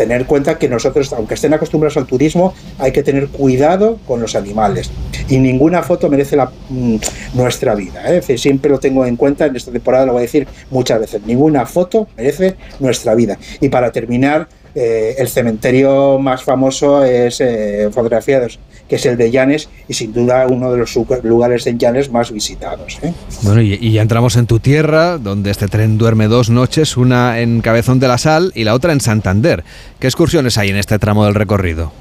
[0.00, 4.18] tener en cuenta que nosotros, aunque estén acostumbrados al turismo, hay que tener cuidado con
[4.18, 4.90] los animales.
[5.28, 6.96] Y ninguna foto merece mm,
[7.34, 8.10] nuestra vida.
[8.10, 8.22] ¿eh?
[8.38, 11.66] Siempre lo tengo en cuenta, en esta temporada lo voy a decir muchas veces, ninguna
[11.66, 13.36] foto merece nuestra vida.
[13.60, 18.58] Y para terminar, eh, el cementerio más famoso es eh, fotografiados,
[18.90, 22.32] que es el de Llanes y sin duda uno de los lugares en Llanes más
[22.32, 22.98] visitados.
[23.02, 23.14] ¿eh?
[23.42, 27.60] Bueno, y, ya entramos en tu tierra, donde este tren duerme dos noches, una en
[27.60, 29.62] Cabezón de la Sal y la otra en Santander.
[30.00, 31.92] ¿Qué excursiones hay en este tramo del recorrido?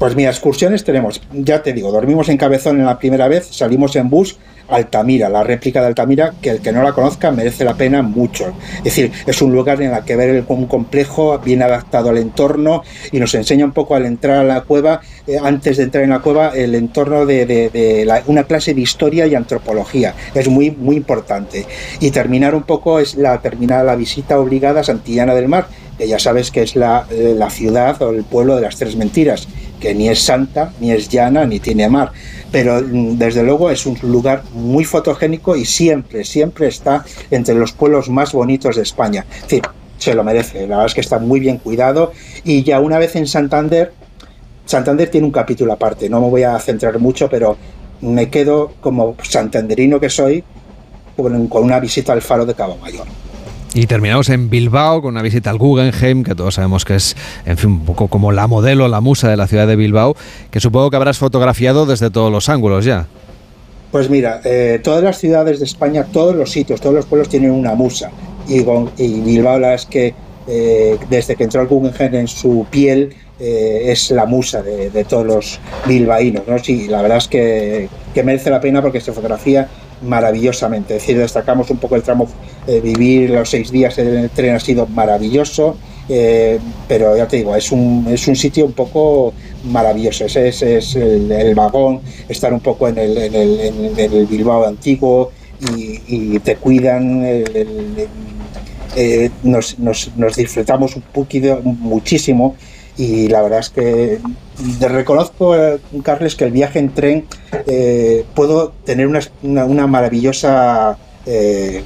[0.00, 3.94] Pues mira, excursiones tenemos, ya te digo, dormimos en Cabezón en la primera vez, salimos
[3.94, 4.36] en bus
[4.70, 8.52] Altamira, la réplica de Altamira, que el que no la conozca merece la pena mucho.
[8.78, 12.82] Es decir, es un lugar en el que ver un complejo bien adaptado al entorno
[13.12, 16.10] y nos enseña un poco al entrar a la cueva, eh, antes de entrar en
[16.10, 20.14] la cueva, el entorno de, una clase de historia y antropología.
[20.34, 21.66] Es muy, muy importante.
[22.00, 25.68] Y terminar un poco es la terminar la visita obligada a Santillana del Mar,
[25.98, 28.96] que ya sabes que es la, eh, la ciudad o el pueblo de las tres
[28.96, 29.48] mentiras,
[29.80, 32.12] que ni es santa, ni es llana, ni tiene mar
[32.50, 37.72] pero mm, desde luego es un lugar muy fotogénico y siempre, siempre está entre los
[37.72, 39.24] pueblos más bonitos de España.
[39.46, 39.60] Sí,
[39.98, 42.12] se lo merece, la verdad es que está muy bien cuidado
[42.44, 43.92] y ya una vez en Santander,
[44.64, 47.56] Santander tiene un capítulo aparte, no me voy a centrar mucho, pero
[48.00, 50.42] me quedo como santanderino que soy
[51.16, 53.06] con una visita al faro de Cabo Mayor.
[53.72, 57.16] Y terminamos en Bilbao con una visita al Guggenheim, que todos sabemos que es,
[57.46, 60.16] en fin, un poco como la modelo, la musa de la ciudad de Bilbao,
[60.50, 63.06] que supongo que habrás fotografiado desde todos los ángulos ya.
[63.92, 67.52] Pues mira, eh, todas las ciudades de España, todos los sitios, todos los pueblos tienen
[67.52, 68.10] una musa.
[68.48, 68.64] Y,
[69.20, 70.14] Bilbao la es que
[70.48, 75.26] eh, desde que entró el Guggenheim en su piel eh, es la musa de, todos
[75.26, 76.42] los bilbaínos.
[76.48, 76.58] ¿no?
[76.58, 79.68] Sí, la verdad es que, que merece la pena porque se fotografía
[80.02, 80.96] maravillosamente.
[80.96, 82.26] Es decir, destacamos un poco el tramo,
[82.66, 85.76] eh, vivir los seis días en el tren ha sido maravilloso,
[86.08, 86.58] eh,
[86.88, 89.32] pero ya te digo, es un, es un sitio un poco
[89.64, 90.24] maravilloso.
[90.24, 93.60] Ese, es el, vagón, estar un poco en el, en el,
[93.96, 95.32] en el Bilbao antiguo
[95.76, 97.22] y, te cuidan.
[98.96, 102.56] Eh, nos, nos, nos, disfrutamos un poquito, muchísimo
[102.96, 104.18] y la verdad es que
[104.80, 107.26] reconozco, eh, Carles, que el viaje en tren
[107.66, 109.08] eh, puedo tener
[109.42, 111.82] una, maravillosa eh,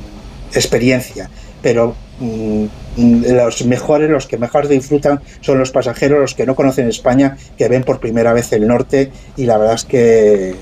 [0.54, 1.30] experiencia,
[1.62, 2.64] pero mm,
[2.96, 7.68] los mejores, los que mejor disfrutan son los pasajeros, los que no conocen España, que
[7.68, 10.54] ven por primera vez el norte y la verdad es que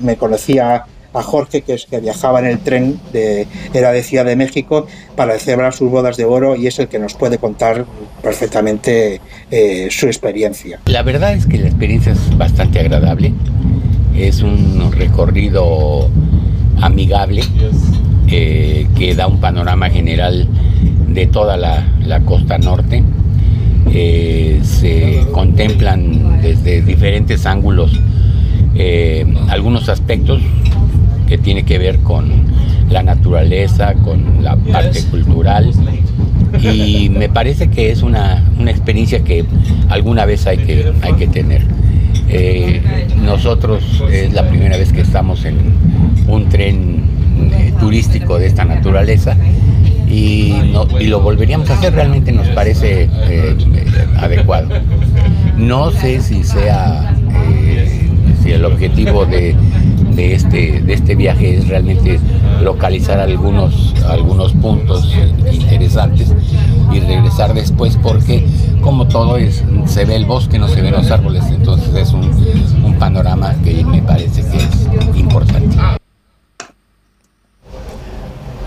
[0.00, 0.84] me conocía
[1.14, 4.86] a Jorge, que, es, que viajaba en el tren, de, era de Ciudad de México,
[5.16, 7.86] para celebrar sus bodas de oro y es el que nos puede contar
[8.22, 9.20] perfectamente
[9.50, 10.80] eh, su experiencia.
[10.86, 13.32] La verdad es que la experiencia es bastante agradable,
[14.16, 16.10] es un recorrido
[16.80, 17.42] amigable
[18.28, 20.48] eh, que da un panorama general
[21.08, 23.02] de toda la, costa norte.
[23.92, 27.92] Eh, se contemplan desde diferentes ángulos
[29.48, 30.42] algunos aspectos
[31.34, 32.30] que tiene que ver con
[32.90, 35.72] la naturaleza, con la parte cultural.
[36.62, 39.44] Y me parece que es una, experiencia que
[39.88, 41.62] alguna vez hay que, hay que tener.
[42.28, 42.80] Eh,
[43.20, 43.82] nosotros
[44.12, 45.56] es la primera vez que estamos en
[46.28, 47.02] un tren
[47.50, 49.36] eh, turístico de esta naturaleza
[50.08, 53.56] y, lo volveríamos a hacer, realmente nos parece eh,
[54.18, 54.68] adecuado.
[55.56, 57.12] No sé si sea
[58.44, 59.56] si el objetivo de
[60.14, 62.20] de este, de este viaje es realmente
[62.62, 65.12] localizar algunos, algunos puntos
[65.52, 66.34] interesantes
[66.92, 68.46] y regresar después porque
[68.80, 72.30] como todo es, se ve el bosque, no se ven los árboles, entonces es un,
[72.84, 75.76] un panorama que me parece que es importante.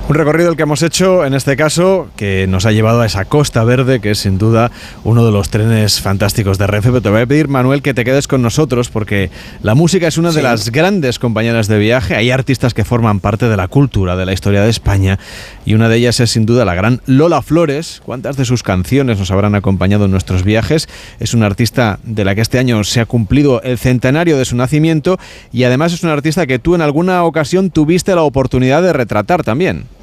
[0.09, 3.25] Un recorrido el que hemos hecho en este caso que nos ha llevado a esa
[3.25, 4.71] Costa Verde, que es sin duda
[5.03, 6.91] uno de los trenes fantásticos de Renfe.
[6.91, 9.29] Pero te voy a pedir, Manuel, que te quedes con nosotros porque
[9.61, 12.15] la música es una de las grandes compañeras de viaje.
[12.15, 15.19] Hay artistas que forman parte de la cultura, de la historia de España
[15.65, 18.01] y una de ellas es sin duda la gran Lola Flores.
[18.05, 20.87] ¿Cuántas de sus canciones nos habrán acompañado en nuestros viajes?
[21.19, 24.55] Es una artista de la que este año se ha cumplido el centenario de su
[24.55, 25.19] nacimiento
[25.51, 29.43] y además es una artista que tú en alguna ocasión tuviste la oportunidad de retratar
[29.43, 29.96] también.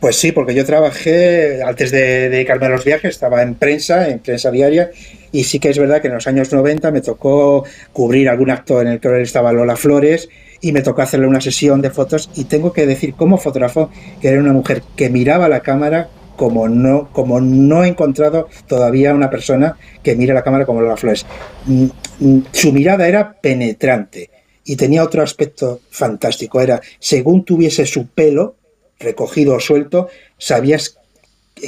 [0.00, 4.20] Pues sí, porque yo trabajé, antes de dedicarme a los viajes, estaba en prensa, en
[4.20, 4.90] prensa diaria,
[5.32, 8.80] y sí que es verdad que en los años 90 me tocó cubrir algún acto
[8.80, 10.28] en el que estaba Lola Flores
[10.60, 14.28] y me tocó hacerle una sesión de fotos y tengo que decir como fotógrafo que
[14.28, 19.28] era una mujer que miraba la cámara como no, como no he encontrado todavía una
[19.28, 21.26] persona que mire la cámara como Lola Flores.
[21.66, 21.86] Mm,
[22.20, 24.30] mm, su mirada era penetrante
[24.64, 28.54] y tenía otro aspecto fantástico, era según tuviese su pelo,
[28.98, 30.08] recogido o suelto,
[30.38, 30.98] sabías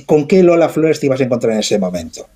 [0.06, 2.26] con qué Lola Flores te ibas a encontrar en ese momento.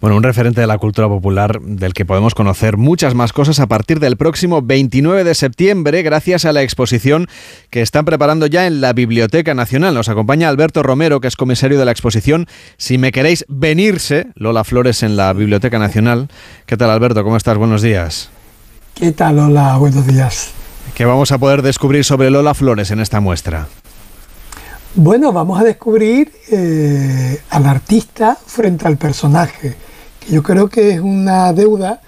[0.00, 3.66] Bueno, un referente de la cultura popular del que podemos conocer muchas más cosas a
[3.66, 7.28] partir del próximo 29 de septiembre gracias a la exposición
[7.68, 9.92] que están preparando ya en la Biblioteca Nacional.
[9.92, 12.46] Nos acompaña Alberto Romero, que es comisario de la exposición
[12.78, 16.28] Si me queréis venirse, Lola Flores en la Biblioteca Nacional.
[16.64, 17.22] ¿Qué tal Alberto?
[17.22, 17.58] ¿Cómo estás?
[17.58, 18.30] Buenos días.
[18.94, 19.76] ¿Qué tal Lola?
[19.76, 20.52] Buenos días.
[20.94, 23.68] ¿Qué vamos a poder descubrir sobre Lola Flores en esta muestra?
[24.94, 29.76] Bueno, vamos a descubrir eh, al artista frente al personaje
[30.30, 32.00] yo creo que es una deuda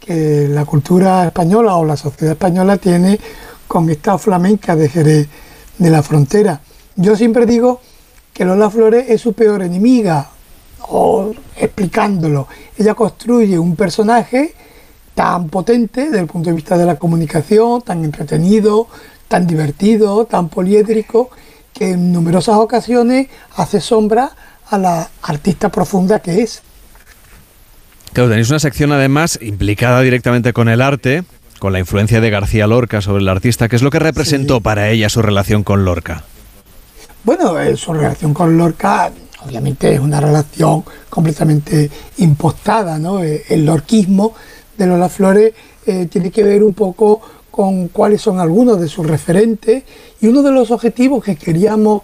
[0.00, 3.20] que la cultura española o la sociedad española tiene
[3.68, 5.28] con esta flamenca de Jerez
[5.78, 6.60] de la Frontera.
[6.96, 7.80] Yo siempre digo
[8.32, 10.30] que Lola Flores es su peor enemiga,
[10.88, 14.54] o explicándolo, ella construye un personaje
[15.14, 18.88] tan potente desde el punto de vista de la comunicación, tan entretenido,
[19.28, 21.30] tan divertido, tan poliédrico,
[21.72, 24.32] que en numerosas ocasiones hace sombra
[24.68, 26.62] a la artista profunda que es.
[28.12, 31.24] Claro, tenéis una sección además implicada directamente con el arte,
[31.58, 33.68] con la influencia de García Lorca sobre el artista.
[33.68, 36.24] ¿Qué es lo que representó para ella su relación con Lorca?
[37.22, 39.12] Bueno, eh, su relación con Lorca
[39.44, 43.22] obviamente es una relación completamente impostada, ¿no?
[43.22, 44.34] Eh, el lorquismo
[44.76, 45.52] de Lola Flores
[45.86, 47.20] eh, tiene que ver un poco
[47.50, 49.82] con cuáles son algunos de sus referentes
[50.20, 52.02] y uno de los objetivos que queríamos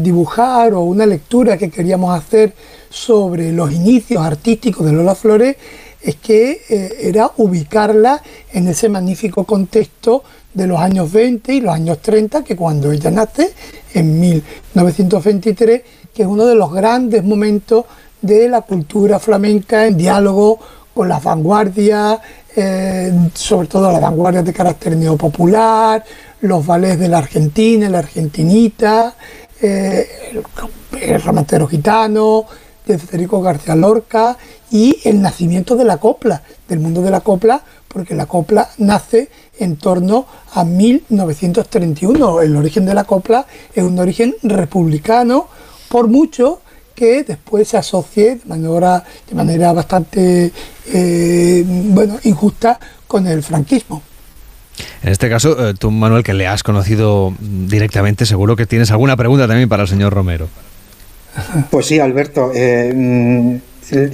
[0.00, 2.54] dibujar o una lectura que queríamos hacer
[2.88, 5.56] sobre los inicios artísticos de Lola Flores
[6.02, 11.74] es que eh, era ubicarla en ese magnífico contexto de los años 20 y los
[11.74, 13.52] años 30, que cuando ella nace,
[13.94, 15.82] en 1923,
[16.12, 17.86] que es uno de los grandes momentos
[18.20, 20.58] de la cultura flamenca en diálogo
[20.92, 22.18] con las vanguardias,
[23.34, 26.04] sobre todo las vanguardias de carácter neopopular,
[26.42, 29.14] los ballets de la Argentina, la Argentinita,
[29.60, 30.42] eh, el,
[31.00, 32.46] el gitano,
[32.86, 34.36] de Federico García Lorca
[34.70, 39.28] y el nacimiento de la copla, del mundo de la copla, porque la copla nace
[39.58, 42.40] en torno a 1931.
[42.40, 45.46] El origen de la copla es un origen republicano,
[45.88, 46.60] por mucho
[46.94, 50.52] que después se asocie de manera, de manera bastante
[50.92, 54.02] eh, bueno, injusta con el franquismo.
[55.02, 59.16] En este caso, eh, tú, Manuel, que le has conocido directamente, seguro que tienes alguna
[59.16, 60.48] pregunta también para el señor Romero.
[61.70, 62.52] Pues sí, Alberto.
[62.54, 63.56] Eh, mm,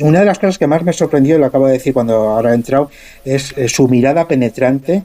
[0.01, 2.53] una de las cosas que más me sorprendió, y lo acabo de decir cuando ahora
[2.53, 2.91] he entrado,
[3.25, 5.05] es su mirada penetrante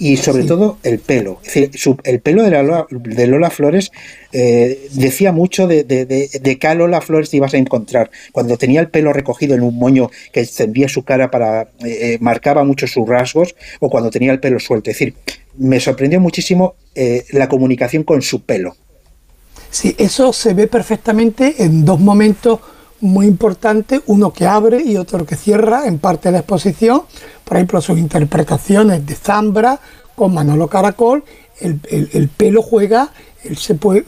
[0.00, 1.40] y sobre todo el pelo.
[2.04, 3.92] el pelo de, Lola, de Lola Flores
[4.32, 8.10] eh, decía mucho de, de, de, qué Lola Flores te ibas a encontrar.
[8.32, 11.68] Cuando tenía el pelo recogido en un moño que extendía su cara para.
[12.18, 14.90] marcaba mucho sus rasgos, o cuando tenía el pelo suelto.
[14.90, 15.14] Es decir,
[15.58, 16.76] me sorprendió muchísimo
[17.32, 18.74] la comunicación con su pelo.
[19.70, 22.60] Sí, eso se ve perfectamente en dos momentos
[23.00, 27.02] muy importantes, uno que abre y otro que cierra en parte de la exposición,
[27.44, 29.80] por ejemplo sus interpretaciones de Zambra
[30.14, 31.24] con Manolo Caracol,
[31.60, 33.10] el, pelo juega,
[33.44, 33.58] el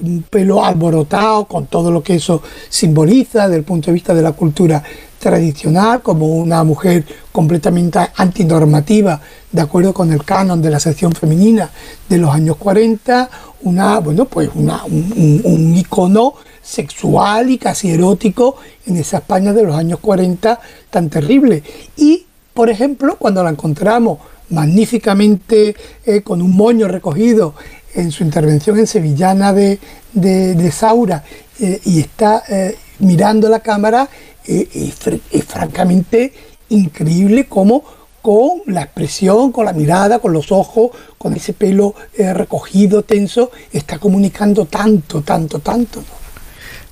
[0.00, 4.22] un pelo alborotado con todo lo que eso simboliza desde el punto de vista de
[4.22, 4.82] la cultura
[5.22, 9.20] tradicional, como una mujer completamente antinormativa,
[9.52, 11.70] de acuerdo con el canon de la sección femenina
[12.08, 13.30] de los años 40,
[13.62, 18.56] una, bueno, pues una, un, icono sexual y casi erótico
[18.86, 20.60] en esa España de los años 40
[20.90, 21.62] tan terrible.
[21.96, 24.18] Y, por ejemplo, cuando la encontramos
[24.52, 25.74] magníficamente
[26.04, 27.54] eh, con un moño recogido
[27.94, 29.78] en su intervención en Sevillana de,
[30.12, 31.24] de, Saura
[31.58, 34.08] eh, y está eh, mirando la cámara,
[34.44, 36.32] es francamente
[36.70, 37.84] increíble cómo
[38.22, 43.98] con la expresión, con la mirada, con los ojos, con ese pelo recogido, tenso, está
[43.98, 46.02] comunicando tanto, tanto, tanto.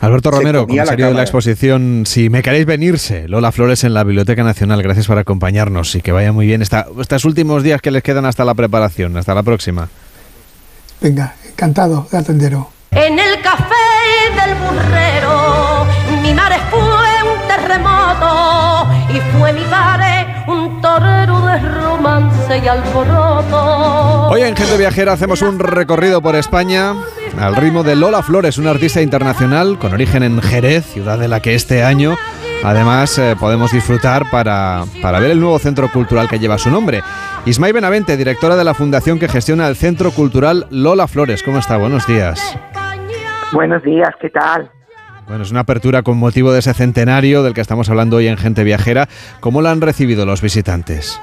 [0.00, 4.42] Alberto Romero, comisario de la exposición Si me queréis venirse, Lola Flores en la Biblioteca
[4.42, 4.82] Nacional.
[4.82, 8.24] Gracias por acompañarnos y que vaya muy bien esta, estos últimos días que les quedan
[8.24, 9.16] hasta la preparación.
[9.18, 9.88] Hasta la próxima.
[11.00, 12.66] Venga, encantado de atenderos.
[12.90, 13.74] En el café
[14.34, 15.86] del burrero,
[16.22, 20.09] mi madre fue un terremoto y fue mi padre
[22.56, 24.28] y alboroto.
[24.28, 26.94] Hoy en Gente Viajera hacemos un recorrido por España
[27.38, 31.40] al ritmo de Lola Flores, una artista internacional con origen en Jerez, ciudad de la
[31.40, 32.16] que este año
[32.64, 37.02] además eh, podemos disfrutar para, para ver el nuevo centro cultural que lleva su nombre.
[37.46, 41.44] Ismael Benavente, directora de la fundación que gestiona el Centro Cultural Lola Flores.
[41.44, 41.76] ¿Cómo está?
[41.76, 42.58] Buenos días.
[43.52, 44.70] Buenos días, ¿qué tal?
[45.28, 48.36] Bueno, es una apertura con motivo de ese centenario del que estamos hablando hoy en
[48.36, 49.08] Gente Viajera.
[49.38, 51.20] ¿Cómo la han recibido los visitantes?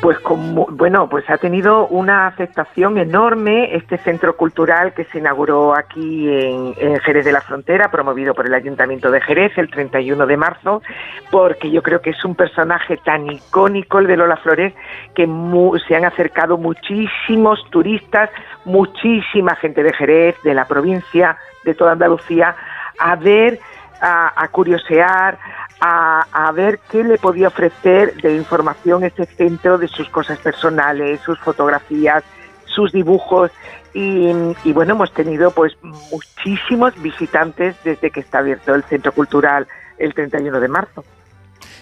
[0.00, 5.76] Pues como, bueno, pues ha tenido una aceptación enorme este centro cultural que se inauguró
[5.76, 10.36] aquí en, Jerez de la Frontera, promovido por el Ayuntamiento de Jerez el 31 de
[10.36, 10.82] marzo,
[11.30, 14.72] porque yo creo que es un personaje tan icónico el de Lola Flores
[15.14, 18.30] que mu se han acercado muchísimos turistas,
[18.64, 22.56] muchísima gente de Jerez, de la provincia, de toda Andalucía,
[22.98, 23.58] a ver,
[24.02, 25.38] a curiosear,
[25.80, 31.38] a, ver qué le podía ofrecer de información ese centro de sus cosas personales, sus
[31.38, 32.22] fotografías,
[32.66, 33.50] sus dibujos
[33.92, 34.32] y,
[34.72, 39.66] bueno, hemos tenido pues muchísimos visitantes desde que está abierto el centro cultural
[39.98, 41.04] el 31 de marzo.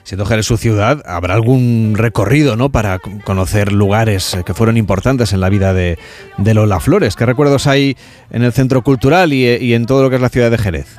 [0.05, 2.71] Siendo Jerez su ciudad, habrá algún recorrido, ¿no?
[2.71, 5.99] Para conocer lugares que fueron importantes en la vida de,
[6.39, 7.15] de Lola Flores.
[7.15, 7.95] ¿Qué recuerdos hay
[8.31, 10.99] en el centro cultural y, y en todo lo que es la ciudad de Jerez?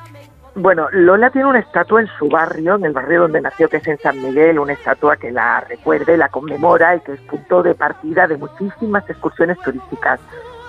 [0.56, 3.88] Bueno, Lola tiene una estatua en su barrio, en el barrio donde nació, que es
[3.88, 7.62] en San Miguel, una estatua que la recuerda y la conmemora y que es punto
[7.64, 10.20] de partida de muchísimas excursiones turísticas.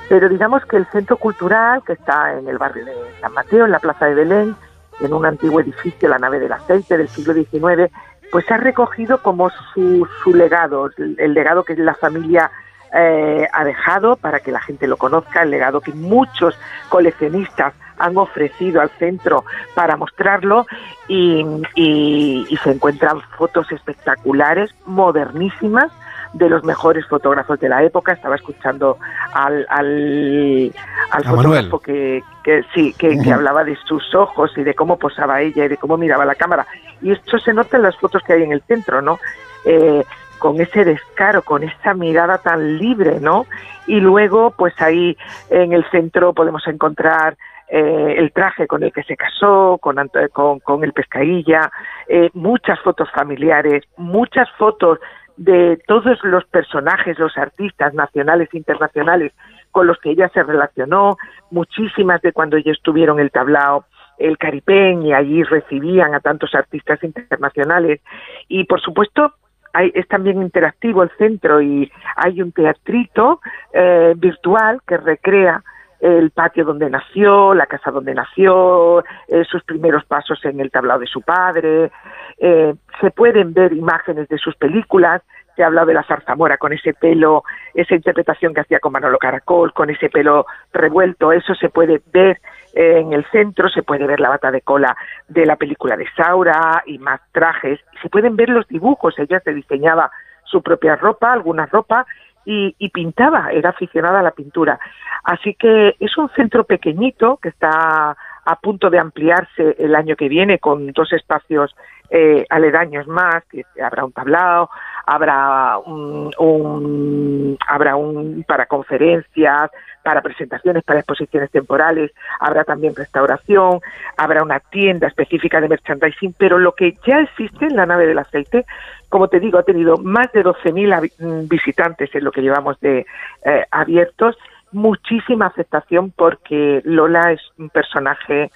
[0.08, 3.72] Pero digamos que el centro cultural, que está en el barrio de San Mateo, en
[3.72, 4.56] la Plaza de Belén,
[5.00, 7.90] en un antiguo edificio, la nave del aceite del siglo XIX,
[8.30, 12.50] pues ha recogido como su, su legado, el legado que la familia
[12.92, 16.58] eh, ha dejado para que la gente lo conozca, el legado que muchos
[16.88, 19.44] coleccionistas han ofrecido al centro
[19.74, 20.66] para mostrarlo
[21.08, 21.44] y,
[21.74, 25.92] y, y, se encuentran fotos espectaculares, modernísimas,
[26.32, 28.12] de los mejores fotógrafos de la época.
[28.12, 28.98] Estaba escuchando
[29.32, 30.72] al, al,
[31.10, 35.40] al fotógrafo que, que, sí, que, que, hablaba de sus ojos y de cómo posaba
[35.40, 36.66] ella y de cómo miraba la cámara.
[37.02, 39.18] Y esto se nota en las fotos que hay en el centro, ¿no?
[39.64, 40.04] Eh,
[40.38, 43.46] con ese descaro, con esa mirada tan libre, ¿no?
[43.86, 45.16] Y luego, pues ahí
[45.50, 47.36] en el centro podemos encontrar
[47.70, 49.96] eh, el traje con el que se casó, con,
[50.32, 51.70] con, con el pescadilla,
[52.08, 54.98] eh, muchas fotos familiares, muchas fotos
[55.36, 59.32] de todos los personajes, los artistas nacionales e internacionales
[59.70, 61.16] con los que ella se relacionó,
[61.50, 63.84] muchísimas de cuando ellos tuvieron el tablao
[64.20, 68.00] el Caripén y allí recibían a tantos artistas internacionales.
[68.48, 69.32] Y por supuesto
[69.72, 73.40] hay, es también interactivo el centro y hay un teatrito
[73.72, 75.62] eh, virtual que recrea
[76.00, 80.98] el patio donde nació, la casa donde nació, eh, sus primeros pasos en el tablao
[80.98, 81.90] de su padre.
[82.38, 85.22] Eh, se pueden ver imágenes de sus películas.
[85.56, 87.44] Se ha hablado de la zarzamora con ese pelo,
[87.74, 91.32] esa interpretación que hacía con Manolo Caracol, con ese pelo revuelto.
[91.32, 92.40] Eso se puede ver
[92.72, 94.96] en el centro, se puede ver la bata de cola
[95.28, 97.80] de la película de Saura y más trajes.
[98.00, 99.18] Se pueden ver los dibujos.
[99.18, 100.10] Ella se diseñaba
[100.44, 102.06] su propia ropa, alguna ropa,
[102.44, 104.78] y, y, pintaba, era aficionada a la pintura.
[105.24, 110.28] Así que es un centro pequeñito que está a punto de ampliarse el año que
[110.28, 111.74] viene con dos espacios
[112.10, 114.68] eh, aledaños más, que habrá un tablao,
[115.06, 119.70] habrá un, un, habrá un para conferencias,
[120.02, 122.10] para presentaciones, para exposiciones temporales,
[122.40, 123.80] habrá también restauración,
[124.16, 128.18] habrá una tienda específica de merchandising, pero lo que ya existe en la nave del
[128.18, 128.64] aceite,
[129.08, 133.06] como te digo, ha tenido más de 12.000 visitantes en lo que llevamos de
[133.44, 134.36] eh, abiertos,
[134.72, 138.50] muchísima aceptación porque Lola es un personaje,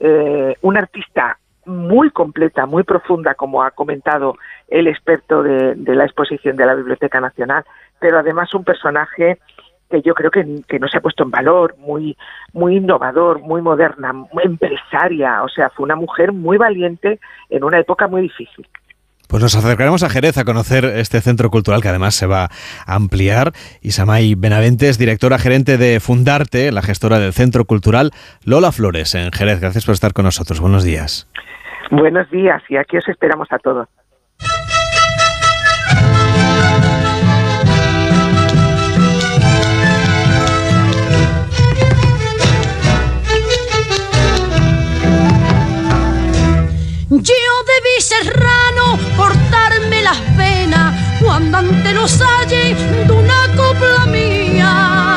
[0.00, 4.36] eh, un artista muy completa, muy profunda, como ha comentado
[4.68, 7.64] el experto de, la exposición de la Biblioteca Nacional,
[7.98, 9.38] pero además un personaje
[9.90, 12.16] que yo creo que, que, no se ha puesto en valor, muy,
[12.52, 17.20] muy innovador, muy moderna, muy empresaria, o sea, fue una mujer muy valiente
[17.50, 18.66] en una época muy difícil.
[19.28, 22.94] Pues nos acercaremos a Jerez a conocer este centro cultural que además se va a
[22.94, 23.52] ampliar.
[23.82, 28.12] Isamay Benaventes, directora gerente de Fundarte, la gestora del Centro Cultural
[28.44, 29.60] Lola Flores en Jerez.
[29.60, 30.60] Gracias por estar con nosotros.
[30.60, 31.28] Buenos días.
[31.90, 33.88] Buenos días y aquí os esperamos a todos.
[47.08, 47.34] Yo
[47.66, 52.74] debí ser rano, cortarme las venas cuando ante los halle
[53.06, 54.45] de una copla mía.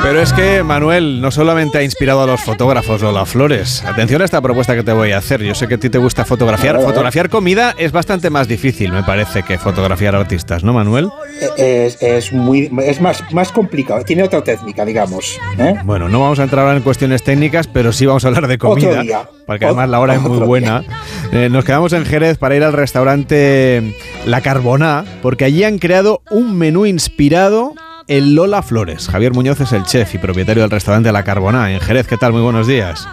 [0.02, 3.84] Pero es que Manuel no solamente ha inspirado a los fotógrafos Lola Flores.
[3.86, 5.44] Atención a esta propuesta que te voy a hacer.
[5.44, 6.82] Yo sé que a ti te gusta fotografiar.
[6.82, 11.10] Fotografiar comida es bastante más difícil, me parece, que fotografiar artistas, ¿no, Manuel?
[11.58, 14.04] Es, es muy, es más, más complicado.
[14.04, 15.38] Tiene otra técnica, digamos.
[15.60, 15.76] ¿eh?
[15.84, 18.58] Bueno, no vamos a entrar ahora en cuestiones técnicas, pero sí vamos a hablar de
[18.58, 19.30] comida.
[19.46, 20.84] Porque además la hora es muy buena.
[21.32, 23.96] Eh, nos quedamos en Jerez para ir al restaurante
[24.26, 27.76] La Carboná, porque allí han creado un menú inspirado
[28.10, 29.08] en Lola Flores.
[29.08, 32.08] Javier Muñoz es el chef y propietario del restaurante La Carboná en Jerez.
[32.08, 32.34] ¿Qué tal?
[32.34, 33.08] Muy buenos días.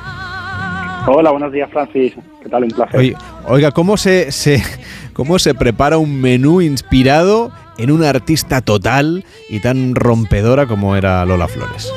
[1.07, 2.15] Hola, buenos días, Francis.
[2.43, 2.65] ¿Qué tal?
[2.65, 2.99] Un placer.
[2.99, 4.63] Oye, oiga, ¿cómo se, se,
[5.13, 11.25] ¿cómo se prepara un menú inspirado en una artista total y tan rompedora como era
[11.27, 11.93] Lola Flores?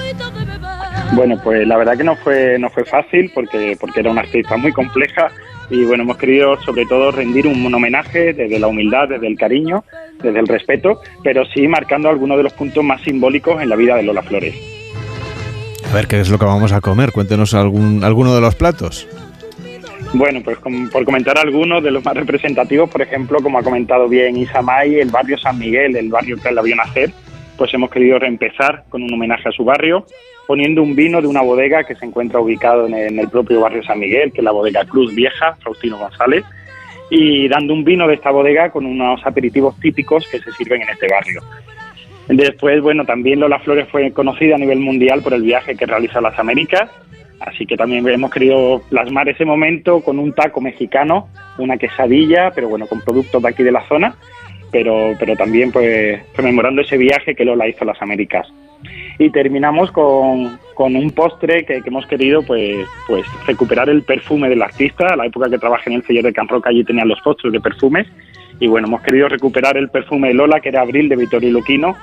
[1.13, 4.57] Bueno, pues la verdad que no fue, no fue fácil porque, porque era una artista
[4.57, 5.31] muy compleja
[5.69, 9.83] y bueno, hemos querido sobre todo rendir un homenaje desde la humildad, desde el cariño,
[10.21, 13.95] desde el respeto, pero sí marcando algunos de los puntos más simbólicos en la vida
[13.95, 14.55] de Lola Flores.
[15.89, 17.11] A ver, ¿qué es lo que vamos a comer?
[17.11, 19.07] Cuéntenos algún, alguno de los platos.
[20.13, 20.57] Bueno, pues
[20.91, 25.09] por comentar algunos de los más representativos, por ejemplo, como ha comentado bien Isamay, el
[25.09, 27.11] barrio San Miguel, el barrio que la vio nacer,
[27.57, 30.05] pues hemos querido reempezar con un homenaje a su barrio,
[30.49, 33.99] poniendo un vino de una bodega que se encuentra ubicado en el, propio barrio San
[33.99, 36.43] Miguel, que es la bodega Cruz Vieja, Faustino González,
[37.11, 40.89] y dando un vino de esta bodega con unos aperitivos típicos que se sirven en
[40.89, 41.43] este barrio.
[42.29, 46.17] Después, bueno, también Lola Flores fue conocida a nivel mundial por el viaje que realiza
[46.17, 46.89] a las Américas
[47.41, 52.69] Así que también hemos querido plasmar ese momento con un taco mexicano, una quesadilla, pero
[52.69, 54.15] bueno, con productos de aquí de la zona,
[54.71, 58.51] pero, pero también pues rememorando ese viaje que Lola hizo a las Américas.
[59.17, 64.61] Y terminamos con, con un postre que, hemos querido pues, pues recuperar el perfume del
[64.61, 65.07] artista.
[65.07, 67.59] A la época que trabajé en el sello de Roca allí tenían los postres de
[67.59, 68.07] perfumes.
[68.59, 71.95] Y bueno, hemos querido recuperar el perfume de Lola, que era Abril de Vittorio Luquino.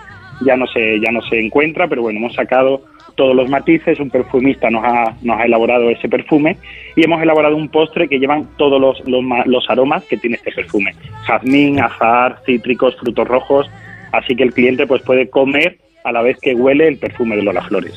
[0.44, 2.82] Ya no se, ya no se encuentra, pero bueno, hemos sacado
[3.16, 6.59] todos los matices, un perfumista nos ha, nos ha elaborado ese perfume
[6.94, 9.03] y hemos elaborado un postre que llevan todos los,
[9.47, 10.94] los, aromas que tiene este perfume.
[11.27, 13.69] Jazmín, azahar, cítricos, frutos rojos,
[14.12, 17.43] así que el cliente pues puede comer a la vez que huele el perfume de
[17.43, 17.95] Lola Flores.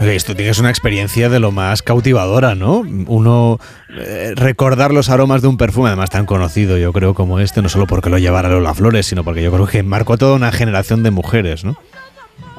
[0.00, 2.82] esto tienes una experiencia de lo más cautivadora, ¿no?
[3.06, 3.58] Uno
[3.96, 7.68] eh, recordar los aromas de un perfume, además tan conocido, yo creo, como este, no
[7.68, 10.50] solo porque lo llevara Lola Flores, sino porque yo creo que marcó a toda una
[10.50, 11.76] generación de mujeres, ¿no?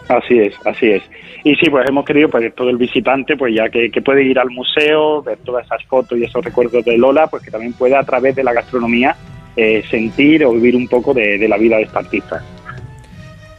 [0.08, 1.04] Así es, así es.
[1.44, 4.50] Y sí, pues hemos querido pues todo el visitante, pues ya que, puede ir al
[4.50, 8.04] museo, ver todas esas fotos y esos recuerdos de Lola, pues que también pueda a
[8.04, 9.16] través de la gastronomía
[9.56, 12.44] eh, sentir o vivir un poco de, la vida de esta artista.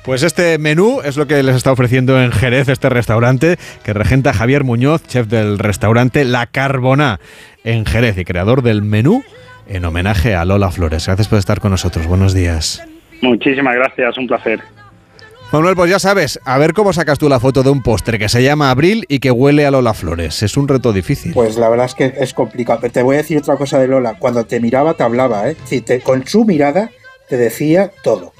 [0.08, 4.32] Pues este menú es lo que les está ofreciendo en Jerez este restaurante que regenta
[4.32, 7.20] Javier Muñoz, chef del restaurante La Carbona
[7.62, 9.22] en Jerez y creador del menú
[9.68, 11.04] en homenaje a Lola Flores.
[11.04, 12.06] Gracias por estar con nosotros.
[12.06, 12.82] Buenos días.
[13.20, 14.60] Muchísimas gracias, un placer.
[15.52, 18.30] Manuel, pues ya sabes, a ver cómo sacas tú la foto de un postre que
[18.30, 20.42] se llama Abril y que huele a Lola Flores.
[20.42, 21.34] Es un reto difícil.
[21.34, 22.78] Pues la verdad es que es complicado.
[22.80, 24.14] Pero te voy a decir otra cosa de Lola.
[24.18, 25.56] Cuando te miraba, te hablaba, ¿eh?
[26.02, 26.88] con su mirada
[27.28, 28.32] te decía todo.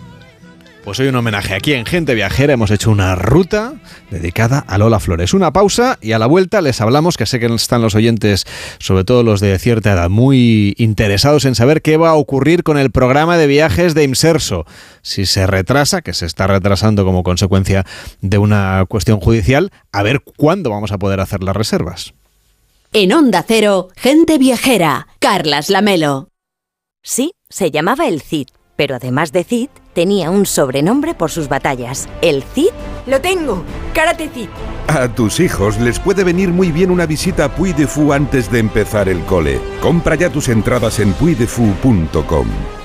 [0.89, 2.55] Pues hoy un homenaje aquí en Gente Viajera.
[2.55, 3.75] Hemos hecho una ruta
[4.11, 5.35] dedicada a Lola Flores.
[5.35, 8.47] Una pausa y a la vuelta les hablamos, que sé que están los oyentes,
[8.79, 12.79] sobre todo los de cierta edad, muy interesados en saber qué va a ocurrir con
[12.79, 14.65] el programa de viajes de Imserso.
[15.03, 17.85] Si se retrasa, que se está retrasando como consecuencia
[18.23, 22.15] de una cuestión judicial, a ver cuándo vamos a poder hacer las reservas.
[22.95, 26.31] En Onda Cero, Gente Viajera, Carlas Lamelo.
[27.03, 28.47] Sí, se llamaba el CID,
[28.79, 32.09] pero además de CID, tenía un sobrenombre por sus batallas.
[32.23, 32.71] ¿El Cid?
[33.09, 34.47] Lo tengo, Karate Cid.
[34.87, 38.53] A tus hijos les puede venir muy bien una visita a Puy de Fou antes
[38.53, 39.59] de empezar el cole.
[39.83, 42.78] Compra ya tus entradas en puydefou.com.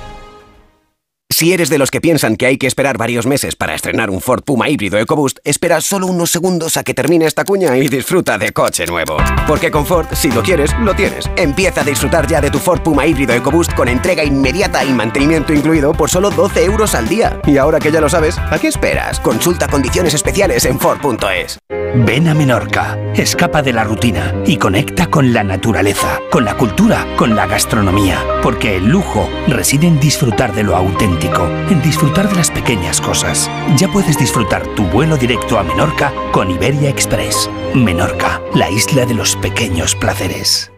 [1.34, 4.22] Si eres de los que piensan que hay que esperar varios meses para estrenar un
[4.22, 8.38] Ford Puma híbrido EcoBoost, espera solo unos segundos a que termine esta cuña y disfruta
[8.38, 9.18] de coche nuevo.
[9.48, 11.28] Porque con Ford, si lo quieres, lo tienes.
[11.36, 15.54] Empieza a disfrutar ya de tu Ford Puma híbrido EcoBoost con entrega inmediata y mantenimiento
[15.54, 17.42] incluido por solo 12 euros al día.
[17.48, 19.20] Y ahora que ya lo sabes, ¿a qué esperas?
[19.20, 21.58] Consulta condiciones especiales en Ford.es.
[21.96, 27.08] Ven a Menorca, escapa de la rutina y conecta con la naturaleza, con la cultura,
[27.18, 28.20] con la gastronomía.
[28.42, 33.50] Porque el lujo reside en disfrutar de lo auténtico en disfrutar de las pequeñas cosas.
[33.78, 37.50] Ya puedes disfrutar tu vuelo directo a Menorca con Iberia Express.
[37.74, 40.72] Menorca, la isla de los pequeños placeres.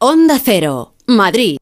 [0.00, 1.61] Onda Cero, Madrid.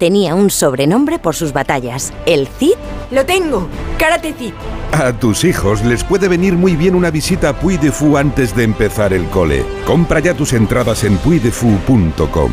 [0.00, 2.12] tenía un sobrenombre por sus batallas.
[2.26, 2.74] ¿El Cid?
[3.12, 3.68] Lo tengo,
[3.98, 4.54] Karate Cid.
[4.92, 8.56] A tus hijos les puede venir muy bien una visita a Puy de Fou antes
[8.56, 9.62] de empezar el cole.
[9.86, 12.50] Compra ya tus entradas en puydefou.com.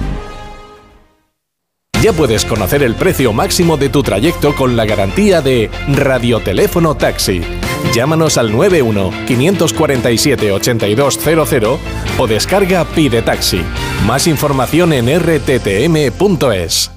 [2.01, 7.41] Ya puedes conocer el precio máximo de tu trayecto con la garantía de Radioteléfono Taxi.
[7.93, 11.79] Llámanos al 91 547 8200
[12.19, 13.61] o descarga Pide Taxi.
[14.05, 16.96] Más información en rttm.es.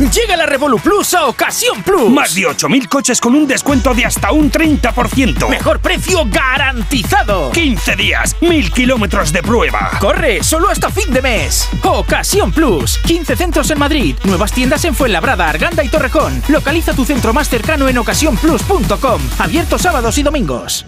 [0.00, 2.08] Llega la Revolu Plus a Ocasión Plus.
[2.08, 5.46] Más de 8.000 coches con un descuento de hasta un 30%.
[5.50, 7.50] Mejor precio garantizado.
[7.50, 9.90] 15 días, 1.000 kilómetros de prueba.
[10.00, 11.68] Corre, solo hasta fin de mes.
[11.84, 12.96] Ocasión Plus.
[13.04, 14.16] 15 centros en Madrid.
[14.24, 16.42] Nuevas tiendas en Fuenlabrada, Arganda y Torrejón.
[16.48, 19.20] Localiza tu centro más cercano en ocasiónplus.com.
[19.38, 20.86] Abierto sábados y domingos.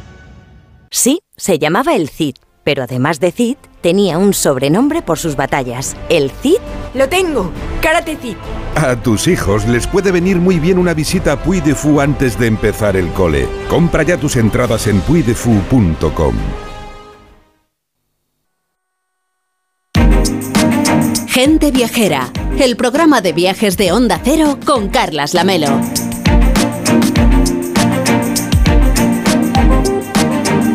[0.90, 5.97] Sí, se llamaba el Cid, pero además de Cid, tenía un sobrenombre por sus batallas.
[6.09, 6.60] El Cid
[6.94, 7.52] Lo tengo.
[7.82, 8.36] Karate Cid.
[8.74, 12.38] A tus hijos les puede venir muy bien una visita a Puy de Fou antes
[12.38, 13.46] de empezar el cole.
[13.68, 16.34] Compra ya tus entradas en puydefou.com.
[21.28, 25.80] Gente Viajera, el programa de viajes de Onda Cero con Carlas Lamelo.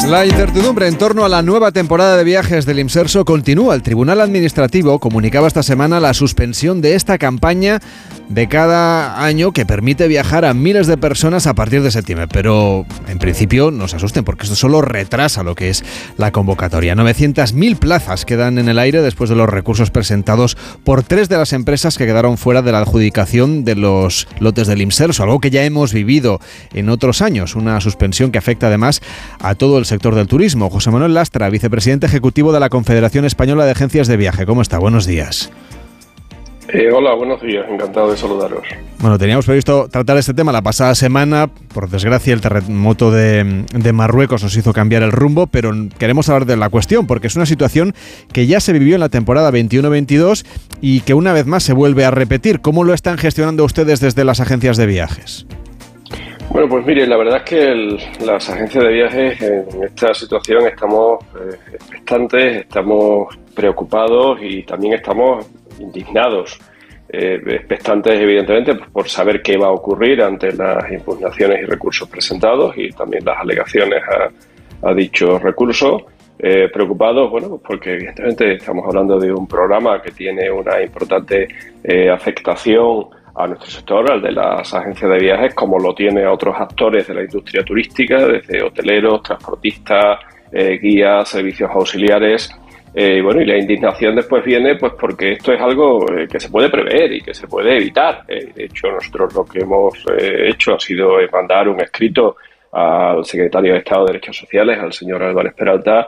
[0.09, 3.75] La incertidumbre en torno a la nueva temporada de viajes del Imserso continúa.
[3.75, 7.81] El Tribunal Administrativo comunicaba esta semana la suspensión de esta campaña
[8.29, 12.27] de cada año que permite viajar a miles de personas a partir de septiembre.
[12.31, 15.83] Pero en principio no se asusten porque esto solo retrasa lo que es
[16.15, 16.95] la convocatoria.
[16.95, 20.55] 900.000 plazas quedan en el aire después de los recursos presentados
[20.85, 24.81] por tres de las empresas que quedaron fuera de la adjudicación de los lotes del
[24.81, 26.39] Imserso, algo que ya hemos vivido
[26.73, 29.01] en otros años, una suspensión que afecta además
[29.39, 30.69] a todo el sector del turismo.
[30.69, 34.45] José Manuel Lastra, vicepresidente ejecutivo de la Confederación Española de Agencias de Viaje.
[34.45, 34.77] ¿Cómo está?
[34.77, 35.51] Buenos días.
[36.69, 38.63] Eh, hola, buenos días, encantado de saludaros.
[38.99, 41.47] Bueno, teníamos previsto tratar este tema la pasada semana.
[41.73, 46.45] Por desgracia, el terremoto de, de, Marruecos nos hizo cambiar el rumbo, pero queremos hablar
[46.45, 47.93] de la cuestión porque es una situación
[48.33, 50.45] que ya se vivió en la temporada 21-22
[50.81, 52.59] y que una vez más se vuelve a repetir.
[52.59, 55.47] ¿Cómo lo están gestionando ustedes desde las agencias de viajes?
[56.49, 60.65] Bueno, pues mire, la verdad es que el, las agencias de viajes en esta situación
[60.65, 65.45] estamos eh, expectantes, estamos preocupados y también estamos
[65.79, 66.57] indignados.
[67.09, 72.09] Eh, expectantes, evidentemente, pues, por saber qué va a ocurrir ante las impugnaciones y recursos
[72.09, 76.03] presentados y también las alegaciones a, a dichos recursos.
[76.39, 81.47] Eh, preocupados, bueno, pues porque evidentemente estamos hablando de un programa que tiene una importante
[81.83, 83.07] eh, afectación
[83.37, 87.07] a nuestro sector, al de las agencias de viajes, como lo tiene a otros actores
[87.07, 90.19] de la industria turística, desde hoteleros, transportistas,
[90.51, 92.49] eh, guías, servicios auxiliares.
[92.93, 96.49] Eh, bueno, y la indignación después viene pues porque esto es algo eh, que se
[96.49, 98.23] puede prever y que se puede evitar.
[98.27, 102.37] Eh, de hecho, nosotros lo que hemos hecho ha sido mandar un escrito
[102.71, 106.07] al secretario de Estado de Derechos Sociales, al señor Álvarez Peralta,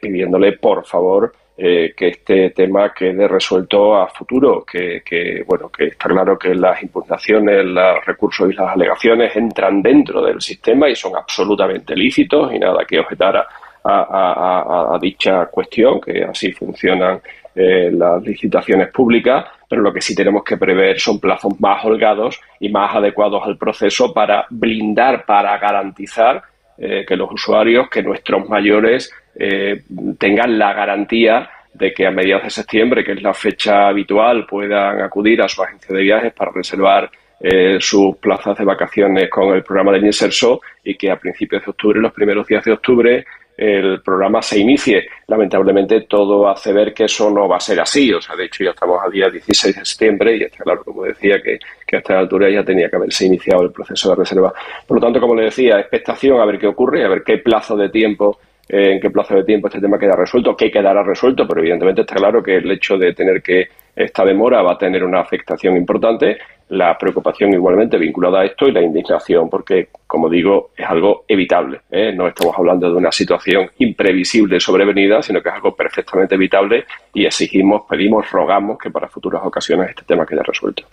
[0.00, 1.32] pidiéndole, por favor,
[1.62, 6.82] eh, que este tema quede resuelto a futuro, que, bueno, que está claro que las
[6.82, 12.58] impugnaciones, los recursos y las alegaciones entran dentro del sistema y son absolutamente lícitos y
[12.58, 13.46] nada que objetar
[13.82, 17.20] a dicha cuestión, que así funcionan
[17.52, 22.40] eh, las licitaciones públicas, pero lo que sí tenemos que prever son plazos más holgados
[22.60, 26.42] y más adecuados al proceso para blindar, para garantizar
[26.78, 29.84] eh, que los usuarios, que nuestros mayores eh,
[30.18, 35.00] tengan la garantía de que a mediados de septiembre, que es la fecha habitual, puedan
[35.00, 37.10] acudir a su agencia de viajes para reservar
[37.40, 41.70] eh, sus plazas de vacaciones con el programa del Inserso y que a principios de
[41.70, 43.24] octubre, los primeros días de octubre,
[43.56, 45.08] el programa se inicie.
[45.26, 48.12] Lamentablemente todo hace ver que eso no va a ser así.
[48.12, 51.04] O sea, de hecho ya estamos al día 16 de septiembre y está claro, como
[51.04, 54.52] decía, que, que a esta altura ya tenía que haberse iniciado el proceso de reserva.
[54.86, 57.74] Por lo tanto, como le decía, expectación a ver qué ocurre, a ver qué plazo
[57.74, 58.38] de tiempo
[58.72, 62.14] en qué plazo de tiempo este tema queda resuelto, qué quedará resuelto, pero evidentemente está
[62.14, 66.38] claro que el hecho de tener que esta demora va a tener una afectación importante,
[66.68, 71.80] la preocupación igualmente vinculada a esto y la indignación, porque, como digo, es algo evitable.
[71.90, 72.12] ¿eh?
[72.14, 77.26] No estamos hablando de una situación imprevisible sobrevenida, sino que es algo perfectamente evitable y
[77.26, 80.84] exigimos, pedimos, rogamos que para futuras ocasiones este tema quede resuelto.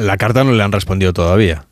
[0.00, 1.64] La carta no le han respondido todavía.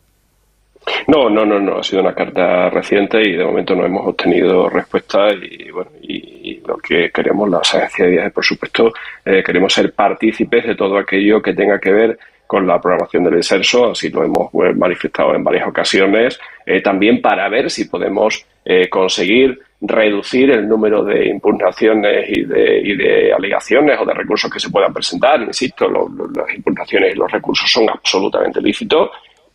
[1.09, 1.78] No, no, no, no.
[1.78, 6.61] Ha sido una carta reciente y de momento no hemos obtenido respuesta y bueno, y,
[6.66, 8.93] lo que queremos las agencias de viajes, por supuesto,
[9.24, 13.36] eh, queremos ser partícipes de todo aquello que tenga que ver con la programación del
[13.36, 18.47] inserso, así lo hemos pues, manifestado en varias ocasiones, eh, también para ver si podemos
[18.65, 24.51] eh, conseguir reducir el número de impugnaciones y de, y de, alegaciones o de recursos
[24.51, 25.43] que se puedan presentar.
[25.43, 29.11] Insisto, lo, las impugnaciones y los recursos son absolutamente lícitos,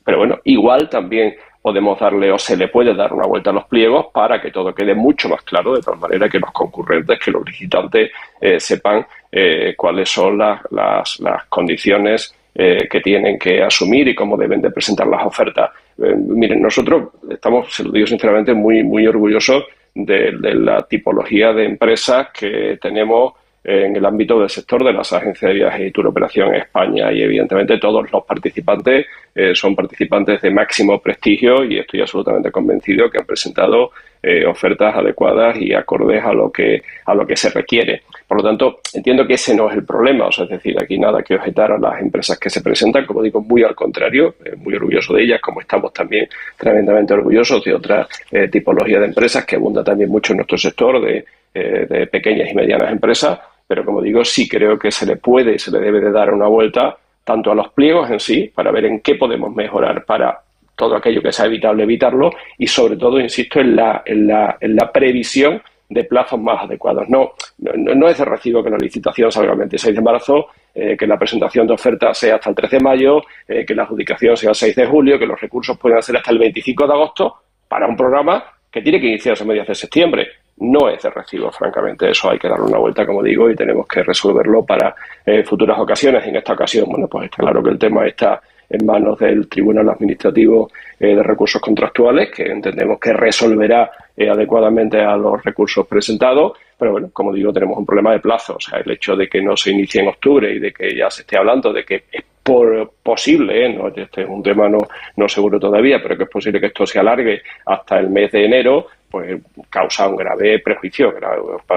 [0.09, 3.65] pero bueno, igual también podemos darle o se le puede dar una vuelta a los
[3.65, 7.29] pliegos para que todo quede mucho más claro, de tal manera que los concurrentes, que
[7.29, 8.09] los licitantes
[8.41, 14.35] eh, sepan eh, cuáles son las, las, condiciones eh, que tienen que asumir y cómo
[14.35, 15.69] deben de presentar las ofertas.
[15.99, 21.65] Eh, miren, nosotros estamos, se lo digo sinceramente, muy, muy orgullosos de, la tipología de
[21.65, 23.33] empresas que tenemos
[23.71, 27.11] en el ámbito del sector de las agencias de viajes y tour operación en España.
[27.11, 29.05] Y evidentemente todos los participantes
[29.53, 33.91] son participantes de máximo prestigio y estoy absolutamente convencido que han presentado
[34.21, 38.01] eh, ofertas adecuadas y acordes a lo que a lo que se requiere.
[38.27, 40.99] Por lo tanto, entiendo que ese no es el problema, o sea, es decir, aquí
[40.99, 44.57] nada que objetar a las empresas que se presentan, como digo, muy al contrario, eh,
[44.57, 46.27] muy orgulloso de ellas, como estamos también
[46.57, 51.01] tremendamente orgullosos de otra eh, tipología de empresas que abunda también mucho en nuestro sector
[51.01, 53.39] de, de pequeñas y medianas empresas,
[53.69, 56.33] pero como digo, sí creo que se le puede y se le debe de dar
[56.33, 60.41] una vuelta tanto a los pliegos en sí, para ver en qué podemos mejorar para
[60.75, 64.75] todo aquello que sea evitable, evitarlo y sobre todo, insisto, en la, en la, en
[64.75, 67.07] la previsión de plazos más adecuados.
[67.09, 71.05] No, no, es de recibo que la licitación salga el 26 de marzo, eh, que
[71.05, 74.49] la presentación de ofertas sea hasta el 13 de mayo, eh, que la adjudicación sea
[74.49, 77.35] el 6 de julio, que los recursos puedan ser hasta el 25 de agosto
[77.67, 80.27] para un programa que tiene que iniciarse a mediados de septiembre.
[80.59, 82.09] No es de recibo, francamente.
[82.09, 84.93] Eso hay que darle una vuelta, como digo, y tenemos que resolverlo para
[85.25, 86.25] eh, futuras ocasiones.
[86.25, 89.89] En esta ocasión, bueno, pues está claro que el tema está en manos del Tribunal
[89.89, 90.69] Administrativo
[90.99, 96.57] eh, de Recursos Contractuales, que entendemos que resolverá eh, adecuadamente a los recursos presentados.
[96.77, 98.55] Pero bueno, como digo, tenemos un problema de plazo.
[98.57, 101.09] O sea, el hecho de que no se inicie en octubre y de que ya
[101.09, 102.03] se esté hablando de que
[102.49, 103.69] por posible, ¿eh?
[103.69, 104.79] no, este es un tema no,
[105.15, 108.45] no seguro todavía, pero que es posible que esto se alargue hasta el mes de
[108.45, 111.13] enero, pues causa un grave prejuicio,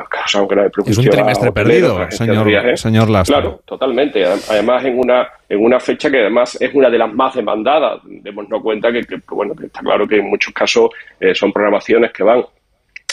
[0.08, 1.00] causa un grave prejuicio.
[1.00, 3.40] Es un trimestre perdido, señor, señor Lastra.
[3.40, 4.24] Claro, totalmente.
[4.24, 8.00] Además, en una, en una fecha que además es una de las más demandadas.
[8.04, 10.90] Démonos cuenta que, bueno, que está claro que en muchos casos
[11.20, 12.44] eh, son programaciones que van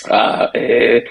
[0.10, 1.04] a eh,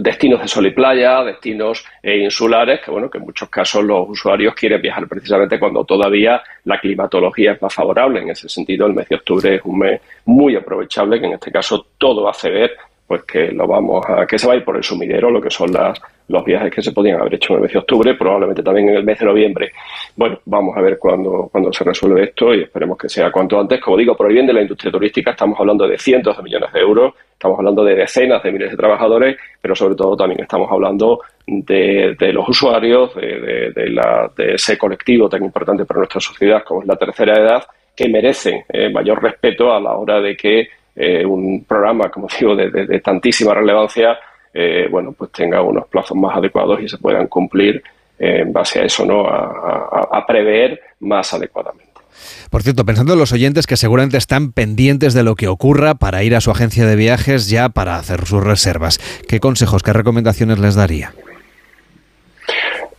[0.00, 4.08] destinos de sol y playa, destinos eh, insulares, que bueno, que en muchos casos los
[4.08, 8.20] usuarios quieren viajar precisamente cuando todavía la climatología es más favorable.
[8.20, 11.50] En ese sentido, el mes de octubre es un mes muy aprovechable, que en este
[11.50, 12.72] caso todo hace ver
[13.06, 15.50] pues que lo vamos a que se va a ir por el sumidero, lo que
[15.50, 18.62] son las, los viajes que se podían haber hecho en el mes de octubre, probablemente
[18.62, 19.72] también en el mes de noviembre.
[20.16, 23.80] Bueno, vamos a ver cuándo, cuándo se resuelve esto y esperemos que sea cuanto antes.
[23.80, 26.72] Como digo, por el bien de la industria turística estamos hablando de cientos de millones
[26.72, 30.70] de euros, estamos hablando de decenas de miles de trabajadores, pero sobre todo también estamos
[30.70, 36.20] hablando de, de los usuarios, de, de, la, de ese colectivo tan importante para nuestra
[36.20, 40.36] sociedad como es la tercera edad, que merecen eh, mayor respeto a la hora de
[40.36, 44.18] que eh, un programa, como digo, de, tantísima relevancia,
[44.54, 47.82] eh, bueno, pues tenga unos plazos más adecuados y se puedan cumplir
[48.18, 49.26] en base a eso, ¿no?
[49.26, 51.90] A, prever más adecuadamente.
[52.50, 56.22] Por cierto, pensando en los oyentes que seguramente están pendientes de lo que ocurra para
[56.22, 58.98] ir a su agencia de viajes ya para hacer sus reservas,
[59.28, 61.12] ¿qué consejos, qué recomendaciones les daría?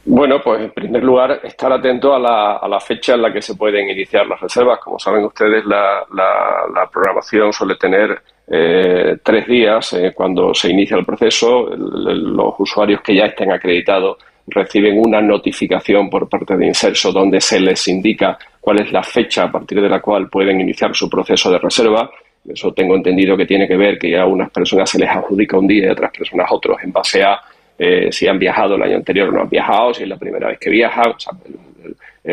[0.05, 3.41] Bueno, pues en primer lugar, estar atento a la, a la fecha en la que
[3.41, 4.79] se pueden iniciar las reservas.
[4.79, 10.97] Como saben ustedes, la, la, programación suele tener eh, tres días eh, cuando se inicia
[10.97, 11.69] el proceso.
[11.75, 14.17] los usuarios que ya estén acreditados
[14.47, 19.43] reciben una notificación por parte de Inserso donde se les indica cuál es la fecha
[19.43, 22.11] a partir de la cual pueden iniciar su proceso de reserva.
[22.45, 25.67] Eso tengo entendido que tiene que ver que a unas personas se les adjudica un
[25.67, 27.39] día y a otras personas otros en base a
[27.79, 30.49] eh, si han viajado el año anterior o no han viajado, si es la primera
[30.49, 31.13] vez que viajan,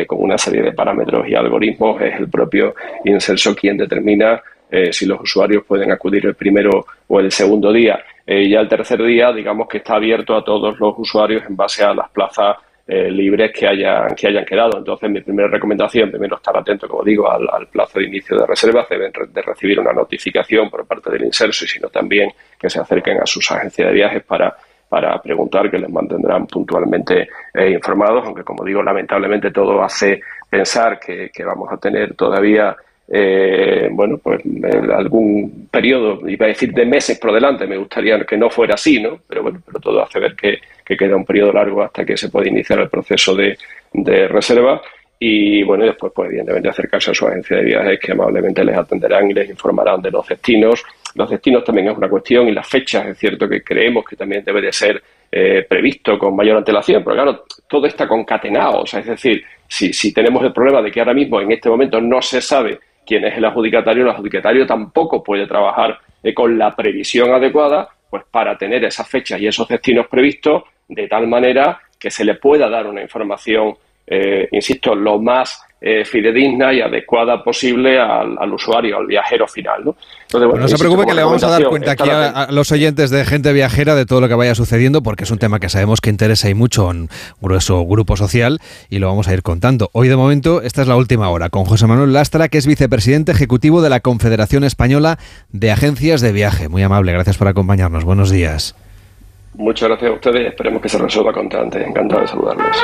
[0.07, 2.73] con una serie de parámetros y algoritmos, es el propio
[3.03, 4.41] Inserso quien determina
[4.71, 8.03] eh, si los usuarios pueden acudir el primero o el segundo día.
[8.25, 11.83] y ya el tercer día, digamos que está abierto a todos los usuarios en base
[11.83, 12.57] a las plazas
[12.87, 14.77] libres que hayan, que hayan quedado.
[14.77, 18.89] Entonces, mi primera recomendación, primero estar atento, como digo, al, plazo de inicio de reservas,
[18.89, 23.21] deben de recibir una notificación por parte del inserso y sino también que se acerquen
[23.21, 24.57] a sus agencias de viajes para
[24.91, 30.19] para preguntar, que les mantendrán puntualmente eh, informados, aunque como digo, lamentablemente todo hace
[30.49, 32.75] pensar que, vamos a tener todavía
[33.13, 34.41] eh, bueno, pues
[34.93, 39.01] algún periodo, iba a decir de meses por delante, me gustaría que no fuera así,
[39.01, 39.19] ¿no?
[39.27, 42.49] Pero bueno, pero todo hace ver que, queda un periodo largo hasta que se puede
[42.49, 43.57] iniciar el proceso de,
[44.27, 44.81] reserva.
[45.17, 49.29] Y bueno, después pues evidentemente acercarse a su agencia de viajes que amablemente les atenderán
[49.29, 50.83] y les informarán de los destinos.
[51.15, 54.43] Los destinos también es una cuestión y las fechas, es cierto que creemos que también
[54.43, 55.01] debe de ser
[55.31, 59.93] eh, previsto con mayor antelación, pero claro, todo está concatenado, o sea, es decir, si,
[59.93, 63.25] si tenemos el problema de que ahora mismo en este momento no se sabe quién
[63.25, 68.57] es el adjudicatario, el adjudicatario tampoco puede trabajar eh, con la previsión adecuada, pues para
[68.57, 72.87] tener esas fechas y esos destinos previstos de tal manera que se le pueda dar
[72.87, 73.75] una información,
[74.07, 79.83] eh, insisto, lo más eh, fidedigna y adecuada posible al, al, usuario, al viajero final.
[79.83, 79.95] ¿no?
[80.25, 83.09] Entonces, no se preocupe que le vamos a dar cuenta aquí a, a, los oyentes
[83.09, 85.99] de gente viajera de todo lo que vaya sucediendo, porque es un tema que sabemos
[85.99, 87.09] que interesa y mucho a un
[87.41, 88.59] grueso grupo social
[88.91, 89.89] y lo vamos a ir contando.
[89.93, 93.31] Hoy de momento, esta es la última hora, con José Manuel Lastra, que es vicepresidente
[93.31, 95.17] ejecutivo de la Confederación Española
[95.49, 96.69] de Agencias de Viaje.
[96.69, 98.05] Muy amable, gracias por acompañarnos.
[98.05, 98.75] Buenos días.
[99.55, 101.87] Muchas gracias a ustedes esperemos que se resuelva con antes.
[101.87, 102.77] Encantado de saludarles.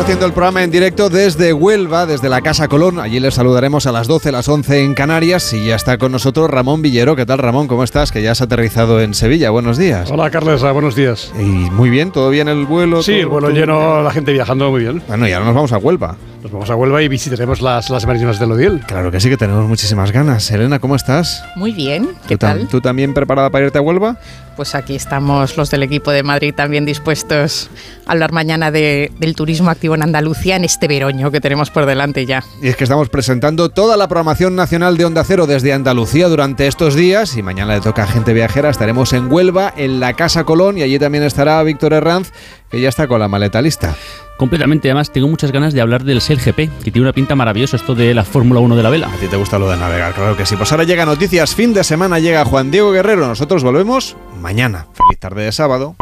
[0.00, 2.98] Estaremos haciendo el programa en directo desde Huelva, desde la Casa Colón.
[2.98, 5.52] Allí les saludaremos a las 12, las 11 en Canarias.
[5.52, 7.16] Y ya está con nosotros Ramón Villero.
[7.16, 7.68] ¿Qué tal, Ramón?
[7.68, 8.10] ¿Cómo estás?
[8.10, 9.50] Que ya has aterrizado en Sevilla.
[9.50, 10.10] Buenos días.
[10.10, 10.62] Hola, Carles.
[10.62, 11.32] Buenos días.
[11.38, 13.02] Y muy bien, ¿todo bien el vuelo?
[13.02, 15.02] Sí, el vuelo lleno, la gente viajando muy bien.
[15.06, 16.16] Bueno, y ahora nos vamos a Huelva.
[16.42, 18.80] Nos vamos a Huelva y visitaremos las, las marítimas del Odiel.
[18.86, 20.50] Claro que sí, que tenemos muchísimas ganas.
[20.50, 21.44] Elena, ¿cómo estás?
[21.54, 22.66] Muy bien, ¿qué ¿Tú tal?
[22.66, 24.16] ¿Tú también preparada para irte a Huelva?
[24.56, 27.70] Pues aquí estamos los del equipo de Madrid también dispuestos
[28.06, 31.84] a hablar mañana de, del turismo activo en Andalucía en este veroño que tenemos por
[31.84, 32.42] delante ya.
[32.62, 36.66] Y es que estamos presentando toda la programación nacional de Onda Cero desde Andalucía durante
[36.66, 38.70] estos días y mañana le toca a gente viajera.
[38.70, 42.32] Estaremos en Huelva, en la Casa Colón y allí también estará Víctor Herranz,
[42.70, 43.94] que ya está con la maleta lista.
[44.40, 47.94] Completamente, además tengo muchas ganas de hablar del SELGP, que tiene una pinta maravillosa esto
[47.94, 49.12] de la Fórmula 1 de la vela.
[49.12, 50.56] A ti te gusta lo de navegar, claro que sí.
[50.56, 54.86] Pues ahora llega noticias, fin de semana llega Juan Diego Guerrero, nosotros volvemos mañana.
[54.94, 55.94] Feliz tarde de sábado.